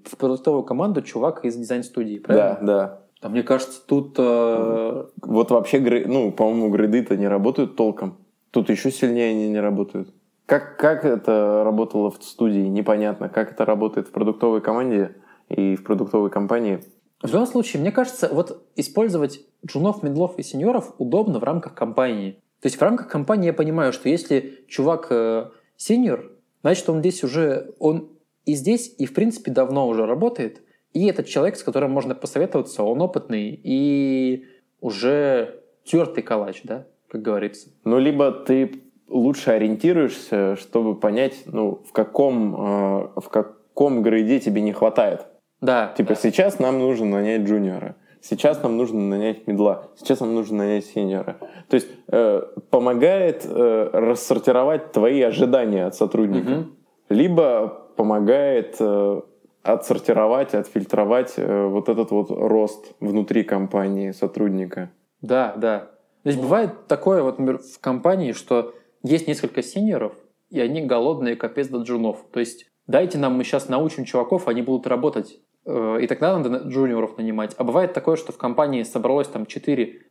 в 0.05 0.17
продуктовую 0.17 0.63
команду 0.63 1.01
чувак 1.01 1.45
из 1.45 1.55
дизайн-студии, 1.55 2.19
правильно? 2.19 2.57
Да, 2.61 2.65
да. 2.65 3.01
А 3.21 3.29
мне 3.29 3.43
кажется, 3.43 3.81
тут... 3.85 4.15
Э... 4.17 5.05
Вот 5.21 5.51
вообще, 5.51 5.79
ну, 6.05 6.31
по-моему, 6.31 6.69
гриды-то 6.69 7.17
не 7.17 7.27
работают 7.27 7.75
толком. 7.75 8.17
Тут 8.51 8.69
еще 8.69 8.91
сильнее 8.91 9.31
они 9.31 9.49
не 9.49 9.59
работают. 9.59 10.13
Как, 10.45 10.77
как 10.77 11.03
это 11.03 11.63
работало 11.65 12.11
в 12.11 12.23
студии, 12.23 12.67
непонятно. 12.67 13.27
Как 13.27 13.51
это 13.51 13.65
работает 13.65 14.07
в 14.07 14.11
продуктовой 14.11 14.61
команде 14.61 15.15
и 15.49 15.75
в 15.75 15.83
продуктовой 15.83 16.29
компании. 16.29 16.83
В 17.21 17.31
любом 17.33 17.47
случае, 17.47 17.81
мне 17.81 17.91
кажется, 17.91 18.29
вот 18.31 18.63
использовать 18.75 19.41
джунов, 19.65 20.03
медлов 20.03 20.37
и 20.37 20.43
сеньоров 20.43 20.93
удобно 20.99 21.39
в 21.39 21.43
рамках 21.43 21.73
компании. 21.73 22.33
То 22.61 22.67
есть 22.67 22.77
в 22.77 22.81
рамках 22.81 23.07
компании 23.07 23.47
я 23.47 23.53
понимаю, 23.53 23.91
что 23.91 24.09
если 24.09 24.63
чувак 24.67 25.07
э, 25.09 25.49
сеньор, 25.75 26.31
значит, 26.61 26.87
он 26.89 26.99
здесь 26.99 27.23
уже, 27.23 27.73
он 27.79 28.09
и 28.47 28.55
здесь, 28.55 28.95
и 28.97 29.05
в 29.05 29.13
принципе 29.13 29.51
давно 29.51 29.87
уже 29.87 30.05
работает. 30.05 30.61
И 30.93 31.05
этот 31.05 31.27
человек, 31.27 31.57
с 31.57 31.63
которым 31.63 31.91
можно 31.91 32.15
посоветоваться, 32.15 32.81
он 32.81 33.01
опытный 33.01 33.59
и 33.61 34.45
уже 34.79 35.61
тертый 35.83 36.23
калач, 36.23 36.61
да, 36.63 36.87
как 37.09 37.21
говорится. 37.21 37.69
Ну, 37.83 37.99
либо 37.99 38.31
ты 38.31 38.81
лучше 39.09 39.51
ориентируешься, 39.51 40.55
чтобы 40.55 40.95
понять, 40.95 41.43
ну, 41.45 41.83
в 41.85 41.91
каком, 41.91 42.55
э, 42.55 43.09
в 43.17 43.29
каком 43.29 44.01
грейде 44.01 44.39
тебе 44.39 44.61
не 44.61 44.71
хватает. 44.71 45.25
Да. 45.59 45.93
Типа 45.97 46.09
да. 46.09 46.15
сейчас 46.15 46.57
нам 46.59 46.79
нужно 46.79 47.05
нанять 47.05 47.41
джуниора, 47.41 47.97
сейчас 48.21 48.63
нам 48.63 48.77
нужно 48.77 49.01
нанять 49.01 49.45
медла, 49.45 49.89
сейчас 49.97 50.21
нам 50.21 50.33
нужно 50.33 50.59
нанять 50.59 50.85
сеньора. 50.85 51.37
То 51.67 51.75
есть 51.75 51.87
э, 52.07 52.41
помогает 52.69 53.45
э, 53.45 53.89
рассортировать 53.91 54.93
твои 54.93 55.21
ожидания 55.21 55.85
от 55.85 55.95
сотрудника. 55.95 56.51
Угу. 56.51 56.65
Либо 57.09 57.86
помогает 57.97 58.77
э, 58.79 59.21
отсортировать, 59.63 60.53
отфильтровать 60.53 61.33
э, 61.35 61.65
вот 61.67 61.89
этот 61.89 62.11
вот 62.11 62.29
рост 62.29 62.93
внутри 63.01 63.43
компании 63.43 64.11
сотрудника. 64.11 64.91
Да, 65.21 65.53
да. 65.57 65.79
То 66.23 66.29
есть 66.29 66.39
бывает 66.39 66.87
такое 66.87 67.21
вот 67.23 67.39
в 67.39 67.79
компании, 67.81 68.31
что 68.31 68.73
есть 69.03 69.27
несколько 69.27 69.61
сеньоров, 69.61 70.13
и 70.49 70.59
они 70.59 70.81
голодные 70.81 71.35
капец 71.35 71.67
до 71.67 71.81
джунов. 71.81 72.25
То 72.31 72.39
есть 72.39 72.67
дайте 72.85 73.17
нам, 73.17 73.33
мы 73.33 73.43
сейчас 73.43 73.67
научим 73.67 74.05
чуваков, 74.05 74.47
они 74.47 74.61
будут 74.61 74.87
работать. 74.87 75.39
Э, 75.65 75.99
и 76.01 76.07
тогда 76.07 76.37
надо 76.37 76.67
джуниоров 76.69 77.17
нанимать. 77.17 77.53
А 77.57 77.63
бывает 77.63 77.93
такое, 77.93 78.15
что 78.15 78.31
в 78.31 78.37
компании 78.37 78.83
собралось 78.83 79.27
там 79.27 79.45
4, 79.45 80.01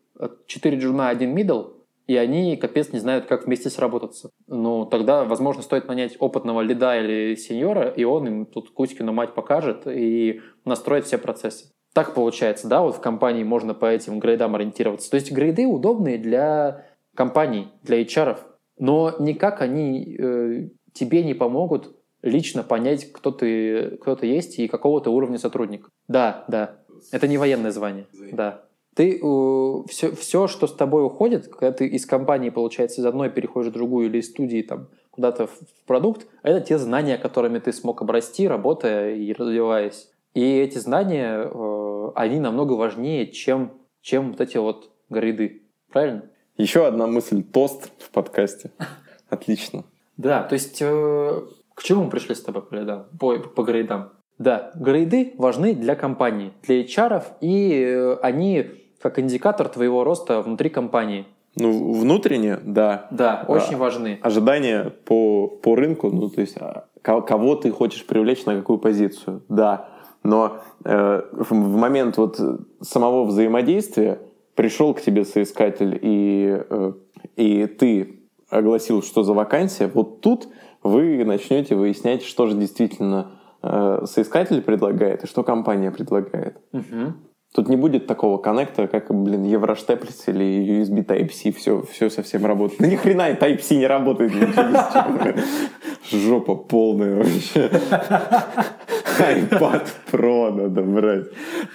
4 0.47 0.79
джуна, 0.79 1.09
один 1.09 1.35
мидл, 1.35 1.76
и 2.07 2.17
они, 2.17 2.57
капец, 2.57 2.93
не 2.93 2.99
знают, 2.99 3.27
как 3.27 3.47
вместе 3.47 3.69
сработаться. 3.69 4.31
Ну, 4.47 4.87
тогда, 4.87 5.25
возможно, 5.25 5.63
стоит 5.63 5.89
нанять 5.89 6.17
опытного 6.19 6.61
лида 6.61 6.99
или 7.01 7.35
сеньора, 7.35 7.89
и 7.89 8.05
он 8.05 8.27
им 8.27 8.47
тут 8.47 8.71
Кузькину 8.71 9.13
мать 9.13 9.35
покажет 9.35 9.87
и 9.87 10.41
настроит 10.65 11.05
все 11.05 11.19
процессы. 11.19 11.73
Так 11.93 12.15
получается, 12.15 12.69
да, 12.69 12.83
вот 12.83 12.97
в 12.97 13.01
компании 13.01 13.43
можно 13.43 13.75
по 13.75 13.87
этим 13.87 14.21
грейдам 14.21 14.55
ориентироваться. 14.55 15.11
То 15.11 15.17
есть 15.17 15.33
грейды 15.33 15.67
удобные 15.67 16.19
для 16.19 16.87
компаний, 17.15 17.69
для 17.83 18.03
HR, 18.03 18.39
но 18.79 19.15
никак 19.19 19.63
они 19.63 20.17
э, 20.19 20.69
тебе 20.93 21.25
не 21.25 21.35
помогут 21.35 21.97
лично 22.23 22.63
понять, 22.63 23.11
кто 23.13 23.31
ты, 23.31 23.97
кто 24.01 24.15
ты 24.15 24.27
есть 24.27 24.59
и 24.59 24.69
какого 24.69 25.01
то 25.01 25.11
уровня 25.11 25.39
сотрудник. 25.39 25.89
Да, 26.07 26.45
да. 26.49 26.79
Это 27.13 27.29
не 27.29 27.39
военное 27.39 27.71
звание. 27.71 28.07
Да. 28.33 28.66
Ты 28.97 29.21
э, 29.23 29.83
все, 29.89 30.17
все, 30.17 30.49
что 30.49 30.67
с 30.67 30.73
тобой 30.73 31.05
уходит, 31.05 31.49
когда 31.49 31.71
ты 31.71 31.87
из 31.87 32.07
компании, 32.07 32.49
получается, 32.49 33.03
из 33.03 33.05
одной 33.05 33.29
переходишь 33.29 33.71
в 33.71 33.75
другую 33.75 34.07
или 34.07 34.19
из 34.19 34.31
студии 34.31 34.63
там 34.63 34.89
куда-то 35.11 35.49
в 35.49 35.59
продукт, 35.87 36.27
это 36.43 36.63
те 36.63 36.79
знания, 36.79 37.19
которыми 37.19 37.59
ты 37.59 37.75
смог 37.75 38.01
обрасти, 38.01 38.49
работая 38.49 39.15
и 39.15 39.35
развиваясь. 39.35 40.09
И 40.33 40.43
эти 40.43 40.79
знания, 40.79 41.43
э, 41.45 42.11
они 42.15 42.41
намного 42.41 42.73
важнее, 42.73 43.27
чем, 43.27 43.73
чем 44.01 44.31
вот 44.31 44.41
эти 44.41 44.57
вот 44.57 44.91
грейды. 45.11 45.65
Правильно? 45.93 46.31
Еще 46.57 46.87
одна 46.87 47.07
мысль. 47.07 47.43
Тост 47.43 47.91
в 47.99 48.11
подкасте. 48.11 48.71
Отлично. 49.29 49.85
Да, 50.17 50.43
то 50.43 50.55
есть 50.55 50.79
э, 50.81 51.43
к 51.75 51.83
чему 51.83 52.05
мы 52.05 52.11
пришли 52.11 52.35
с 52.35 52.41
тобой 52.41 52.63
по, 52.63 52.71
грейдам? 52.71 53.07
по, 53.21 53.39
по 53.41 53.63
грейдам? 53.63 54.13
Да, 54.39 54.73
грейды 54.75 55.35
важны 55.37 55.75
для 55.75 55.95
компании, 55.97 56.55
для 56.63 56.83
HR, 56.83 57.25
и 57.43 57.75
э, 57.75 58.17
они 58.23 58.86
как 59.01 59.19
индикатор 59.19 59.69
твоего 59.69 60.05
роста 60.05 60.43
внутри 60.43 60.71
компании. 60.71 61.27
Ну, 61.57 61.93
внутренне, 61.93 62.59
да. 62.63 63.07
Да, 63.11 63.45
А, 63.47 63.53
очень 63.53 63.77
важны. 63.79 64.19
Ожидания 64.23 64.91
по, 65.05 65.49
по 65.49 65.75
рынку, 65.75 66.11
ну, 66.11 66.29
то 66.29 66.43
есть 66.43 66.57
а, 66.59 66.85
ко- 67.01 67.23
кого 67.23 67.57
ты 67.57 67.71
хочешь 67.71 68.05
привлечь 68.07 68.45
на 68.45 68.57
какую 68.57 68.79
позицию, 68.79 69.43
да. 69.49 69.89
Но 70.23 70.59
э, 70.85 71.23
в, 71.33 71.55
момент 71.55 72.17
вот 72.19 72.39
самого 72.83 73.25
взаимодействия 73.25 74.19
пришел 74.55 74.93
к 74.93 75.01
тебе 75.01 75.25
соискатель, 75.25 75.99
и, 76.03 76.63
э, 76.69 76.93
и 77.37 77.67
ты 77.67 78.21
огласил, 78.51 79.03
что 79.03 79.23
за 79.23 79.33
вакансия, 79.35 79.87
вот 79.87 80.21
тут 80.21 80.49
вы 80.83 81.25
начнете 81.25 81.75
выяснять, 81.75 82.23
что 82.23 82.47
же 82.49 82.57
действительно 82.57 83.33
э, 83.63 84.03
соискатель 84.07 84.61
предлагает 84.63 85.25
и 85.25 85.27
что 85.27 85.43
компания 85.43 85.91
предлагает. 85.91 86.59
Мгм. 86.73 87.17
Тут 87.57 87.71
не 87.71 87.77
будет 87.77 88.07
такого 88.07 88.37
коннекта, 88.37 88.87
как, 88.87 89.11
блин, 89.11 89.45
Евроштеплиц 89.45 90.29
или 90.29 90.45
USB 90.83 91.03
Type-C, 91.07 91.53
все, 91.53 91.83
все 91.91 92.11
совсем 92.11 92.45
работает. 92.45 92.83
Да 92.83 92.87
ни 92.87 92.97
хрена 92.97 93.31
и 93.31 93.35
Type-C 93.35 93.77
не 93.77 93.87
работает. 93.87 94.31
с 94.33 94.93
чем. 94.93 96.21
Жопа 96.21 96.55
полная 96.55 97.17
вообще. 97.17 97.71
iPad 99.19 99.87
Pro 100.13 100.53
надо 100.53 100.83
брать. 100.83 101.29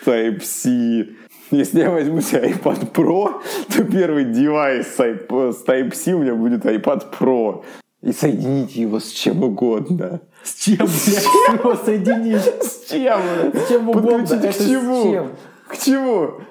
Type-C. 0.06 1.08
Если 1.50 1.80
я 1.80 1.90
возьму 1.90 2.22
себе 2.22 2.52
iPad 2.52 2.92
Pro, 2.92 3.42
то 3.76 3.84
первый 3.84 4.26
девайс 4.26 4.86
с 4.86 5.00
с 5.00 5.66
Type-C 5.66 6.14
у 6.14 6.20
меня 6.20 6.36
будет 6.36 6.64
iPad 6.64 7.06
Pro. 7.20 7.64
И 8.04 8.12
соедините 8.12 8.82
его 8.82 9.00
с 9.00 9.10
чем 9.10 9.44
угодно. 9.44 10.22
С 10.44 10.64
чем, 10.64 10.78
блядь, 10.78 11.60
его 11.60 11.76
соединить? 11.76 12.44
С 12.62 12.88
чем? 12.88 13.20
С 13.54 13.68
чем 13.68 13.90
угодно. 13.90 14.12
Подключите 14.20 14.48
Это 14.48 14.48
к 14.48 14.62
с 14.62 14.68
чему? 14.68 15.12
чем? 15.12 15.32
К 15.72 15.78
чему? 15.78 16.42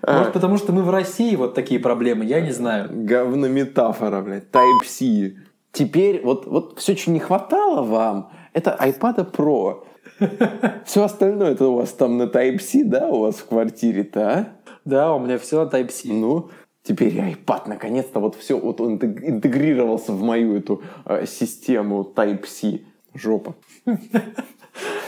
Может, 0.07 0.33
потому 0.33 0.59
что 0.59 0.73
мы 0.73 0.83
в 0.83 0.91
России 0.91 1.35
вот 1.35 1.55
такие 1.55 1.81
проблемы, 1.81 2.25
я 2.25 2.41
не 2.41 2.53
знаю. 2.53 2.89
Говнометафора, 2.93 4.21
блядь. 4.23 4.51
Type-C. 4.53 5.35
Теперь 5.73 6.23
вот, 6.23 6.47
вот 6.47 6.79
все, 6.79 6.95
что 6.97 7.11
не 7.11 7.19
хватало 7.19 7.83
вам, 7.83 8.31
это 8.53 8.77
iPad 8.81 9.33
Pro. 9.33 9.85
Все 10.85 11.05
остальное 11.05 11.53
это 11.53 11.67
у 11.69 11.75
вас 11.77 11.93
там 11.93 12.17
на 12.17 12.25
Type-C, 12.25 12.85
да, 12.85 13.09
у 13.09 13.21
вас 13.21 13.37
в 13.37 13.47
квартире-то, 13.47 14.29
а? 14.29 14.49
Да, 14.85 15.15
у 15.15 15.21
меня 15.21 15.39
все 15.39 15.65
на 15.65 15.69
Type-C. 15.69 16.09
Ну, 16.13 16.51
теперь 16.83 17.17
iPad 17.17 17.69
наконец-то 17.69 18.19
вот 18.19 18.35
все, 18.35 18.59
вот 18.59 18.81
он 18.81 18.97
интег- 18.97 19.23
интегрировался 19.23 20.13
в 20.13 20.23
мою 20.23 20.57
эту 20.57 20.83
э, 21.05 21.27
систему 21.27 22.11
Type-C. 22.17 22.81
Жопа. 23.15 23.55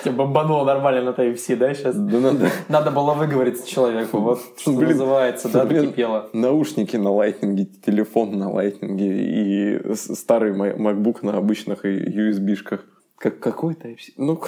Тебя 0.03 0.13
бомбануло 0.13 0.65
нормально 0.65 1.03
на 1.03 1.15
Type-C, 1.15 1.57
да, 1.57 1.75
сейчас? 1.75 1.95
Да 1.97 2.19
надо 2.19 2.51
Надо 2.69 2.91
было 2.91 3.15
выговориться 3.15 3.69
человеку, 3.69 4.19
вот 4.19 4.41
что 4.59 4.73
Блин, 4.73 4.91
называется, 4.91 5.49
да, 5.49 5.65
блин, 5.65 5.83
докипело. 5.87 6.29
наушники 6.33 6.97
на 6.97 7.11
лайтнинге, 7.11 7.67
телефон 7.67 8.39
на 8.39 8.51
лайтнинге 8.51 9.81
и 9.81 9.95
старый 9.95 10.53
MacBook 10.53 11.19
на 11.23 11.37
обычных 11.37 11.85
USB-шках. 11.85 12.81
Как, 13.17 13.39
какой 13.41 13.75
Type-C? 13.75 14.13
Ну, 14.17 14.41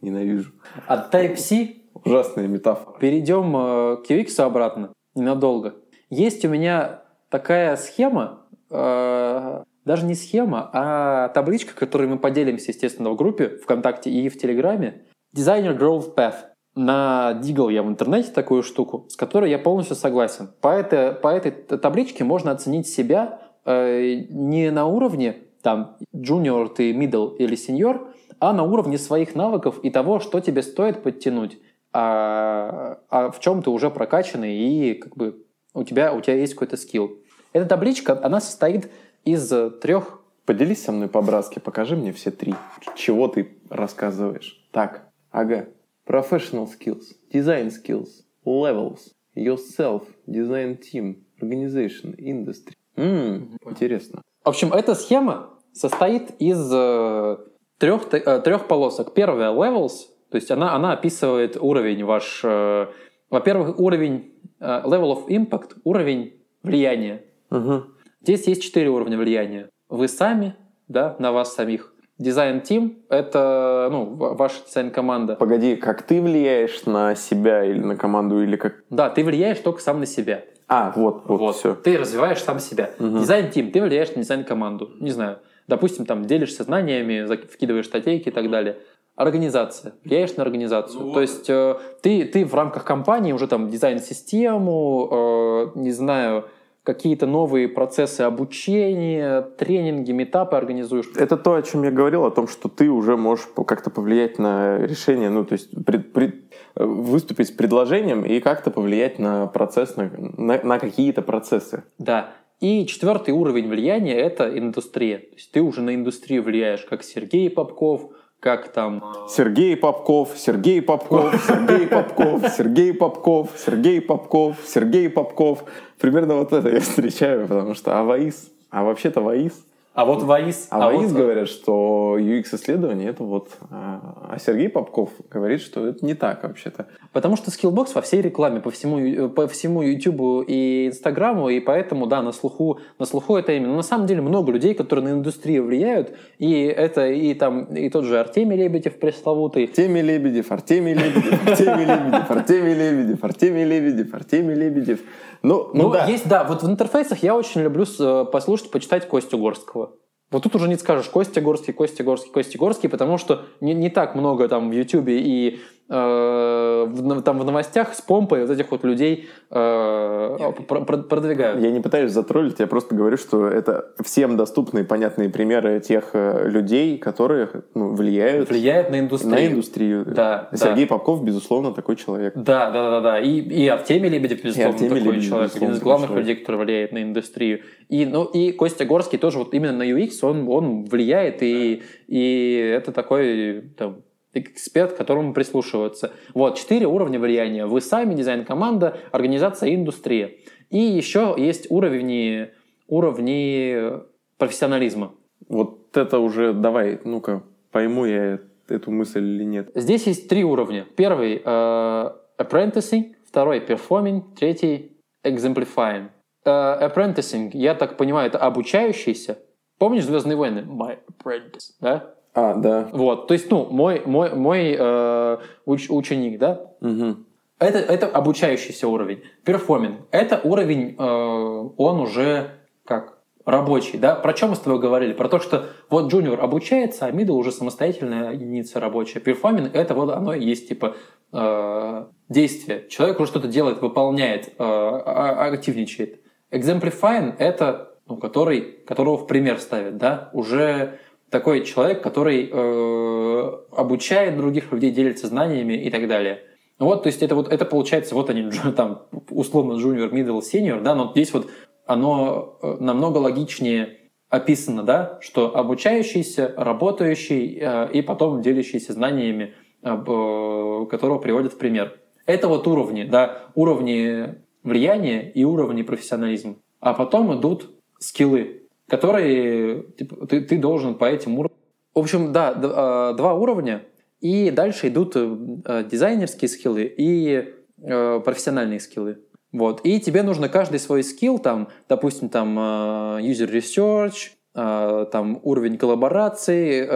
ненавижу. 0.00 0.52
От 0.86 1.14
Type-C 1.14 1.76
Ужасная 2.04 2.46
метафора. 2.48 2.98
перейдем 2.98 3.56
э, 3.56 3.96
к 4.06 4.10
UX 4.10 4.38
обратно, 4.42 4.92
ненадолго. 5.14 5.76
Есть 6.10 6.44
у 6.44 6.48
меня 6.48 7.02
такая 7.30 7.76
схема, 7.76 8.40
э, 8.70 9.62
даже 9.84 10.04
не 10.06 10.14
схема, 10.14 10.70
а 10.72 11.28
табличка, 11.28 11.74
которой 11.74 12.08
мы 12.08 12.18
поделимся, 12.18 12.70
естественно, 12.70 13.10
в 13.10 13.16
группе 13.16 13.58
ВКонтакте 13.62 14.10
и 14.10 14.28
в 14.28 14.38
Телеграме. 14.38 15.02
Designer 15.36 15.76
Growth 15.78 16.14
Path. 16.14 16.36
Надигал 16.76 17.68
я 17.68 17.84
в 17.84 17.88
интернете 17.88 18.32
такую 18.32 18.64
штуку, 18.64 19.06
с 19.08 19.16
которой 19.16 19.50
я 19.50 19.58
полностью 19.58 19.94
согласен. 19.94 20.50
По 20.60 20.68
этой, 20.68 21.12
по 21.12 21.28
этой 21.28 21.52
табличке 21.52 22.24
можно 22.24 22.50
оценить 22.50 22.88
себя 22.88 23.42
э, 23.64 24.24
не 24.28 24.70
на 24.70 24.86
уровне 24.86 25.36
там 25.62 25.96
junior, 26.14 26.68
ты 26.68 26.92
middle 26.92 27.36
или 27.36 27.56
senior, 27.56 28.08
а 28.40 28.52
на 28.52 28.64
уровне 28.64 28.98
своих 28.98 29.34
навыков 29.34 29.78
и 29.82 29.90
того, 29.90 30.20
что 30.20 30.40
тебе 30.40 30.62
стоит 30.62 31.02
подтянуть, 31.02 31.58
а, 31.92 32.98
а 33.08 33.30
в 33.30 33.40
чем 33.40 33.62
ты 33.62 33.70
уже 33.70 33.90
прокачанный 33.90 34.56
и 34.56 34.94
как 34.94 35.16
бы 35.16 35.44
у 35.72 35.84
тебя, 35.84 36.12
у 36.12 36.20
тебя 36.20 36.34
есть 36.34 36.54
какой-то 36.54 36.76
скилл. 36.76 37.18
Эта 37.52 37.66
табличка, 37.66 38.18
она 38.22 38.40
состоит 38.40 38.90
из 39.24 39.52
э, 39.52 39.70
трех... 39.70 40.20
Поделись 40.46 40.84
со 40.84 40.92
мной 40.92 41.08
по-братски, 41.08 41.58
покажи 41.58 41.96
мне 41.96 42.12
все 42.12 42.30
три. 42.30 42.54
Чего 42.96 43.28
ты 43.28 43.56
рассказываешь? 43.70 44.62
Так, 44.72 45.08
ага. 45.30 45.68
Professional 46.06 46.68
skills, 46.68 47.04
design 47.32 47.70
skills, 47.70 48.08
levels, 48.44 49.12
yourself, 49.34 50.02
design 50.26 50.78
team, 50.78 51.22
organization, 51.40 52.14
industry. 52.18 52.74
М, 52.96 53.56
интересно. 53.64 54.20
В 54.44 54.50
общем, 54.50 54.74
эта 54.74 54.94
схема 54.94 55.48
состоит 55.72 56.32
из 56.38 56.70
э, 56.70 57.36
трех, 57.78 58.12
э, 58.12 58.40
трех 58.42 58.68
полосок. 58.68 59.14
Первая— 59.14 59.50
levels, 59.52 59.94
то 60.30 60.36
есть 60.36 60.50
она, 60.50 60.74
она 60.74 60.92
описывает 60.92 61.56
уровень 61.58 62.04
ваш... 62.04 62.42
э, 62.44 62.86
во-первых, 63.30 63.78
уровень 63.80 64.34
э, 64.60 64.82
level 64.84 65.14
of 65.14 65.28
impact, 65.28 65.76
уровень 65.84 66.34
влияния. 66.62 67.24
Мгм. 67.48 67.93
Здесь 68.24 68.46
есть 68.46 68.62
четыре 68.62 68.88
уровня 68.88 69.18
влияния. 69.18 69.68
Вы 69.90 70.08
сами, 70.08 70.56
да, 70.88 71.14
на 71.18 71.30
вас 71.30 71.54
самих. 71.54 71.92
Дизайн-тим— 72.16 73.00
это 73.10 73.90
ну, 73.92 74.14
ва- 74.14 74.32
ваша 74.32 74.64
дизайн-команда. 74.66 75.36
Погоди, 75.36 75.76
как 75.76 76.00
ты 76.00 76.22
влияешь 76.22 76.86
на 76.86 77.16
себя 77.16 77.66
или 77.66 77.80
на 77.80 77.96
команду, 77.96 78.42
или 78.42 78.56
как... 78.56 78.76
Да, 78.88 79.10
ты 79.10 79.24
влияешь 79.24 79.58
только 79.58 79.82
сам 79.82 80.00
на 80.00 80.06
себя. 80.06 80.42
А, 80.68 80.90
вот, 80.96 81.24
вот, 81.26 81.56
все. 81.56 81.74
Ты 81.74 81.98
развиваешь 81.98 82.42
сам 82.42 82.60
себя. 82.60 82.92
Дизайн-тим, 82.98 83.70
ты 83.70 83.82
влияешь 83.82 84.14
на 84.14 84.22
дизайн-команду. 84.22 84.92
Не 85.00 85.10
знаю, 85.10 85.40
допустим, 85.68 86.06
там 86.06 86.24
делишься 86.24 86.64
знаниями, 86.64 87.26
вкидываешь 87.52 87.84
статейки 87.84 88.30
и 88.30 88.32
так 88.32 88.50
далее. 88.50 88.78
Организация. 89.16 89.92
Влияешь 90.02 90.34
на 90.36 90.44
организацию. 90.44 91.12
То 91.12 91.20
есть 91.20 91.50
э, 91.50 91.74
ты, 92.00 92.24
ты 92.24 92.46
в 92.46 92.54
рамках 92.54 92.84
компании 92.84 93.32
уже 93.32 93.48
там 93.48 93.68
дизайн-систему, 93.68 95.72
э, 95.76 95.78
не 95.78 95.92
знаю, 95.92 96.46
какие-то 96.84 97.26
новые 97.26 97.68
процессы 97.68 98.20
обучения, 98.20 99.40
тренинги, 99.40 100.12
метапы 100.12 100.56
организуешь. 100.56 101.06
Это 101.16 101.36
то, 101.36 101.54
о 101.54 101.62
чем 101.62 101.82
я 101.82 101.90
говорил, 101.90 102.24
о 102.24 102.30
том, 102.30 102.46
что 102.46 102.68
ты 102.68 102.90
уже 102.90 103.16
можешь 103.16 103.46
как-то 103.66 103.90
повлиять 103.90 104.38
на 104.38 104.78
решение, 104.78 105.30
ну, 105.30 105.44
то 105.44 105.54
есть 105.54 105.70
пред- 105.84 106.12
пред- 106.12 106.44
э, 106.76 106.84
выступить 106.84 107.48
с 107.48 107.50
предложением 107.50 108.22
и 108.22 108.38
как-то 108.40 108.70
повлиять 108.70 109.18
на 109.18 109.46
процесс, 109.46 109.96
на, 109.96 110.10
на- 110.36 110.62
на 110.62 110.78
какие-то 110.78 111.22
процессы. 111.22 111.84
Да. 111.98 112.34
И 112.60 112.86
четвертый 112.86 113.32
уровень 113.32 113.68
влияния– 113.68 114.14
это 114.20 114.56
индустрия. 114.56 115.18
То 115.18 115.34
есть 115.34 115.52
ты 115.52 115.60
уже 115.60 115.82
на 115.82 115.94
индустрию 115.94 116.42
влияешь, 116.42 116.84
как 116.84 117.02
Сергей 117.02 117.50
Попков, 117.50 118.10
как 118.44 118.68
там... 118.68 119.02
э, 119.02 119.28
Сергей 119.30 119.74
Попков, 119.74 120.34
Сергей 120.36 120.82
Попков, 120.82 121.34
Сергей 121.48 121.86
Попков, 121.86 122.42
Сергей 122.54 122.92
Попков, 122.92 123.50
Сергей 123.56 124.00
Попков, 124.02 124.56
Сергей 124.66 125.08
Попков. 125.08 125.64
Примерно 125.98 126.34
вот 126.34 126.52
это 126.52 126.68
я 126.68 126.80
встречаю, 126.80 127.48
потому 127.48 127.74
что 127.74 127.98
а 127.98 128.04
ВАИС, 128.04 128.50
а 128.70 128.84
вообще-то 128.84 129.22
ВАИС. 129.22 129.64
А 129.94 130.04
вот 130.04 130.22
ВАИС... 130.22 130.66
А 130.70 130.86
ВАИС 130.86 131.12
вот- 131.12 131.20
говорят, 131.20 131.48
что 131.48 132.16
UX-исследование 132.18 133.10
это 133.10 133.22
вот... 133.22 133.50
А 133.70 134.24
а 134.34 134.38
Сергей 134.40 134.68
Попков 134.68 135.10
говорит, 135.30 135.60
что 135.60 135.86
это 135.86 136.04
не 136.04 136.14
так 136.14 136.42
вообще-то. 136.42 136.86
Потому 137.12 137.36
что 137.36 137.52
Skillbox 137.52 137.90
во 137.94 138.02
всей 138.02 138.20
рекламе, 138.20 138.60
по 138.60 138.72
всему, 138.72 139.28
по 139.28 139.46
всему 139.46 139.80
YouTube 139.80 140.44
и 140.48 140.88
Инстаграму, 140.88 141.50
и 141.50 141.60
поэтому, 141.60 142.06
да, 142.06 142.20
на 142.20 142.32
слуху, 142.32 142.80
на 142.98 143.06
слуху 143.06 143.36
это 143.36 143.52
именно. 143.52 143.70
Но 143.70 143.76
на 143.76 143.82
самом 143.82 144.08
деле 144.08 144.22
много 144.22 144.50
людей, 144.50 144.74
которые 144.74 145.04
на 145.04 145.12
индустрию 145.18 145.64
влияют, 145.64 146.16
и 146.38 146.62
это 146.64 147.06
и 147.06 147.32
там, 147.34 147.66
и 147.66 147.88
тот 147.90 148.06
же 148.06 148.18
Артемий 148.18 148.56
Лебедев 148.56 148.98
пресловутый, 148.98 149.66
Артемий 149.66 150.02
Лебедев, 150.02 150.50
Артемий 150.50 150.94
Лебедев, 150.94 151.48
Артемий 151.48 151.84
Лебедев, 151.84 152.30
Артемий 152.30 152.74
Лебедев, 152.74 153.24
Артемий 153.24 153.64
Лебедев, 153.64 154.14
Артемий 154.14 154.54
Лебедев. 154.54 155.00
Ну, 155.44 155.70
ну 155.74 155.84
Ну, 155.84 155.90
да. 155.90 156.06
есть, 156.06 156.26
да, 156.26 156.42
вот 156.42 156.62
в 156.62 156.66
интерфейсах 156.68 157.22
я 157.22 157.36
очень 157.36 157.60
люблю 157.60 157.84
с- 157.84 158.24
послушать, 158.24 158.70
почитать 158.70 159.06
Костю 159.06 159.38
Горского. 159.38 159.92
Вот 160.30 160.42
тут 160.42 160.56
уже 160.56 160.68
не 160.68 160.76
скажешь 160.76 161.06
Костя 161.10 161.40
Горский, 161.40 161.72
Костя 161.74 162.02
Горский, 162.02 162.30
Костя 162.32 162.58
Горский, 162.58 162.88
потому 162.88 163.18
что 163.18 163.44
не, 163.60 163.74
не 163.74 163.90
так 163.90 164.14
много 164.14 164.48
там 164.48 164.70
в 164.70 164.72
Ютубе 164.72 165.20
и 165.20 165.50
э, 165.50 165.58
в, 165.94 167.22
там 167.22 167.38
в 167.38 167.44
новостях 167.44 167.94
с 167.94 168.00
помпой 168.00 168.42
вот 168.46 168.50
этих 168.50 168.70
вот 168.70 168.84
людей 168.84 169.28
э, 169.50 170.36
про- 170.68 170.80
про- 170.80 170.98
продвигают. 171.02 171.60
Я 171.62 171.70
не 171.70 171.80
пытаюсь 171.80 172.12
затроллить, 172.12 172.56
я 172.58 172.66
просто 172.66 172.94
говорю, 172.94 173.16
что 173.16 173.46
это 173.46 173.92
всем 174.02 174.36
доступные, 174.36 174.84
понятные 174.84 175.28
примеры 175.28 175.80
тех 175.80 176.10
э, 176.12 176.48
людей, 176.48 176.98
которые 176.98 177.48
ну, 177.74 177.94
влияют 177.94 178.50
Влияет 178.50 178.90
на 178.90 179.00
индустрию. 179.00 179.34
на 179.34 179.46
индустрию. 179.46 180.04
Да, 180.06 180.48
Сергей 180.54 180.86
Попков, 180.86 181.24
безусловно, 181.24 181.72
такой 181.72 181.96
человек. 181.96 182.34
Да, 182.36 182.70
да, 182.70 182.90
да, 182.90 183.00
да. 183.00 183.20
И, 183.20 183.40
и 183.40 183.68
Артемий 183.68 184.08
Лебедев, 184.10 184.42
безусловно, 184.42 184.72
Артемий 184.74 184.98
такой 184.98 185.12
Лебедев, 185.12 185.28
человек, 185.28 185.48
безусловно, 185.50 185.66
один 185.66 185.76
из 185.76 185.82
главных 185.82 186.08
человек. 186.08 186.28
людей, 186.28 186.40
который 186.42 186.60
влияет 186.64 186.92
на 186.92 187.02
индустрию. 187.02 187.60
И, 187.88 188.06
ну, 188.06 188.24
и 188.24 188.52
Костя 188.52 188.84
Горский 188.84 189.18
тоже 189.18 189.38
вот 189.38 189.54
именно 189.54 189.72
на 189.72 189.82
UX, 189.88 190.10
он, 190.22 190.48
он 190.48 190.84
влияет, 190.84 191.42
и, 191.42 191.82
и 192.08 192.72
это 192.76 192.92
такой 192.92 193.62
там, 193.76 193.96
эксперт, 194.34 194.92
к 194.92 194.96
которому 194.96 195.32
прислушиваться. 195.32 196.12
Вот, 196.34 196.56
четыре 196.56 196.86
уровня 196.86 197.18
влияния. 197.18 197.66
Вы 197.66 197.80
сами, 197.80 198.14
дизайн-команда, 198.14 198.98
организация 199.12 199.70
и 199.70 199.74
индустрия. 199.74 200.32
И 200.70 200.78
еще 200.78 201.34
есть 201.36 201.70
уровни, 201.70 202.50
уровни 202.88 204.00
профессионализма. 204.38 205.14
Вот 205.48 205.96
это 205.96 206.18
уже, 206.18 206.52
давай, 206.52 207.00
ну-ка, 207.04 207.42
пойму 207.70 208.06
я 208.06 208.40
эту 208.68 208.90
мысль 208.90 209.24
или 209.24 209.44
нет. 209.44 209.70
Здесь 209.74 210.06
есть 210.06 210.28
три 210.28 210.44
уровня. 210.44 210.86
Первый 210.96 211.42
э, 211.44 212.10
apprenticing, 212.38 213.14
второй 213.26 213.60
performing, 213.60 214.22
третий 214.38 214.96
exemplifying. 215.24 216.08
Э, 216.44 216.88
apprenticing, 216.88 217.50
я 217.52 217.74
так 217.74 217.96
понимаю, 217.96 218.28
это 218.28 218.38
обучающийся. 218.38 219.38
Помнишь 219.78 220.04
«Звездные 220.04 220.36
войны»? 220.36 220.60
My 220.60 220.98
apprentice, 221.08 221.72
да? 221.80 222.14
А, 222.34 222.54
да. 222.54 222.88
Вот, 222.92 223.28
то 223.28 223.34
есть, 223.34 223.48
ну, 223.50 223.66
мой, 223.70 224.02
мой, 224.04 224.34
мой 224.34 224.76
э, 224.76 225.38
уч- 225.66 225.88
ученик, 225.88 226.38
да? 226.38 226.72
Угу. 226.80 227.16
Это, 227.60 227.78
это 227.78 228.08
обучающийся 228.08 228.88
уровень. 228.88 229.22
Перформинг. 229.44 230.00
Это 230.10 230.40
уровень, 230.42 230.96
э, 230.98 231.02
он 231.02 232.00
уже 232.00 232.50
как 232.84 233.18
рабочий, 233.46 233.98
да? 233.98 234.16
Про 234.16 234.32
чем 234.32 234.50
мы 234.50 234.56
с 234.56 234.58
тобой 234.58 234.80
говорили? 234.80 235.12
Про 235.12 235.28
то, 235.28 235.38
что 235.38 235.66
вот 235.90 236.10
джуниор 236.10 236.40
обучается, 236.40 237.06
а 237.06 237.10
middle 237.12 237.34
уже 237.34 237.52
самостоятельная 237.52 238.32
единица 238.32 238.80
рабочая. 238.80 239.20
Performing— 239.20 239.70
это 239.74 239.94
вот 239.94 240.10
оно 240.10 240.34
и 240.34 240.44
есть 240.44 240.68
типа 240.68 240.96
э, 241.32 242.06
действие. 242.28 242.88
Человек 242.88 243.20
уже 243.20 243.30
что-то 243.30 243.46
делает, 243.46 243.80
выполняет, 243.80 244.48
э, 244.48 244.52
а- 244.58 245.50
активничает. 245.52 246.20
Exemplifying— 246.50 247.34
это 247.38 247.90
ну, 248.06 248.18
который, 248.18 248.60
которого 248.86 249.16
в 249.16 249.26
пример 249.26 249.58
ставят, 249.58 249.96
да? 249.96 250.30
Уже 250.32 250.98
такой 251.34 251.64
человек, 251.64 252.00
который 252.00 252.48
э, 252.48 253.52
обучает 253.72 254.36
других 254.36 254.70
людей, 254.70 254.92
делится 254.92 255.26
знаниями 255.26 255.74
и 255.74 255.90
так 255.90 256.06
далее. 256.06 256.42
Вот, 256.78 257.02
то 257.02 257.08
есть 257.08 257.24
это 257.24 257.34
вот 257.34 257.52
это 257.52 257.64
получается, 257.64 258.14
вот 258.14 258.30
они 258.30 258.48
там 258.76 259.02
условно 259.30 259.72
junior, 259.72 260.12
middle, 260.12 260.38
senior, 260.38 260.80
да, 260.80 260.94
но 260.94 261.10
здесь 261.10 261.32
вот 261.32 261.50
оно 261.86 262.56
э, 262.62 262.76
намного 262.78 263.18
логичнее 263.18 263.98
описано, 264.28 264.84
да, 264.84 265.18
что 265.20 265.56
обучающийся, 265.56 266.54
работающий 266.56 267.58
э, 267.60 267.90
и 267.92 268.00
потом 268.00 268.40
делящийся 268.40 268.92
знаниями, 268.92 269.54
об, 269.82 270.08
э, 270.08 270.86
которого 270.88 271.18
приводят 271.18 271.54
в 271.54 271.58
пример. 271.58 271.98
Это 272.26 272.46
вот 272.46 272.68
уровни, 272.68 273.02
да, 273.02 273.46
уровни 273.56 274.36
влияния 274.62 275.32
и 275.32 275.42
уровни 275.42 275.82
профессионализма. 275.82 276.54
А 276.78 276.94
потом 276.94 277.36
идут 277.36 277.74
скиллы, 277.98 278.63
которые 278.88 279.82
типа, 279.98 280.26
ты, 280.26 280.40
ты 280.40 280.58
должен 280.58 280.94
по 280.94 281.04
этим 281.04 281.38
уровням. 281.38 281.58
В 281.94 281.98
общем, 282.00 282.32
да, 282.32 282.50
э, 282.50 283.16
два 283.16 283.34
уровня, 283.34 283.84
и 284.24 284.50
дальше 284.50 284.88
идут 284.88 285.16
э, 285.16 285.36
э, 285.66 285.84
дизайнерские 285.84 286.48
скиллы 286.48 286.84
и 286.96 287.52
э, 287.82 288.20
профессиональные 288.24 288.80
скиллы. 288.80 289.18
Вот. 289.52 289.82
И 289.84 290.00
тебе 290.00 290.22
нужно 290.22 290.48
каждый 290.48 290.80
свой 290.80 291.04
скилл, 291.04 291.38
там, 291.38 291.68
допустим, 291.90 292.30
там 292.30 292.58
user 292.58 293.52
research, 293.52 294.30
там 294.54 295.40
уровень 295.42 295.76
коллаборации, 295.78 296.88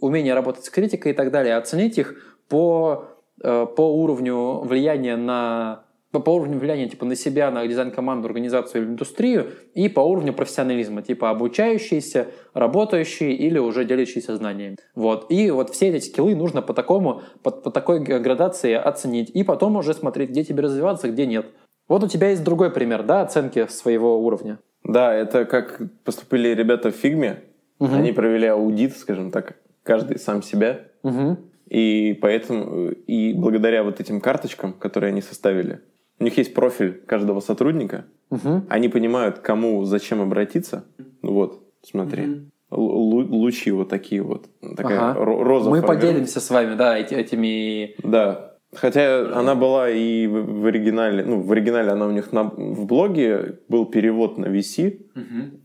умение 0.00 0.34
работать 0.34 0.64
с 0.64 0.70
критикой 0.70 1.12
и 1.12 1.14
так 1.14 1.30
далее, 1.30 1.56
оценить 1.56 1.96
их 1.96 2.14
по, 2.48 3.06
по 3.38 4.02
уровню 4.02 4.60
влияния 4.60 5.16
на 5.16 5.84
по, 6.12 6.20
по 6.20 6.30
уровню 6.30 6.58
влияния 6.58 6.88
типа 6.88 7.04
на 7.04 7.16
себя, 7.16 7.50
на 7.50 7.66
дизайн-команду, 7.66 8.28
организацию 8.28 8.82
или 8.82 8.90
индустрию, 8.90 9.50
и 9.74 9.88
по 9.88 10.00
уровню 10.00 10.32
профессионализма, 10.32 11.02
типа 11.02 11.30
обучающийся, 11.30 12.28
работающий 12.54 13.32
или 13.32 13.58
уже 13.58 13.84
делящийся 13.84 14.36
знаниями. 14.36 14.76
Вот. 14.94 15.26
И 15.30 15.50
вот 15.50 15.70
все 15.70 15.88
эти 15.88 16.04
скиллы 16.04 16.36
нужно 16.36 16.62
по 16.62 16.74
такому, 16.74 17.22
по, 17.42 17.50
по 17.50 17.70
такой 17.70 18.00
градации 18.00 18.74
оценить, 18.74 19.30
и 19.30 19.42
потом 19.42 19.76
уже 19.76 19.94
смотреть, 19.94 20.30
где 20.30 20.44
тебе 20.44 20.62
развиваться, 20.62 21.08
где 21.08 21.26
нет. 21.26 21.46
Вот 21.88 22.04
у 22.04 22.08
тебя 22.08 22.28
есть 22.28 22.44
другой 22.44 22.70
пример, 22.70 23.02
да, 23.02 23.22
оценки 23.22 23.66
своего 23.68 24.20
уровня. 24.20 24.58
Да, 24.84 25.14
это 25.14 25.46
как 25.46 25.80
поступили 26.04 26.48
ребята 26.48 26.90
в 26.90 26.94
фигме. 26.94 27.42
Мгм. 27.78 27.94
Они 27.94 28.12
провели 28.12 28.46
аудит, 28.46 28.96
скажем 28.96 29.30
так, 29.30 29.56
каждый 29.82 30.18
сам 30.18 30.42
себя. 30.42 30.80
Мгм. 31.02 31.38
И 31.68 32.18
поэтому, 32.20 32.90
и 32.90 33.32
благодаря 33.32 33.82
вот 33.82 33.98
этим 33.98 34.20
карточкам, 34.20 34.74
которые 34.74 35.08
они 35.08 35.22
составили, 35.22 35.80
у 36.20 36.24
них 36.24 36.36
есть 36.38 36.54
профиль 36.54 36.92
каждого 37.06 37.40
сотрудника, 37.40 38.04
Мгм. 38.30 38.66
они 38.68 38.88
понимают, 38.88 39.38
кому, 39.40 39.84
зачем 39.84 40.20
обратиться. 40.20 40.84
Ну 41.22 41.32
Вот, 41.32 41.62
смотри. 41.82 42.22
Мгм. 42.22 42.50
Лу- 42.70 43.28
лучи 43.28 43.70
вот 43.70 43.88
такие 43.90 44.22
вот. 44.22 44.46
Такая 44.76 45.10
Ага. 45.10 45.20
ро- 45.20 45.42
роза 45.42 45.68
Мы 45.70 45.82
поделимся 45.82 46.40
с 46.40 46.48
вами, 46.50 46.74
да, 46.74 46.96
эти- 46.98 47.12
этими... 47.14 47.94
Да. 48.02 48.54
Хотя 48.74 49.38
она 49.38 49.54
была 49.54 49.90
и 49.90 50.26
в, 50.26 50.62
в 50.62 50.66
оригинале, 50.66 51.22
ну, 51.22 51.42
в 51.42 51.52
оригинале 51.52 51.90
она 51.90 52.06
у 52.06 52.10
них 52.10 52.32
на, 52.32 52.44
в 52.44 52.86
блоге 52.86 53.58
был 53.68 53.84
перевод 53.84 54.38
на 54.38 54.46
VC, 54.46 55.02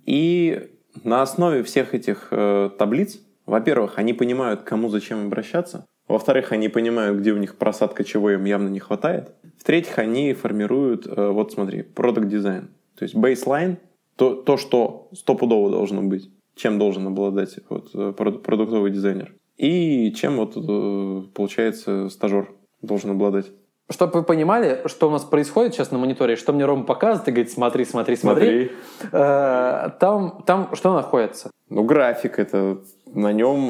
и 0.05 0.67
на 1.05 1.21
основе 1.21 1.63
всех 1.63 1.93
этих 1.93 2.27
э, 2.31 2.69
таблиц, 2.77 3.21
во-первых, 3.45 3.93
они 3.97 4.11
понимают, 4.13 4.63
кому 4.63 4.89
зачем 4.89 5.25
обращаться, 5.27 5.85
во-вторых, 6.07 6.51
они 6.51 6.69
понимают, 6.69 7.19
где 7.19 7.31
у 7.31 7.37
них 7.37 7.55
просадка, 7.57 8.03
чего 8.03 8.31
им 8.31 8.45
явно 8.45 8.69
не 8.69 8.79
хватает, 8.79 9.31
в-третьих, 9.57 9.97
они 9.99 10.33
формируют, 10.33 11.05
э, 11.07 11.29
вот 11.29 11.51
смотри, 11.51 11.81
продукт 11.83 12.27
дизайн, 12.27 12.69
то 12.97 13.03
есть 13.03 13.15
бейслайн, 13.15 13.77
то, 14.15 14.33
то, 14.35 14.57
что 14.57 15.09
стопудово 15.13 15.69
должно 15.69 16.01
быть, 16.01 16.29
чем 16.55 16.79
должен 16.79 17.07
обладать 17.07 17.59
вот, 17.69 17.89
э, 17.93 18.13
проду- 18.17 18.39
продуктовый 18.39 18.91
дизайнер, 18.91 19.35
и 19.57 20.11
чем 20.13 20.37
вот 20.37 20.53
э, 20.55 21.21
получается 21.33 22.09
стажер 22.09 22.51
должен 22.81 23.11
обладать. 23.11 23.47
Чтобы 23.89 24.19
вы 24.19 24.23
понимали, 24.23 24.81
что 24.87 25.07
у 25.07 25.11
нас 25.11 25.23
происходит 25.23 25.73
сейчас 25.73 25.91
на 25.91 25.97
мониторе, 25.97 26.35
что 26.35 26.51
мне 26.51 26.65
Рома 26.65 26.83
показывает 26.83 27.27
и 27.29 27.31
говорит, 27.31 27.51
смотри, 27.51 27.85
смотри, 27.85 28.15
смотри. 28.17 28.71
Э, 29.13 29.91
Там, 29.99 30.43
там 30.45 30.75
что 30.75 30.93
находится? 30.93 31.51
Ну, 31.69 31.83
график 31.83 32.37
это 32.37 32.79
на 33.17 33.33
нем 33.33 33.67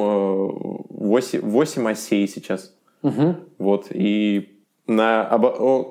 8, 0.90 1.42
8 1.42 1.90
осей 1.90 2.28
сейчас. 2.28 2.76
Мгм. 3.02 3.38
Вот. 3.58 3.88
И 3.92 4.60
на, 4.88 5.30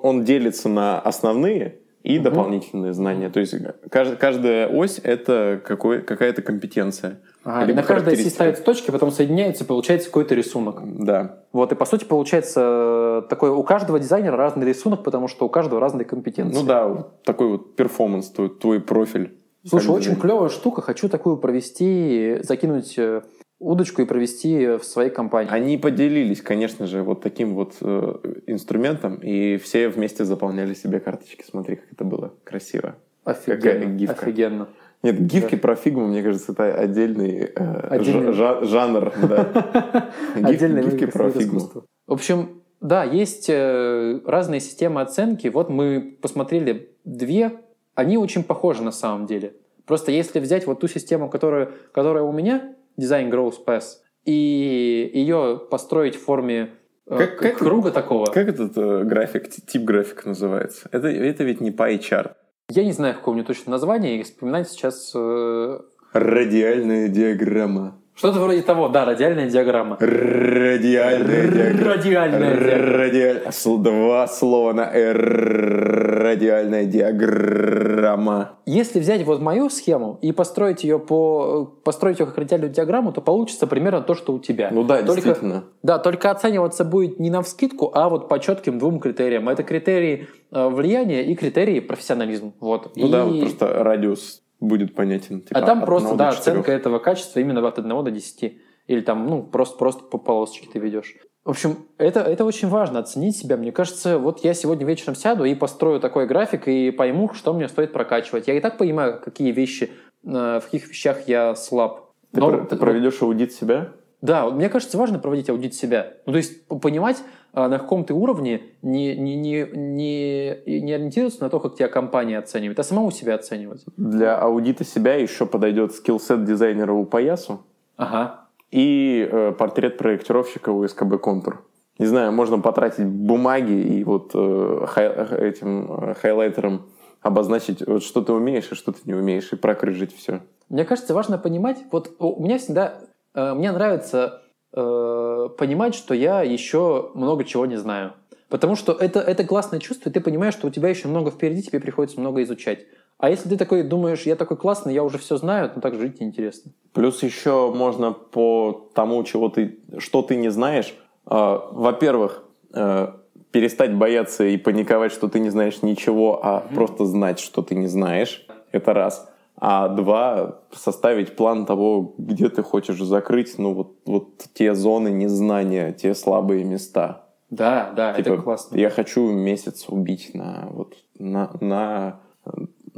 он, 0.03 0.25
делится 0.25 0.69
на 0.69 1.01
основные 1.01 1.79
и 2.03 2.17
Мгм. 2.17 2.25
дополнительные 2.25 2.93
знания. 2.93 3.31
То 3.31 3.41
есть 3.41 3.55
кажд- 3.89 4.17
каждая 4.17 4.69
ось 4.69 5.01
это 5.03 5.61
какой, 5.65 6.03
какая-то 6.03 6.43
компетенция. 6.43 7.21
Ага, 7.45 7.65
и 7.65 7.67
Либо 7.69 7.81
на 7.81 7.83
каждой 7.87 8.15
оси 8.15 8.29
ставятся 8.29 8.63
точки, 8.63 8.91
потом 8.91 9.11
соединяются, 9.11 9.65
и 9.65 9.67
получается 9.67 10.09
какой-то 10.09 10.35
рисунок. 10.35 10.83
Да. 11.05 11.41
Вот, 11.53 11.73
и 11.73 11.75
по 11.75 11.85
сути 11.85 12.05
получается 12.05 13.23
э, 13.25 13.29
такой, 13.29 13.51
у 13.51 13.63
каждого 13.63 13.99
дизайнера 13.99 14.37
разный 14.37 14.67
рисунок, 14.67 15.03
потому 15.03 15.29
что 15.29 15.47
у 15.47 15.49
каждого 15.49 15.81
разные 15.81 16.05
компетенции. 16.05 16.59
Ну 16.61 16.67
да, 16.67 16.87
вот 16.87 17.23
такой 17.23 17.49
вот 17.49 17.75
перформанс, 17.77 18.29
твой, 18.31 18.51
твой 18.51 18.81
профиль. 18.81 19.33
Слушай, 19.69 19.91
очень 19.91 20.15
клевая 20.15 20.49
штука, 20.49 20.81
хочу 20.81 21.09
такую 21.09 21.39
провести, 21.39 22.39
закинуть 22.43 22.95
э, 22.99 23.23
удочку 23.59 24.03
и 24.03 24.05
провести 24.05 24.77
в 24.77 24.85
своей 24.85 25.11
компании. 25.11 25.51
Они 25.53 25.79
поделились, 25.79 26.43
конечно 26.43 26.87
же, 26.87 27.03
вот 27.03 27.23
таким 27.23 27.55
вот 27.55 27.75
э, 27.81 28.15
инструментом, 28.47 29.17
и 29.17 29.57
все 29.57 29.89
вместе 29.89 30.25
заполняли 30.25 30.75
себе 30.75 31.01
карточки. 31.01 31.45
Смотри, 31.49 31.77
как 31.77 31.93
это 31.93 32.05
было 32.05 32.35
красиво. 32.45 32.97
Офигенно, 33.25 33.57
какая 33.61 33.85
гифка. 33.87 34.15
офигенно. 34.27 34.69
Нет, 35.03 35.21
гифки 35.21 35.57
про 35.57 35.75
фигму, 35.75 36.07
мне 36.07 36.23
кажется, 36.23 36.53
это 36.53 36.75
отдельный, 36.75 37.51
э, 37.55 37.89
Отдельный- 37.89 38.33
жа- 38.33 38.65
жанр. 38.65 39.13
Да. 39.29 40.11
Отдельный 40.35 40.83
гифки 40.85 41.07
про 41.07 41.31
фигму. 41.31 41.61
В 42.07 42.13
общем, 42.13 42.63
да, 42.81 43.05
есть 43.05 43.47
э, 43.49 44.21
разные 44.25 44.61
системы 44.61 45.01
оценки. 45.01 45.49
Вот 45.49 45.71
мы 45.71 46.17
посмотрели 46.21 46.91
две, 47.05 47.53
они 47.95 48.19
очень 48.19 48.45
похожи 48.45 48.83
на 48.83 48.93
самом 48.93 49.27
деле. 49.27 49.55
Просто 49.87 50.13
если 50.13 50.41
взять 50.41 50.67
вот 50.67 50.81
ту 50.81 50.89
систему, 50.89 51.29
которая, 51.31 51.71
которая 51.93 52.25
у 52.25 52.33
меня, 52.33 52.75
Design 52.99 53.31
Growth 53.31 53.65
Pass, 53.67 53.83
и 54.25 55.11
ее 55.15 55.61
построить 55.71 56.17
в 56.17 56.25
форме 56.25 56.71
э, 57.07 57.17
Как- 57.17 57.39
как- 57.39 57.59
круга 57.59 57.91
такого, 57.91 58.27
Как 58.27 58.49
этот 58.49 58.77
э, 58.77 59.05
график, 59.05 59.49
тип 59.49 59.83
графика 59.83 60.29
называется? 60.29 60.89
Это, 60.93 61.09
это 61.09 61.45
ведь 61.45 61.61
не 61.61 61.71
pie 61.71 61.99
chart. 62.01 62.33
я 62.71 62.85
не 62.85 62.93
знаю, 62.93 63.15
какое 63.15 63.35
у 63.35 63.39
него 63.39 63.47
точно 63.47 63.71
название, 63.71 64.19
и 64.21 64.23
вспоминать 64.25 64.69
сейчас 64.69 65.13
э, 65.15 65.79
Радиальная 66.13 67.09
диаграмма. 67.09 68.01
Что-то 68.17 68.41
вроде 68.41 68.63
того, 68.63 68.89
да, 68.89 69.05
радиальная 69.05 69.51
диаграмма. 69.51 69.99
Радиальная 70.01 71.49
диаграмма. 71.49 71.95
Радиальная 71.95 73.11
диаграмма. 73.11 73.83
Два 73.85 74.27
слова 74.27 74.73
на 74.73 74.91
«р». 74.91 76.17
Радиальная 76.23 76.87
диаграмма. 76.87 78.53
Если 78.65 79.01
взять 79.01 79.23
вот 79.25 79.43
мою 79.43 79.69
схему 79.69 80.19
и 80.23 80.33
построить 80.33 80.83
ее 80.83 80.99
по 80.99 81.67
построить 81.85 82.19
ее 82.19 82.27
как 82.27 82.39
радиальную 82.39 82.73
диаграмму, 82.73 83.13
то 83.13 83.21
получится 83.21 83.67
примерно 83.67 84.01
то, 84.01 84.15
что 84.15 84.33
у 84.33 84.39
тебя. 84.39 84.71
Ну 84.73 84.83
да, 84.83 85.03
Только- 85.03 85.13
действительно. 85.23 85.65
Да, 85.83 85.99
только 85.99 86.31
оцениваться 86.31 86.85
будет 86.85 87.21
не 87.21 87.29
на 87.31 87.43
вскидку, 87.43 87.91
а 87.95 88.09
вот 88.09 88.29
по 88.29 88.39
четким 88.39 88.79
двум 88.79 88.99
критериям. 88.99 89.49
Это 89.51 89.63
критерии 89.63 90.27
э, 90.53 90.69
влияния 90.69 91.23
и 91.23 91.35
критерии 91.35 91.81
профессионализм. 91.81 92.55
Вот. 92.61 92.97
Ну 92.97 93.07
И- 93.09 93.13
да, 93.13 93.25
вот 93.25 93.41
просто 93.41 93.85
радиус 93.85 94.43
будет 94.61 94.95
понятен. 94.95 95.43
типа, 95.43 95.59
А 95.59 95.63
там 95.63 95.85
просто, 95.85 96.15
да, 96.15 96.29
оценка 96.31 96.73
этого 96.73 96.99
качества 96.99 97.41
именно 97.41 97.67
от 97.67 97.79
1 97.79 98.05
до 98.05 98.11
10. 98.11 98.59
Или 98.87 99.01
там, 99.01 99.27
ну, 99.27 99.43
просто, 99.43 99.77
просто 99.79 100.05
по 100.05 100.19
полосочке 100.19 100.69
ты 100.73 100.79
ведешь. 100.79 101.17
В 101.45 101.51
общем, 101.51 101.87
это, 101.99 102.21
это 102.21 102.45
очень 102.45 102.69
важно, 102.69 102.99
оценить 102.99 103.37
себя. 103.37 103.57
Мне 103.57 103.71
кажется, 103.73 104.19
вот 104.19 104.43
я 104.45 104.53
сегодня 104.55 104.85
вечером 104.87 105.15
сяду 105.15 105.45
и 105.45 105.55
построю 105.55 106.01
такой 106.01 106.27
график 106.27 106.67
и 106.67 106.91
пойму, 106.91 107.33
что 107.35 107.53
мне 107.53 107.69
стоит 107.69 107.93
прокачивать. 107.93 108.49
Я 108.49 108.55
и 108.55 108.61
так 108.61 108.79
понимаю, 108.79 109.21
какие 109.21 109.53
вещи, 109.53 109.91
э, 110.25 110.29
в 110.61 110.63
каких 110.65 110.89
вещах 110.89 111.29
я 111.29 111.55
слаб. 111.55 112.11
Ты, 112.33 112.41
Но- 112.41 112.51
про- 112.51 112.65
ты 112.67 112.77
проведешь 112.77 113.23
аудит 113.23 113.53
себя? 113.53 113.93
Да, 114.23 114.49
мне 114.51 114.69
кажется, 114.69 114.99
важно 114.99 115.19
проводить 115.21 115.49
аудит 115.49 115.75
себя. 115.75 116.15
Ну, 116.27 116.33
то 116.33 116.39
есть 116.39 116.67
понимать, 116.67 117.23
на 117.57 117.79
каком 117.79 118.05
ты 118.05 118.13
уровне, 118.15 118.61
не, 118.83 119.17
не, 119.17 119.35
не, 119.35 119.67
не, 119.75 120.81
не 120.83 120.93
ориентироваться 120.93 121.43
на 121.43 121.49
то, 121.51 121.59
как 121.59 121.75
тебя 121.77 121.89
компания 121.89 122.39
оценивает, 122.39 122.79
а 122.79 122.85
самому 122.85 123.11
себя 123.11 123.35
оценивать. 123.35 123.85
Для 123.97 124.39
аудита 124.39 124.85
себя 124.85 125.15
еще 125.15 125.47
подойдет 125.47 125.93
skillset 125.95 126.45
дизайнера 126.45 126.93
у 126.93 127.05
поясу 127.07 127.63
Ага. 127.97 128.41
и 128.71 129.27
э, 129.31 129.53
портрет 129.53 129.97
проектировщика 129.97 130.71
у 130.71 130.87
СКБ 130.87 131.19
Контур. 131.21 131.65
Не 131.99 132.05
знаю, 132.07 132.31
можно 132.33 132.59
потратить 132.59 133.07
бумаги 133.07 133.73
и 133.73 134.05
вот 134.05 134.33
э, 134.35 134.85
хай- 134.87 135.49
этим 135.49 135.91
э, 136.11 136.15
хайлайтером 136.15 136.83
обозначить, 137.23 137.85
вот, 137.87 138.03
что 138.03 138.21
ты 138.23 138.33
умеешь 138.35 138.71
и 138.71 138.75
что 138.75 138.93
ты 138.93 138.99
не 139.07 139.15
умеешь, 139.15 139.51
и 139.53 139.57
прокрыжить 139.57 140.15
все. 140.15 140.41
Мне 140.69 140.85
кажется, 140.85 141.15
важно 141.15 141.39
понимать, 141.39 141.79
вот 141.91 142.13
у 142.19 142.43
меня 142.43 142.59
всегда, 142.59 142.99
э, 143.35 143.55
мне 143.55 143.73
нравится 143.73 144.43
э, 144.77 145.49
понимать, 145.59 145.95
что 145.95 146.15
я 146.15 146.43
еще 146.43 147.11
много 147.15 147.45
чего 147.45 147.67
не 147.67 147.77
знаю. 147.77 148.13
Потому 148.49 148.77
что 148.77 148.93
это, 148.93 149.21
это 149.21 149.45
классное 149.45 149.81
чувство, 149.81 150.09
и 150.09 150.13
ты 150.13 150.21
понимаешь, 150.21 150.55
что 150.55 150.69
у 150.69 150.71
тебя 150.71 150.89
еще 150.89 151.09
много 151.09 151.31
впереди, 151.33 151.63
тебе 151.63 151.81
приходится 151.81 152.21
много 152.21 152.43
изучать. 152.45 152.87
А 153.19 153.31
если 153.31 153.49
ты 153.49 153.57
такой 153.57 153.83
думаешь, 153.83 154.23
я 154.23 154.37
такой 154.37 154.57
классный, 154.57 154.95
я 154.95 155.03
уже 155.03 155.19
все 155.19 155.37
знаю, 155.37 155.73
ну 155.75 155.81
так 155.81 155.95
жить 155.95 156.21
неинтересно. 156.21 156.71
Плюс 156.93 157.23
еще 157.23 157.73
можно 157.75 158.13
по 158.13 158.91
тому, 158.95 159.25
чего 159.25 159.49
ты, 159.49 159.81
что 159.99 160.23
ты 160.23 160.37
не 160.37 160.51
знаешь, 160.51 160.95
э, 161.29 161.31
во-первых, 161.31 162.45
э, 162.75 163.09
перестать 163.51 163.97
бояться 163.97 164.45
и 164.45 164.59
паниковать, 164.59 165.13
что 165.13 165.29
ты 165.29 165.41
не 165.41 165.51
знаешь 165.51 165.83
ничего, 165.83 166.39
а 166.45 166.61
просто 166.75 167.07
знать, 167.07 167.41
что 167.41 167.63
ты 167.63 167.75
не 167.75 167.87
знаешь. 167.87 168.47
Это 168.71 168.93
раз. 168.93 169.29
А 169.59 169.89
два, 169.89 170.61
составить 170.73 171.35
план 171.37 171.65
того, 171.65 172.15
где 172.19 172.49
ты 172.49 172.63
хочешь 172.63 173.01
закрыть, 173.01 173.59
ну 173.59 173.73
вот, 173.75 173.97
вот 174.05 174.47
те 174.53 174.75
зоны 174.75 175.09
незнания, 175.09 175.93
те 175.93 176.15
слабые 176.15 176.65
места. 176.65 177.27
Да, 177.49 177.93
да, 177.97 178.13
это 178.13 178.25
Типа, 178.25 178.43
классно. 178.43 178.77
Я 178.77 178.91
хочу 178.91 179.31
месяц 179.31 179.87
убить 179.89 180.33
на 180.35 180.69
вот 180.71 180.95
на 181.19 181.51
на 181.61 182.21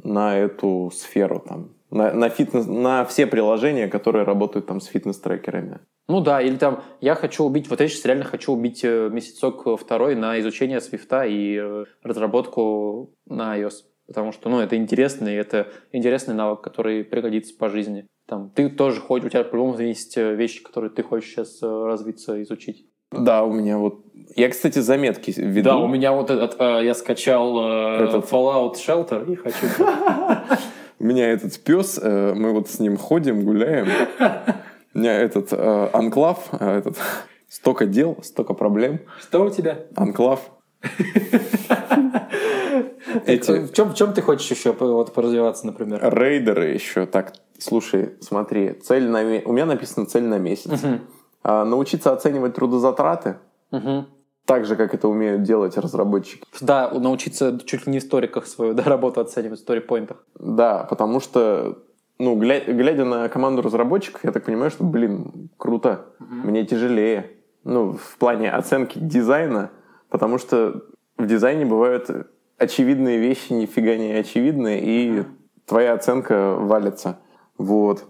на 0.02 0.36
эту 0.36 0.90
сферу 0.94 1.42
там, 1.46 1.70
на, 1.90 2.12
на 2.12 2.28
фитнес, 2.28 2.66
на 2.66 3.04
все 3.04 3.26
приложения, 3.26 3.88
которые 3.88 4.24
работают 4.24 4.66
там 4.66 4.80
с 4.80 4.86
фитнес-трекерами. 4.86 5.80
Ну 6.09 6.20
да, 6.22 6.40
или 6.40 6.56
там 6.56 6.82
я 7.00 7.14
хочу 7.14 7.44
убить, 7.44 7.68
вот 7.68 7.80
я 7.80 7.88
сейчас 7.88 8.04
реально 8.06 8.24
хочу 8.24 8.52
убить 8.52 8.82
э, 8.82 9.11
месяцок 9.11 9.66
э, 9.66 9.76
второй 9.76 10.16
на 10.16 10.40
изучение 10.40 10.80
свифта 10.80 11.24
и 11.24 11.59
э, 11.61 11.84
разработку 12.02 13.11
на 13.26 13.59
iOS. 13.59 13.84
Потому 14.09 14.32
что, 14.32 14.48
ну, 14.48 14.59
это 14.59 14.74
интересно, 14.74 15.28
и 15.28 15.34
это 15.34 15.68
интересный 15.92 16.34
навык, 16.34 16.62
который 16.62 17.04
пригодится 17.04 17.54
по 17.54 17.68
жизни. 17.68 18.06
Там, 18.26 18.50
ты 18.50 18.70
тоже 18.70 19.00
хочешь, 19.00 19.26
у 19.26 19.28
тебя 19.28 19.44
по-любому 19.44 19.78
есть 19.78 20.16
э, 20.16 20.34
вещи, 20.34 20.62
которые 20.62 20.90
ты 20.90 21.02
хочешь 21.02 21.30
сейчас 21.30 21.62
э, 21.62 21.66
развиться, 21.66 22.42
изучить. 22.42 22.86
Да, 23.12 23.44
у 23.44 23.52
меня 23.52 23.78
вот. 23.78 24.04
Я, 24.34 24.48
кстати, 24.48 24.78
заметки 24.78 25.32
веду. 25.36 25.64
Да, 25.64 25.76
у 25.76 25.86
меня 25.86 26.12
вот 26.12 26.30
этот, 26.30 26.56
э, 26.59 26.84
я 26.84 26.94
скачал 26.94 27.59
Этот. 28.00 28.30
Fallout 28.30 28.74
Shelter 28.74 29.30
и 29.30 29.36
хочу... 29.36 29.66
У 31.00 31.04
меня 31.04 31.30
этот 31.30 31.56
пес, 31.61 32.00
мы 32.02 32.52
вот 32.52 32.68
с 32.68 32.80
ним 32.80 32.96
ходим, 32.96 33.44
гуляем. 33.44 33.86
У 34.94 34.98
меня 34.98 35.14
этот 35.14 35.52
анклав, 35.52 36.48
этот 36.61 36.98
столько 37.48 37.86
дел, 37.86 38.18
столько 38.24 38.52
проблем. 38.52 38.98
Что 39.20 39.44
у 39.44 39.50
тебя? 39.50 39.78
Анклав. 39.94 40.50
Эти 43.26 43.61
В 43.66 43.72
чем, 43.72 43.90
в 43.90 43.94
чем 43.94 44.12
ты 44.12 44.22
хочешь 44.22 44.50
еще 44.50 44.72
вот, 44.72 45.12
поразвиваться, 45.12 45.66
например? 45.66 46.00
рейдеры 46.14 46.66
еще. 46.68 47.06
Так, 47.06 47.32
слушай, 47.59 48.14
смотри, 48.20 48.72
цель 48.74 49.09
на 49.09 49.20
у 49.20 49.52
меня 49.52 49.66
написано 49.66 50.06
цель 50.06 50.24
на 50.24 50.38
месяц. 50.38 50.82
Мгм. 50.82 51.00
А, 51.42 51.64
научиться 51.64 52.12
оценивать 52.12 52.54
трудозатраты, 52.54 53.36
Мгм. 53.70 54.06
так 54.44 54.64
же, 54.66 54.76
как 54.76 54.94
это 54.94 55.09
умеют 55.09 55.42
делать 55.42 55.76
разработчики. 55.78 56.44
Да, 56.61 56.90
научиться 56.90 57.59
чуть 57.64 57.86
ли 57.86 57.92
не 57.92 57.98
в 58.00 58.02
сториках 58.02 58.46
свою 58.46 58.74
да, 58.74 58.82
работу 58.84 59.20
оценивать, 59.20 59.59
в 59.61 59.62
сторипоинтах. 59.62 60.24
Да, 60.38 60.84
потому 60.90 61.20
что, 61.20 61.78
ну, 62.18 62.36
гля- 62.36 62.70
глядя 62.72 63.04
на 63.04 63.28
команду 63.28 63.62
разработчиков, 63.62 64.24
я 64.24 64.32
так 64.32 64.44
понимаю, 64.44 64.70
что, 64.70 64.84
блин, 64.84 65.48
круто, 65.56 66.06
мне 66.18 66.64
тяжелее. 66.66 67.30
Ну, 67.64 67.92
в 67.92 68.16
плане 68.18 68.50
оценки 68.50 68.98
дизайна, 68.98 69.70
потому 70.11 70.38
что 70.38 70.82
в 71.18 71.26
дизайне 71.26 71.64
бывают 71.66 72.11
очевидные 72.59 73.18
вещи, 73.18 73.52
нифига 73.52 73.96
не 73.96 74.12
очевидные, 74.12 74.80
и 74.82 75.24
твоя 75.66 75.94
оценка 75.94 76.56
валится. 76.59 77.18
Вот. 77.56 78.04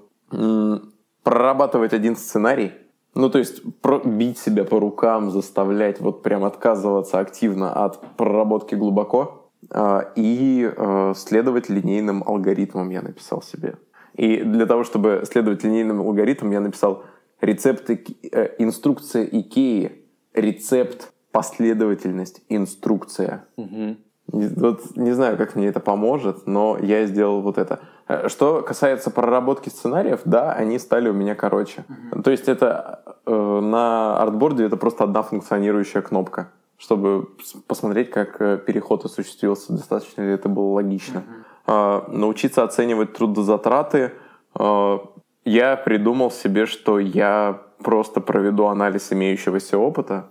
Прорабатывать 1.23 1.93
один 1.93 2.17
сценарий, 2.17 2.73
ну, 3.15 3.31
то 3.31 3.39
есть 3.39 3.63
бить 4.05 4.39
себя 4.39 4.65
по 4.65 4.81
рукам, 4.81 5.31
заставлять 5.31 6.01
вот 6.01 6.23
прям 6.23 6.45
отказываться 6.45 7.19
активно 7.19 7.73
от 7.73 8.01
проработки 8.17 8.75
глубоко, 8.75 9.51
а, 9.71 10.13
и 10.15 10.71
э, 10.75 11.13
следовать 11.17 11.69
линейным 11.69 12.23
алгоритмам 12.25 12.91
я 12.91 13.03
написал 13.03 13.43
себе. 13.43 13.75
И 14.15 14.43
для 14.43 14.67
того, 14.67 14.85
чтобы 14.85 15.25
следовать 15.31 15.65
линейным 15.65 16.01
алгоритмам, 16.01 16.53
я 16.53 16.61
написал 16.61 17.05
рецепт, 17.41 17.91
Ики- 17.91 18.17
э, 18.31 18.55
инструкция 18.59 19.25
Икеи, 19.25 20.05
рецепт, 20.33 21.13
последовательность, 21.33 22.43
инструкция. 22.49 23.47
Мгм. 23.57 23.99
Не, 24.33 24.49
вот 24.49 24.97
не 24.97 25.13
знаю, 25.13 25.37
как 25.37 25.55
мне 25.57 25.69
это 25.69 25.81
поможет, 25.81 26.47
но 26.47 26.79
я 26.81 27.07
сделал 27.07 27.41
вот 27.41 27.59
это. 27.59 27.81
Э, 28.09 28.29
Что 28.29 28.63
касается 28.63 29.11
проработки 29.11 29.69
сценариев, 29.69 30.21
да, 30.25 30.53
они 30.53 30.79
стали 30.79 31.09
у 31.09 31.15
меня 31.15 31.35
короче. 31.35 31.85
То 32.25 32.31
есть 32.31 32.49
это 32.49 33.19
э, 33.27 33.61
на 33.61 34.19
артборде 34.19 34.65
это 34.65 34.77
просто 34.77 35.05
одна 35.05 35.23
функционирующая 35.23 36.03
кнопка, 36.03 36.51
чтобы 36.77 37.29
посмотреть, 37.67 38.11
как 38.11 38.41
э, 38.41 38.59
переход 38.59 39.05
осуществился, 39.05 39.73
достаточно 39.73 40.23
ли 40.23 40.33
это 40.33 40.49
было 40.49 40.73
логично. 40.75 41.23
А, 41.67 42.05
научиться 42.09 42.63
оценивать 42.63 43.13
трудозатраты. 43.13 44.13
э, 44.59 44.99
я 45.45 45.77
придумал 45.77 46.31
себе, 46.31 46.67
что 46.67 46.99
я 46.99 47.61
просто 47.83 48.21
проведу 48.21 48.67
анализ 48.67 49.13
имеющегося 49.13 49.79
опыта, 49.79 50.29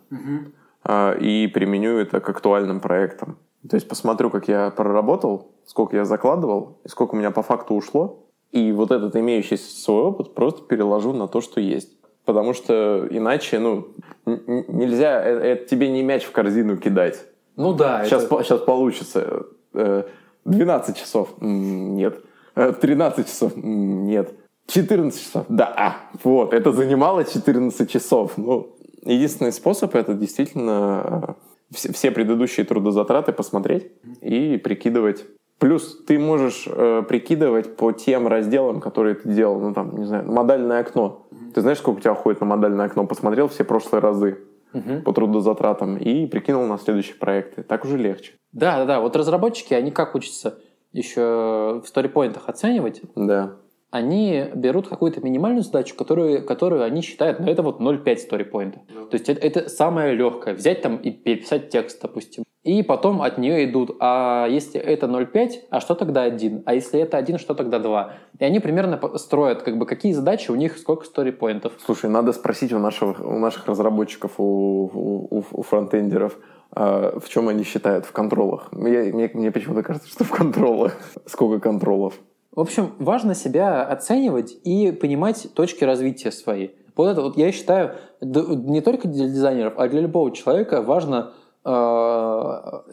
а, 0.84 1.14
и 1.14 1.48
применю 1.48 1.98
это 1.98 2.20
к 2.20 2.30
актуальным 2.30 2.80
проектам. 2.80 3.38
То 3.70 3.76
есть 3.76 3.88
посмотрю, 3.88 4.30
как 4.30 4.48
я 4.48 4.70
проработал, 4.72 5.48
сколько 5.66 5.96
я 5.96 6.06
закладывал, 6.06 6.78
и 6.86 6.88
сколько 6.90 7.16
у 7.16 7.18
меня 7.18 7.32
по 7.32 7.42
факту 7.44 7.74
ушло, 7.76 8.24
и 8.52 8.72
вот 8.72 8.92
этот 8.92 9.16
имеющийся 9.16 9.70
свой 9.82 10.04
опыт 10.04 10.34
просто 10.34 10.62
переложу 10.64 11.14
на 11.14 11.28
то, 11.28 11.42
что 11.42 11.60
есть. 11.60 11.90
Потому 12.26 12.54
что 12.54 13.08
иначе, 13.10 13.60
ну, 13.60 13.88
нельзя, 14.26 15.22
э- 15.26 15.40
это 15.54 15.66
тебе 15.66 15.90
не 15.90 16.04
мяч 16.04 16.24
в 16.24 16.32
корзину 16.32 16.78
кидать. 16.78 17.26
Ну 17.56 17.74
да, 17.74 18.04
Сейчас, 18.06 18.24
это- 18.24 18.36
по- 18.36 18.44
сейчас 18.44 18.60
получится. 18.62 19.44
Э, 19.74 20.04
12 20.46 20.98
часов? 20.98 21.30
М, 21.42 21.96
Нет. 21.96 22.20
Э, 22.56 22.74
13 22.74 23.28
часов? 23.28 23.56
М, 23.56 24.06
Нет. 24.06 24.34
14 24.68 25.22
часов? 25.22 25.46
Да. 25.50 25.74
А, 25.78 25.96
вот. 26.24 26.54
Это 26.54 26.72
занимало 26.74 27.24
14 27.24 27.90
часов. 27.90 28.34
Ну, 28.38 28.76
единственный 29.04 29.52
способ 29.54 29.96
это 29.96 30.14
действительно 30.14 31.26
э, 31.30 31.34
все, 31.74 31.92
все 31.94 32.12
предыдущие 32.12 32.66
трудозатраты 32.66 33.32
посмотреть 33.34 33.92
и 34.22 34.58
прикидывать. 34.58 35.26
Плюс 35.60 36.04
ты 36.06 36.20
можешь 36.20 36.68
э, 36.68 37.04
прикидывать 37.08 37.76
по 37.76 37.92
тем 37.92 38.28
разделам, 38.28 38.80
которые 38.80 39.16
ты 39.16 39.30
делал. 39.34 39.60
Ну, 39.60 39.74
там, 39.74 39.98
не 39.98 40.06
знаю, 40.06 40.32
модальное 40.32 40.80
окно. 40.82 41.28
Ты 41.56 41.62
знаешь, 41.62 41.80
сколько 41.80 41.98
у 41.98 42.02
тебя 42.02 42.14
уходит 42.14 42.42
на 42.42 42.46
модальное 42.46 42.86
окно? 42.86 43.08
Посмотрел 43.08 43.48
все 43.48 43.64
прошлые 43.64 44.02
разы 44.02 44.38
Мгм. 44.74 45.02
по 45.02 45.14
трудозатратам 45.14 45.98
и 45.98 46.28
прикинул 46.28 46.66
на 46.68 46.78
следующие 46.78 47.16
проекты. 47.16 47.64
Так 47.64 47.86
уже 47.86 47.98
легче. 47.98 48.34
Да, 48.52 48.78
да, 48.80 48.86
да. 48.86 49.00
Вот 49.00 49.16
разработчики, 49.16 49.74
они 49.74 49.90
как 49.92 50.14
учатся 50.14 50.60
еще 50.94 51.82
в 51.84 51.88
сторипоинтах 51.88 52.48
оценивать, 52.50 53.02
Да. 53.16 53.56
Они 53.90 54.46
берут 54.54 54.88
какую-то 54.88 55.22
минимальную 55.22 55.64
задачу, 55.64 55.96
которую, 55.96 56.46
которую 56.46 56.84
они 56.84 57.02
считают, 57.02 57.40
ну, 57.40 57.48
это 57.48 57.64
вот 57.64 57.80
0,5 57.80 58.04
story 58.04 58.50
point. 58.50 58.74
То 59.10 59.14
есть 59.14 59.30
это, 59.30 59.46
это 59.46 59.70
самое 59.70 60.14
легкое. 60.14 60.54
Взять 60.54 60.82
там 60.82 60.98
и 60.98 61.12
переписать 61.12 61.70
текст, 61.70 62.02
допустим. 62.02 62.44
И 62.64 62.84
потом 62.84 63.22
от 63.22 63.38
нее 63.38 63.64
идут, 63.64 63.96
а 64.02 64.46
если 64.50 64.82
это 64.82 65.06
0,5, 65.06 65.52
а 65.70 65.80
что 65.80 65.96
тогда 65.96 66.24
1? 66.24 66.64
А 66.66 66.74
если 66.74 67.00
это 67.00 67.16
1, 67.16 67.38
что 67.38 67.54
тогда 67.54 67.80
2? 67.80 68.14
И 68.40 68.44
они 68.44 68.60
примерно 68.60 69.00
строят, 69.18 69.62
как 69.62 69.78
бы, 69.78 69.86
какие 69.86 70.12
задачи 70.12 70.52
у 70.52 70.56
них, 70.56 70.78
сколько 70.78 71.06
story-поинтов. 71.06 71.72
Слушай, 71.86 72.10
надо 72.10 72.34
спросить 72.34 72.74
у 72.74 72.80
наших, 72.80 73.22
у 73.22 73.40
наших 73.40 73.68
разработчиков, 73.68 74.34
у, 74.38 74.44
у, 74.44 75.46
у 75.50 75.62
фронтендеров, 75.64 76.38
а 76.72 77.18
в 77.18 77.30
чем 77.30 77.48
они 77.48 77.64
считают 77.64 78.06
в 78.06 78.12
контролах. 78.12 78.70
Я, 78.74 79.14
мне, 79.14 79.32
мне 79.34 79.52
почему-то 79.52 79.82
кажется, 79.82 80.10
что 80.10 80.26
в 80.26 80.32
контролах. 80.32 80.94
Сколько 81.26 81.62
контролов? 81.62 82.16
В 82.52 82.60
общем, 82.60 82.94
важно 83.00 83.36
себя 83.36 83.84
оценивать 83.84 84.58
и 84.64 84.92
понимать 84.92 85.48
точки 85.54 85.84
развития 85.84 86.32
свои. 86.32 86.70
Вот 86.96 87.10
это 87.10 87.22
вот 87.22 87.38
я 87.38 87.52
считаю, 87.52 87.96
не 88.22 88.82
только 88.82 89.08
для 89.08 89.28
дизайнеров, 89.28 89.74
а 89.78 89.88
для 89.88 90.02
любого 90.02 90.32
человека 90.32 90.82
важно 90.82 91.34
э, 91.64 91.70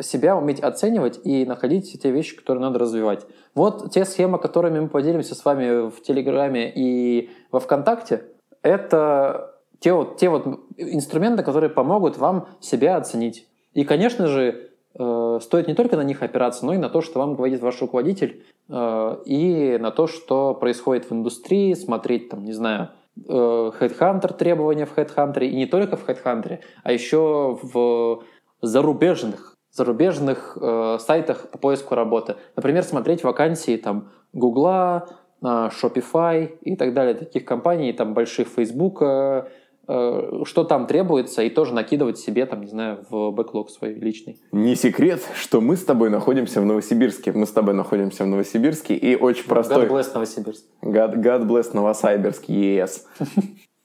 себя 0.02 0.36
уметь 0.36 0.60
оценивать 0.60 1.20
и 1.24 1.46
находить 1.46 1.98
те 2.00 2.10
вещи, 2.10 2.36
которые 2.36 2.60
надо 2.62 2.78
развивать. 2.78 3.26
Вот 3.54 3.90
те 3.90 4.04
схемы, 4.04 4.38
которыми 4.38 4.80
мы 4.80 4.88
поделимся 4.88 5.34
с 5.34 5.44
вами 5.44 5.88
в 5.88 6.02
Телеграме 6.02 6.70
и 6.74 7.30
во 7.50 7.60
Вконтакте, 7.60 8.24
это 8.60 9.54
те 9.80 9.92
вот, 9.92 10.18
те 10.18 10.28
вот 10.28 10.46
инструменты, 10.76 11.42
которые 11.42 11.70
помогут 11.70 12.18
вам 12.18 12.48
себя 12.60 12.96
оценить. 12.96 13.48
И, 13.72 13.84
конечно 13.84 14.26
же, 14.26 14.70
стоит 14.94 15.66
не 15.66 15.74
только 15.74 15.96
на 15.96 16.02
них 16.02 16.22
опираться, 16.22 16.64
но 16.64 16.74
и 16.74 16.78
на 16.78 16.88
то, 16.88 17.00
что 17.00 17.18
вам 17.18 17.34
говорит 17.34 17.60
ваш 17.60 17.80
руководитель, 17.80 18.44
э, 18.68 19.16
и 19.24 19.78
на 19.78 19.90
то, 19.90 20.06
что 20.06 20.54
происходит 20.54 21.10
в 21.10 21.12
индустрии, 21.12 21.74
смотреть, 21.74 22.28
там, 22.28 22.44
не 22.44 22.52
знаю, 22.52 22.90
э, 23.16 23.22
Headhunter 23.28 24.32
требования 24.34 24.86
в 24.86 24.96
Headhunter, 24.96 25.44
и 25.44 25.56
не 25.56 25.66
только 25.66 25.96
в 25.96 26.08
Headhunter, 26.08 26.60
а 26.84 26.92
еще 26.92 27.58
в 27.60 28.22
зарубежных, 28.62 29.56
зарубежных 29.72 30.56
э, 30.60 30.98
сайтах 31.00 31.50
по 31.50 31.58
поиску 31.58 31.96
работы. 31.96 32.36
Например, 32.54 32.84
смотреть 32.84 33.24
вакансии 33.24 33.76
там 33.76 34.10
Гугла, 34.32 35.08
Shopify 35.42 36.56
и 36.62 36.74
так 36.74 36.94
далее, 36.94 37.14
таких 37.14 37.44
компаний, 37.44 37.92
там 37.92 38.14
больших 38.14 38.48
Facebook, 38.48 39.02
Э, 39.02 39.48
что 39.86 40.64
там 40.64 40.86
требуется, 40.86 41.42
и 41.42 41.50
тоже 41.50 41.74
накидывать 41.74 42.18
себе, 42.18 42.46
там, 42.46 42.62
не 42.62 42.68
знаю, 42.68 43.04
в 43.10 43.30
бэклог 43.30 43.70
свой 43.70 43.94
личный. 43.94 44.40
Не 44.52 44.76
секрет, 44.76 45.22
что 45.36 45.60
мы 45.60 45.76
с 45.76 45.84
тобой 45.84 46.10
находимся 46.10 46.60
в 46.60 46.64
Новосибирске. 46.64 47.32
Мы 47.32 47.46
с 47.46 47.50
тобой 47.50 47.74
находимся 47.74 48.24
в 48.24 48.26
Новосибирске, 48.26 48.94
и 48.94 49.16
очень 49.16 49.44
простой... 49.44 49.86
God 49.86 49.90
bless 49.90 50.14
Новосибирск. 50.14 50.64
God, 50.82 51.16
God 51.16 51.46
bless 51.46 51.70
Новосибирск, 51.72 52.44
yes. 52.48 53.02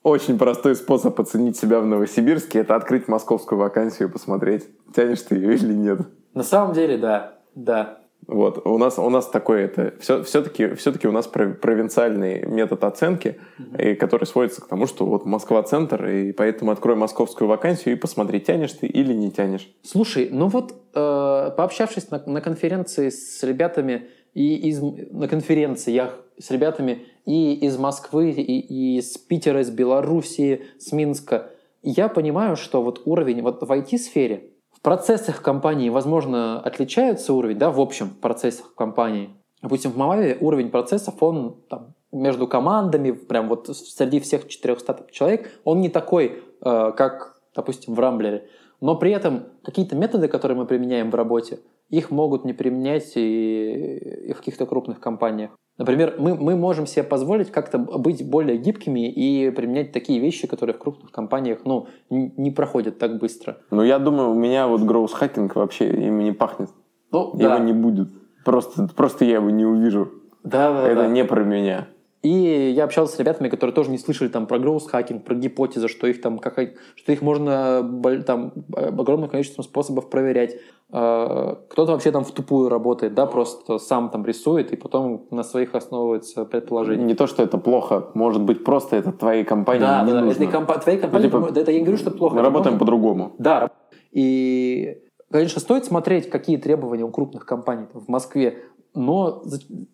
Очень 0.04 0.38
простой 0.38 0.76
способ 0.76 1.20
оценить 1.20 1.58
себя 1.58 1.82
в 1.82 1.86
Новосибирске– 1.86 2.60
это 2.60 2.76
открыть 2.76 3.10
московскую 3.10 3.60
вакансию 3.60 4.08
и 4.08 4.12
посмотреть, 4.12 4.68
тянешь 4.96 5.22
ты 5.22 5.36
ее 5.36 5.56
или 5.56 5.74
нет. 5.74 6.00
На 6.34 6.44
самом 6.44 6.74
деле, 6.74 6.98
да. 6.98 7.40
Да. 7.54 7.99
Вот, 8.28 8.66
у 8.66 8.78
нас, 8.78 9.00
у 9.00 9.10
нас 9.10 9.28
такой 9.28 9.64
это, 9.64 9.94
все, 10.00 10.22
все-таки, 10.24 10.76
все-таки 10.76 11.08
у 11.08 11.12
нас 11.12 11.28
провинциальный 11.28 12.46
метод 12.46 12.84
оценки, 12.84 13.40
mm-hmm. 13.58 13.92
и, 13.92 13.96
который 13.96 14.26
сводится 14.26 14.62
к 14.62 14.68
тому, 14.68 14.86
что 14.86 15.06
вот 15.06 15.26
Москва-центр, 15.26 16.06
и 16.06 16.32
поэтому 16.32 16.72
открой 16.72 16.96
московскую 16.96 17.48
вакансию 17.48 17.96
и 17.96 17.98
посмотри, 17.98 18.40
тянешь 18.40 18.74
ты 18.74 18.86
или 18.86 19.14
не 19.14 19.32
тянешь. 19.32 19.68
Слушай, 19.82 20.30
ну 20.32 20.48
вот, 20.48 20.74
э, 20.94 21.52
пообщавшись 21.58 22.12
на, 22.12 22.22
на 22.26 22.42
конференции 22.42 23.10
с 23.10 23.42
ребятами 23.42 24.10
и 24.36 24.70
из, 24.70 24.80
на 24.82 25.28
конференциях 25.28 26.20
с 26.38 26.52
ребятами 26.52 27.06
и 27.26 27.56
из 27.56 27.78
Москвы, 27.78 28.32
и, 28.32 28.42
и 28.42 28.98
из 29.00 29.18
Питера, 29.18 29.62
из 29.62 29.70
Белоруссии, 29.70 30.66
с 30.78 30.92
Минска, 30.92 31.52
я 31.82 32.10
понимаю, 32.10 32.56
что 32.56 32.82
вот 32.82 33.02
уровень 33.06 33.42
вот 33.42 33.62
в 33.62 33.72
IT-сфере, 33.72 34.52
в 34.80 34.82
процессах 34.82 35.42
компании, 35.42 35.90
возможно, 35.90 36.62
отличается 36.62 37.34
уровень, 37.34 37.58
да, 37.58 37.70
в 37.70 37.82
общем 37.82 38.12
процессах 38.22 38.74
компании. 38.76 39.30
Допустим, 39.62 39.92
в 39.92 39.98
Мававе 39.98 40.38
уровень 40.40 40.70
процессов, 40.70 41.22
он 41.22 41.58
там, 41.70 41.94
между 42.14 42.48
командами, 42.48 43.12
прям 43.12 43.50
вот 43.50 43.68
среди 43.76 44.22
всех 44.22 44.48
400 44.48 45.08
человек, 45.12 45.52
он 45.66 45.82
не 45.82 45.90
такой, 45.90 46.42
э, 46.62 46.92
как, 46.96 47.42
допустим, 47.54 47.94
в 47.94 48.00
Рамблере. 48.00 48.48
Но 48.80 48.96
при 48.96 49.12
этом 49.12 49.48
какие-то 49.64 49.98
методы, 49.98 50.30
которые 50.30 50.58
мы 50.58 50.66
применяем 50.66 51.12
в 51.12 51.16
работе, 51.16 51.60
их 51.90 52.10
могут 52.10 52.46
не 52.46 52.54
применять 52.54 53.18
и, 53.18 54.30
и 54.30 54.32
в 54.32 54.38
каких-то 54.38 54.66
крупных 54.66 55.02
компаниях. 55.02 55.52
Например, 55.80 56.16
мы, 56.20 56.36
мы 56.36 56.58
можем 56.58 56.86
себе 56.86 57.04
позволить 57.04 57.52
как-то 57.52 57.78
быть 57.78 58.30
более 58.30 58.58
гибкими 58.58 59.10
и 59.10 59.50
применять 59.50 59.94
такие 59.94 60.20
вещи, 60.20 60.46
которые 60.46 60.76
в 60.76 60.80
крупных 60.80 61.12
компаниях 61.12 61.60
ну, 61.64 61.88
не 62.10 62.52
проходят 62.52 63.00
так 63.00 63.18
быстро. 63.18 63.60
Ну, 63.72 63.82
я 63.82 63.98
думаю, 63.98 64.32
у 64.32 64.34
меня 64.34 64.68
вот 64.68 64.82
гроус 64.82 65.14
хакинг 65.14 65.56
вообще 65.56 65.90
ими 65.90 66.24
не 66.24 66.32
пахнет. 66.34 66.70
Ну, 67.12 67.32
его 67.34 67.50
да. 67.50 67.60
не 67.60 67.72
будет. 67.72 68.10
Просто, 68.44 68.90
просто 68.94 69.24
я 69.24 69.36
его 69.36 69.50
не 69.50 69.66
увижу. 69.66 70.12
Да, 70.44 70.74
да, 70.74 70.86
Это 70.86 71.04
да. 71.04 71.08
не 71.08 71.24
про 71.24 71.46
меня. 71.46 71.88
И 72.22 72.74
я 72.76 72.84
общался 72.84 73.16
с 73.16 73.20
ребятами, 73.20 73.48
которые 73.48 73.74
тоже 73.74 73.92
не 73.92 73.98
слышали 73.98 74.28
там 74.28 74.46
про 74.46 74.60
гроус-хакинг, 74.60 75.24
про 75.24 75.36
гипотезы, 75.36 75.88
что 75.88 76.06
их 76.06 76.22
там 76.22 76.38
как, 76.38 76.60
что 76.96 77.12
их 77.14 77.22
можно 77.22 78.22
там 78.26 78.54
огромным 78.76 79.30
количеством 79.30 79.64
способов 79.64 80.10
проверять. 80.10 80.58
А, 80.92 81.60
кто-то 81.70 81.94
вообще 81.94 82.12
там 82.12 82.26
в 82.26 82.32
тупую 82.32 82.68
работает, 82.68 83.14
да, 83.14 83.26
просто 83.26 83.78
сам 83.78 84.10
там 84.10 84.26
рисует 84.26 84.74
и 84.74 84.76
потом 84.76 85.28
на 85.32 85.44
своих 85.44 85.76
основывается 85.76 86.44
предположение. 86.44 87.06
Не 87.06 87.16
то, 87.16 87.26
что 87.26 87.42
это 87.42 87.58
плохо, 87.58 88.08
может 88.16 88.42
быть 88.42 88.66
просто 88.66 88.98
это 88.98 89.14
твоей 89.14 89.46
компании 89.46 89.82
да, 89.82 90.04
не 90.04 90.12
да, 90.12 90.22
нужно. 90.22 90.44
Это 90.44 90.52
компа- 90.52 90.80
твоей 90.80 91.00
компании, 91.00 91.30
ну, 91.32 91.48
типа, 91.48 91.60
это 91.60 91.72
я 91.72 91.80
не 91.80 91.86
говорю, 91.86 92.00
что 92.00 92.12
плохо. 92.12 92.36
Мы 92.36 92.42
работаем 92.42 92.74
может... 92.74 92.80
по-другому. 92.80 93.34
Да, 93.38 93.70
и 94.12 95.04
Конечно, 95.32 95.62
стоит 95.62 95.86
смотреть, 95.86 96.28
какие 96.28 96.58
требования 96.58 97.04
у 97.04 97.12
крупных 97.12 97.46
компаний 97.46 97.86
в 97.94 98.10
Москве, 98.10 98.64
но 98.94 99.44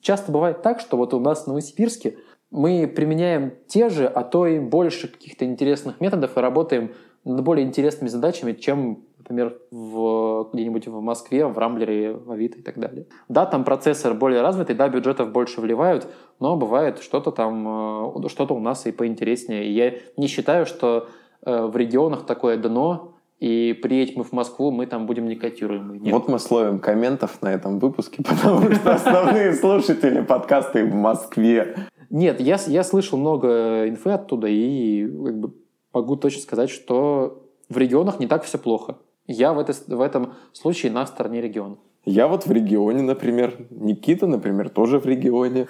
часто 0.02 0.32
бывает 0.32 0.62
так, 0.62 0.80
что 0.80 0.98
вот 0.98 1.14
у 1.14 1.20
нас 1.20 1.44
в 1.44 1.48
Новосибирске 1.48 2.18
мы 2.52 2.88
применяем 2.88 3.54
те 3.68 3.90
же, 3.90 4.08
а 4.08 4.24
то 4.24 4.48
и 4.48 4.60
больше 4.60 5.08
каких-то 5.08 5.46
интересных 5.46 6.00
методов 6.00 6.38
и 6.38 6.40
работаем 6.40 6.92
над 7.26 7.44
более 7.44 7.66
интересными 7.66 8.08
задачами, 8.08 8.54
чем, 8.54 9.04
например, 9.18 9.58
в, 9.72 10.50
где-нибудь 10.54 10.88
в 10.88 11.02
Москве, 11.02 11.48
в 11.48 11.58
Рамблере, 11.58 12.14
в 12.14 12.32
Авито 12.32 12.60
и 12.60 12.62
так 12.62 12.80
далее. 12.80 13.08
Да, 13.28 13.46
там 13.46 13.64
процессор 13.64 14.14
более 14.14 14.42
развитый, 14.42 14.76
да, 14.76 14.88
бюджетов 14.88 15.32
больше 15.32 15.60
вливают, 15.60 16.08
но 16.40 16.56
бывает 16.56 17.00
что-то 17.00 17.32
там, 17.32 18.16
э, 18.24 18.30
что-то 18.30 18.54
у 18.54 18.60
нас 18.60 18.86
и 18.86 18.92
поинтереснее. 18.92 19.66
И 19.66 19.72
я 19.72 19.94
не 20.18 20.28
считаю, 20.28 20.66
что 20.66 21.08
э, 21.42 21.66
в 21.66 21.76
регионах 21.76 22.26
такое 22.26 22.58
дно, 22.58 23.15
и 23.46 23.74
приедем 23.74 24.16
мы 24.18 24.24
в 24.24 24.32
Москву, 24.32 24.72
мы 24.72 24.88
там 24.88 25.06
будем 25.06 25.28
некотируемые. 25.28 26.00
Нет. 26.00 26.12
Вот 26.12 26.28
мы 26.28 26.40
словим 26.40 26.80
комментов 26.80 27.44
на 27.44 27.54
этом 27.54 27.78
выпуске, 27.78 28.24
потому 28.28 28.72
что 28.72 28.96
основные 28.96 29.54
слушатели 29.54 30.22
подкасты 30.22 30.84
в 30.84 30.96
Москве. 30.96 31.76
Нет, 32.10 32.40
я, 32.40 32.58
я 32.66 32.84
слышал 32.84 33.20
много 33.20 33.88
инфы 33.88 34.10
оттуда 34.10 34.48
и 34.48 35.06
как 35.06 35.40
бы, 35.40 35.54
могу 35.94 36.16
точно 36.16 36.42
сказать, 36.42 36.72
что 36.72 37.48
в 37.70 37.78
регионах 37.78 38.20
не 38.20 38.26
так 38.26 38.44
все 38.46 38.58
плохо. 38.58 38.98
Я 39.28 39.54
в, 39.54 39.60
это, 39.60 39.74
в 39.96 40.02
этом 40.02 40.34
случае 40.52 40.92
на 40.92 41.06
стороне 41.06 41.40
региона. 41.40 41.78
Я 42.04 42.28
вот 42.28 42.48
в 42.48 42.52
регионе, 42.52 43.04
например. 43.04 43.54
Никита, 43.70 44.26
например, 44.26 44.70
тоже 44.70 45.00
в 45.00 45.06
регионе. 45.06 45.68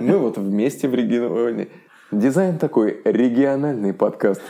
Мы 0.00 0.18
вот 0.18 0.38
вместе 0.38 0.88
в 0.88 0.94
регионе. 0.94 1.68
Дизайн 2.10 2.58
такой 2.58 3.00
региональный 3.04 3.94
подкаст. 3.94 4.42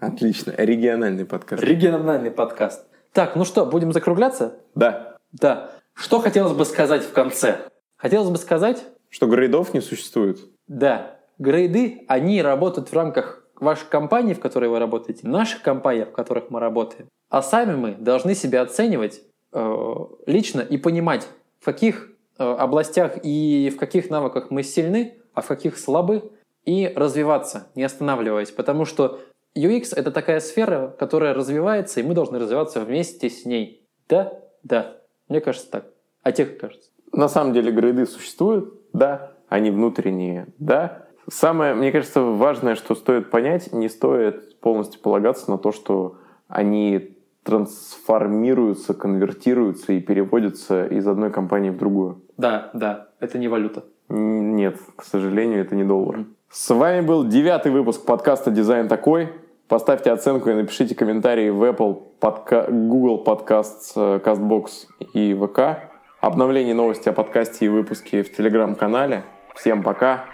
Отлично. 0.00 0.54
Региональный 0.56 1.24
подкаст. 1.24 1.62
Региональный 1.62 2.30
подкаст. 2.30 2.86
Так, 3.12 3.34
ну 3.34 3.44
что, 3.44 3.66
будем 3.66 3.92
закругляться? 3.92 4.54
Да. 4.74 5.16
Да. 5.32 5.70
Что 5.94 6.20
хотелось 6.20 6.52
бы 6.52 6.64
сказать 6.64 7.02
в 7.02 7.12
конце? 7.12 7.58
Хотелось 7.96 8.30
бы 8.30 8.36
сказать... 8.36 8.84
Что 9.10 9.26
грейдов 9.26 9.74
не 9.74 9.80
существует? 9.80 10.38
Да. 10.68 11.16
Грейды, 11.38 12.04
они 12.06 12.42
работают 12.42 12.90
в 12.90 12.92
рамках 12.94 13.44
вашей 13.58 13.88
компании, 13.88 14.34
в 14.34 14.40
которой 14.40 14.70
вы 14.70 14.78
работаете, 14.78 15.26
наших 15.26 15.62
компаний, 15.62 16.04
в 16.04 16.12
которых 16.12 16.50
мы 16.50 16.60
работаем. 16.60 17.08
А 17.28 17.42
сами 17.42 17.74
мы 17.74 17.94
должны 17.94 18.36
себя 18.36 18.62
оценивать 18.62 19.22
э, 19.52 19.94
лично 20.26 20.60
и 20.60 20.76
понимать, 20.76 21.26
в 21.58 21.64
каких 21.64 22.12
э, 22.38 22.44
областях 22.44 23.18
и 23.24 23.72
в 23.74 23.78
каких 23.78 24.10
навыках 24.10 24.50
мы 24.50 24.62
сильны, 24.62 25.18
а 25.34 25.40
в 25.40 25.46
каких 25.48 25.76
слабы, 25.76 26.30
и 26.64 26.92
развиваться, 26.94 27.66
не 27.74 27.82
останавливаясь. 27.82 28.50
Потому 28.50 28.84
что 28.84 29.20
UX— 29.58 29.92
это 29.96 30.10
такая 30.10 30.40
сфера, 30.40 30.94
которая 30.98 31.34
развивается, 31.34 32.00
и 32.00 32.02
мы 32.02 32.14
должны 32.14 32.38
развиваться 32.38 32.80
вместе 32.80 33.28
с 33.28 33.44
ней. 33.44 33.86
Да? 34.08 34.32
Да. 34.62 34.96
Мне 35.28 35.40
кажется 35.40 35.70
так. 35.70 35.86
А 36.22 36.32
тебе 36.32 36.46
как 36.46 36.60
кажется? 36.60 36.90
На 37.12 37.28
самом 37.28 37.52
деле 37.52 37.72
грейды 37.72 38.06
существуют, 38.06 38.74
да. 38.92 39.32
Они 39.48 39.70
внутренние, 39.70 40.46
да. 40.58 41.06
Самое, 41.30 41.74
мне 41.74 41.92
кажется, 41.92 42.20
важное, 42.22 42.74
что 42.74 42.94
стоит 42.94 43.30
понять, 43.30 43.72
не 43.72 43.88
стоит 43.88 44.60
полностью 44.60 45.00
полагаться 45.00 45.50
на 45.50 45.58
то, 45.58 45.72
что 45.72 46.16
они 46.48 47.16
трансформируются, 47.42 48.94
конвертируются 48.94 49.92
и 49.92 50.00
переводятся 50.00 50.86
из 50.86 51.06
одной 51.06 51.30
компании 51.30 51.70
в 51.70 51.78
другую. 51.78 52.22
Да, 52.36 52.70
да, 52.74 53.08
это 53.20 53.38
не 53.38 53.48
валюта. 53.48 53.84
Нет, 54.08 54.78
к 54.96 55.04
сожалению, 55.04 55.62
это 55.62 55.74
не 55.74 55.84
доллар. 55.84 56.24
С 56.50 56.74
вами 56.74 57.02
был 57.04 57.26
девятый 57.26 57.72
выпуск 57.72 58.04
подкаста 58.04 58.50
«Дизайн 58.50 58.88
такой». 58.88 59.28
Поставьте 59.68 60.10
оценку 60.10 60.48
и 60.48 60.54
напишите 60.54 60.94
комментарии 60.94 61.50
в 61.50 61.62
Apple, 61.62 62.02
подка... 62.20 62.66
Google 62.70 63.22
Podcasts, 63.22 63.94
CastBox 63.94 64.70
и 65.12 65.34
ВК. 65.34 65.90
Обновление 66.20 66.74
новости 66.74 67.08
о 67.10 67.12
подкасте 67.12 67.66
и 67.66 67.68
выпуске 67.68 68.22
в 68.22 68.34
Телеграм-канале. 68.34 69.24
Всем 69.54 69.82
пока! 69.82 70.24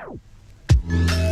thank 0.87 1.11
you 1.11 1.24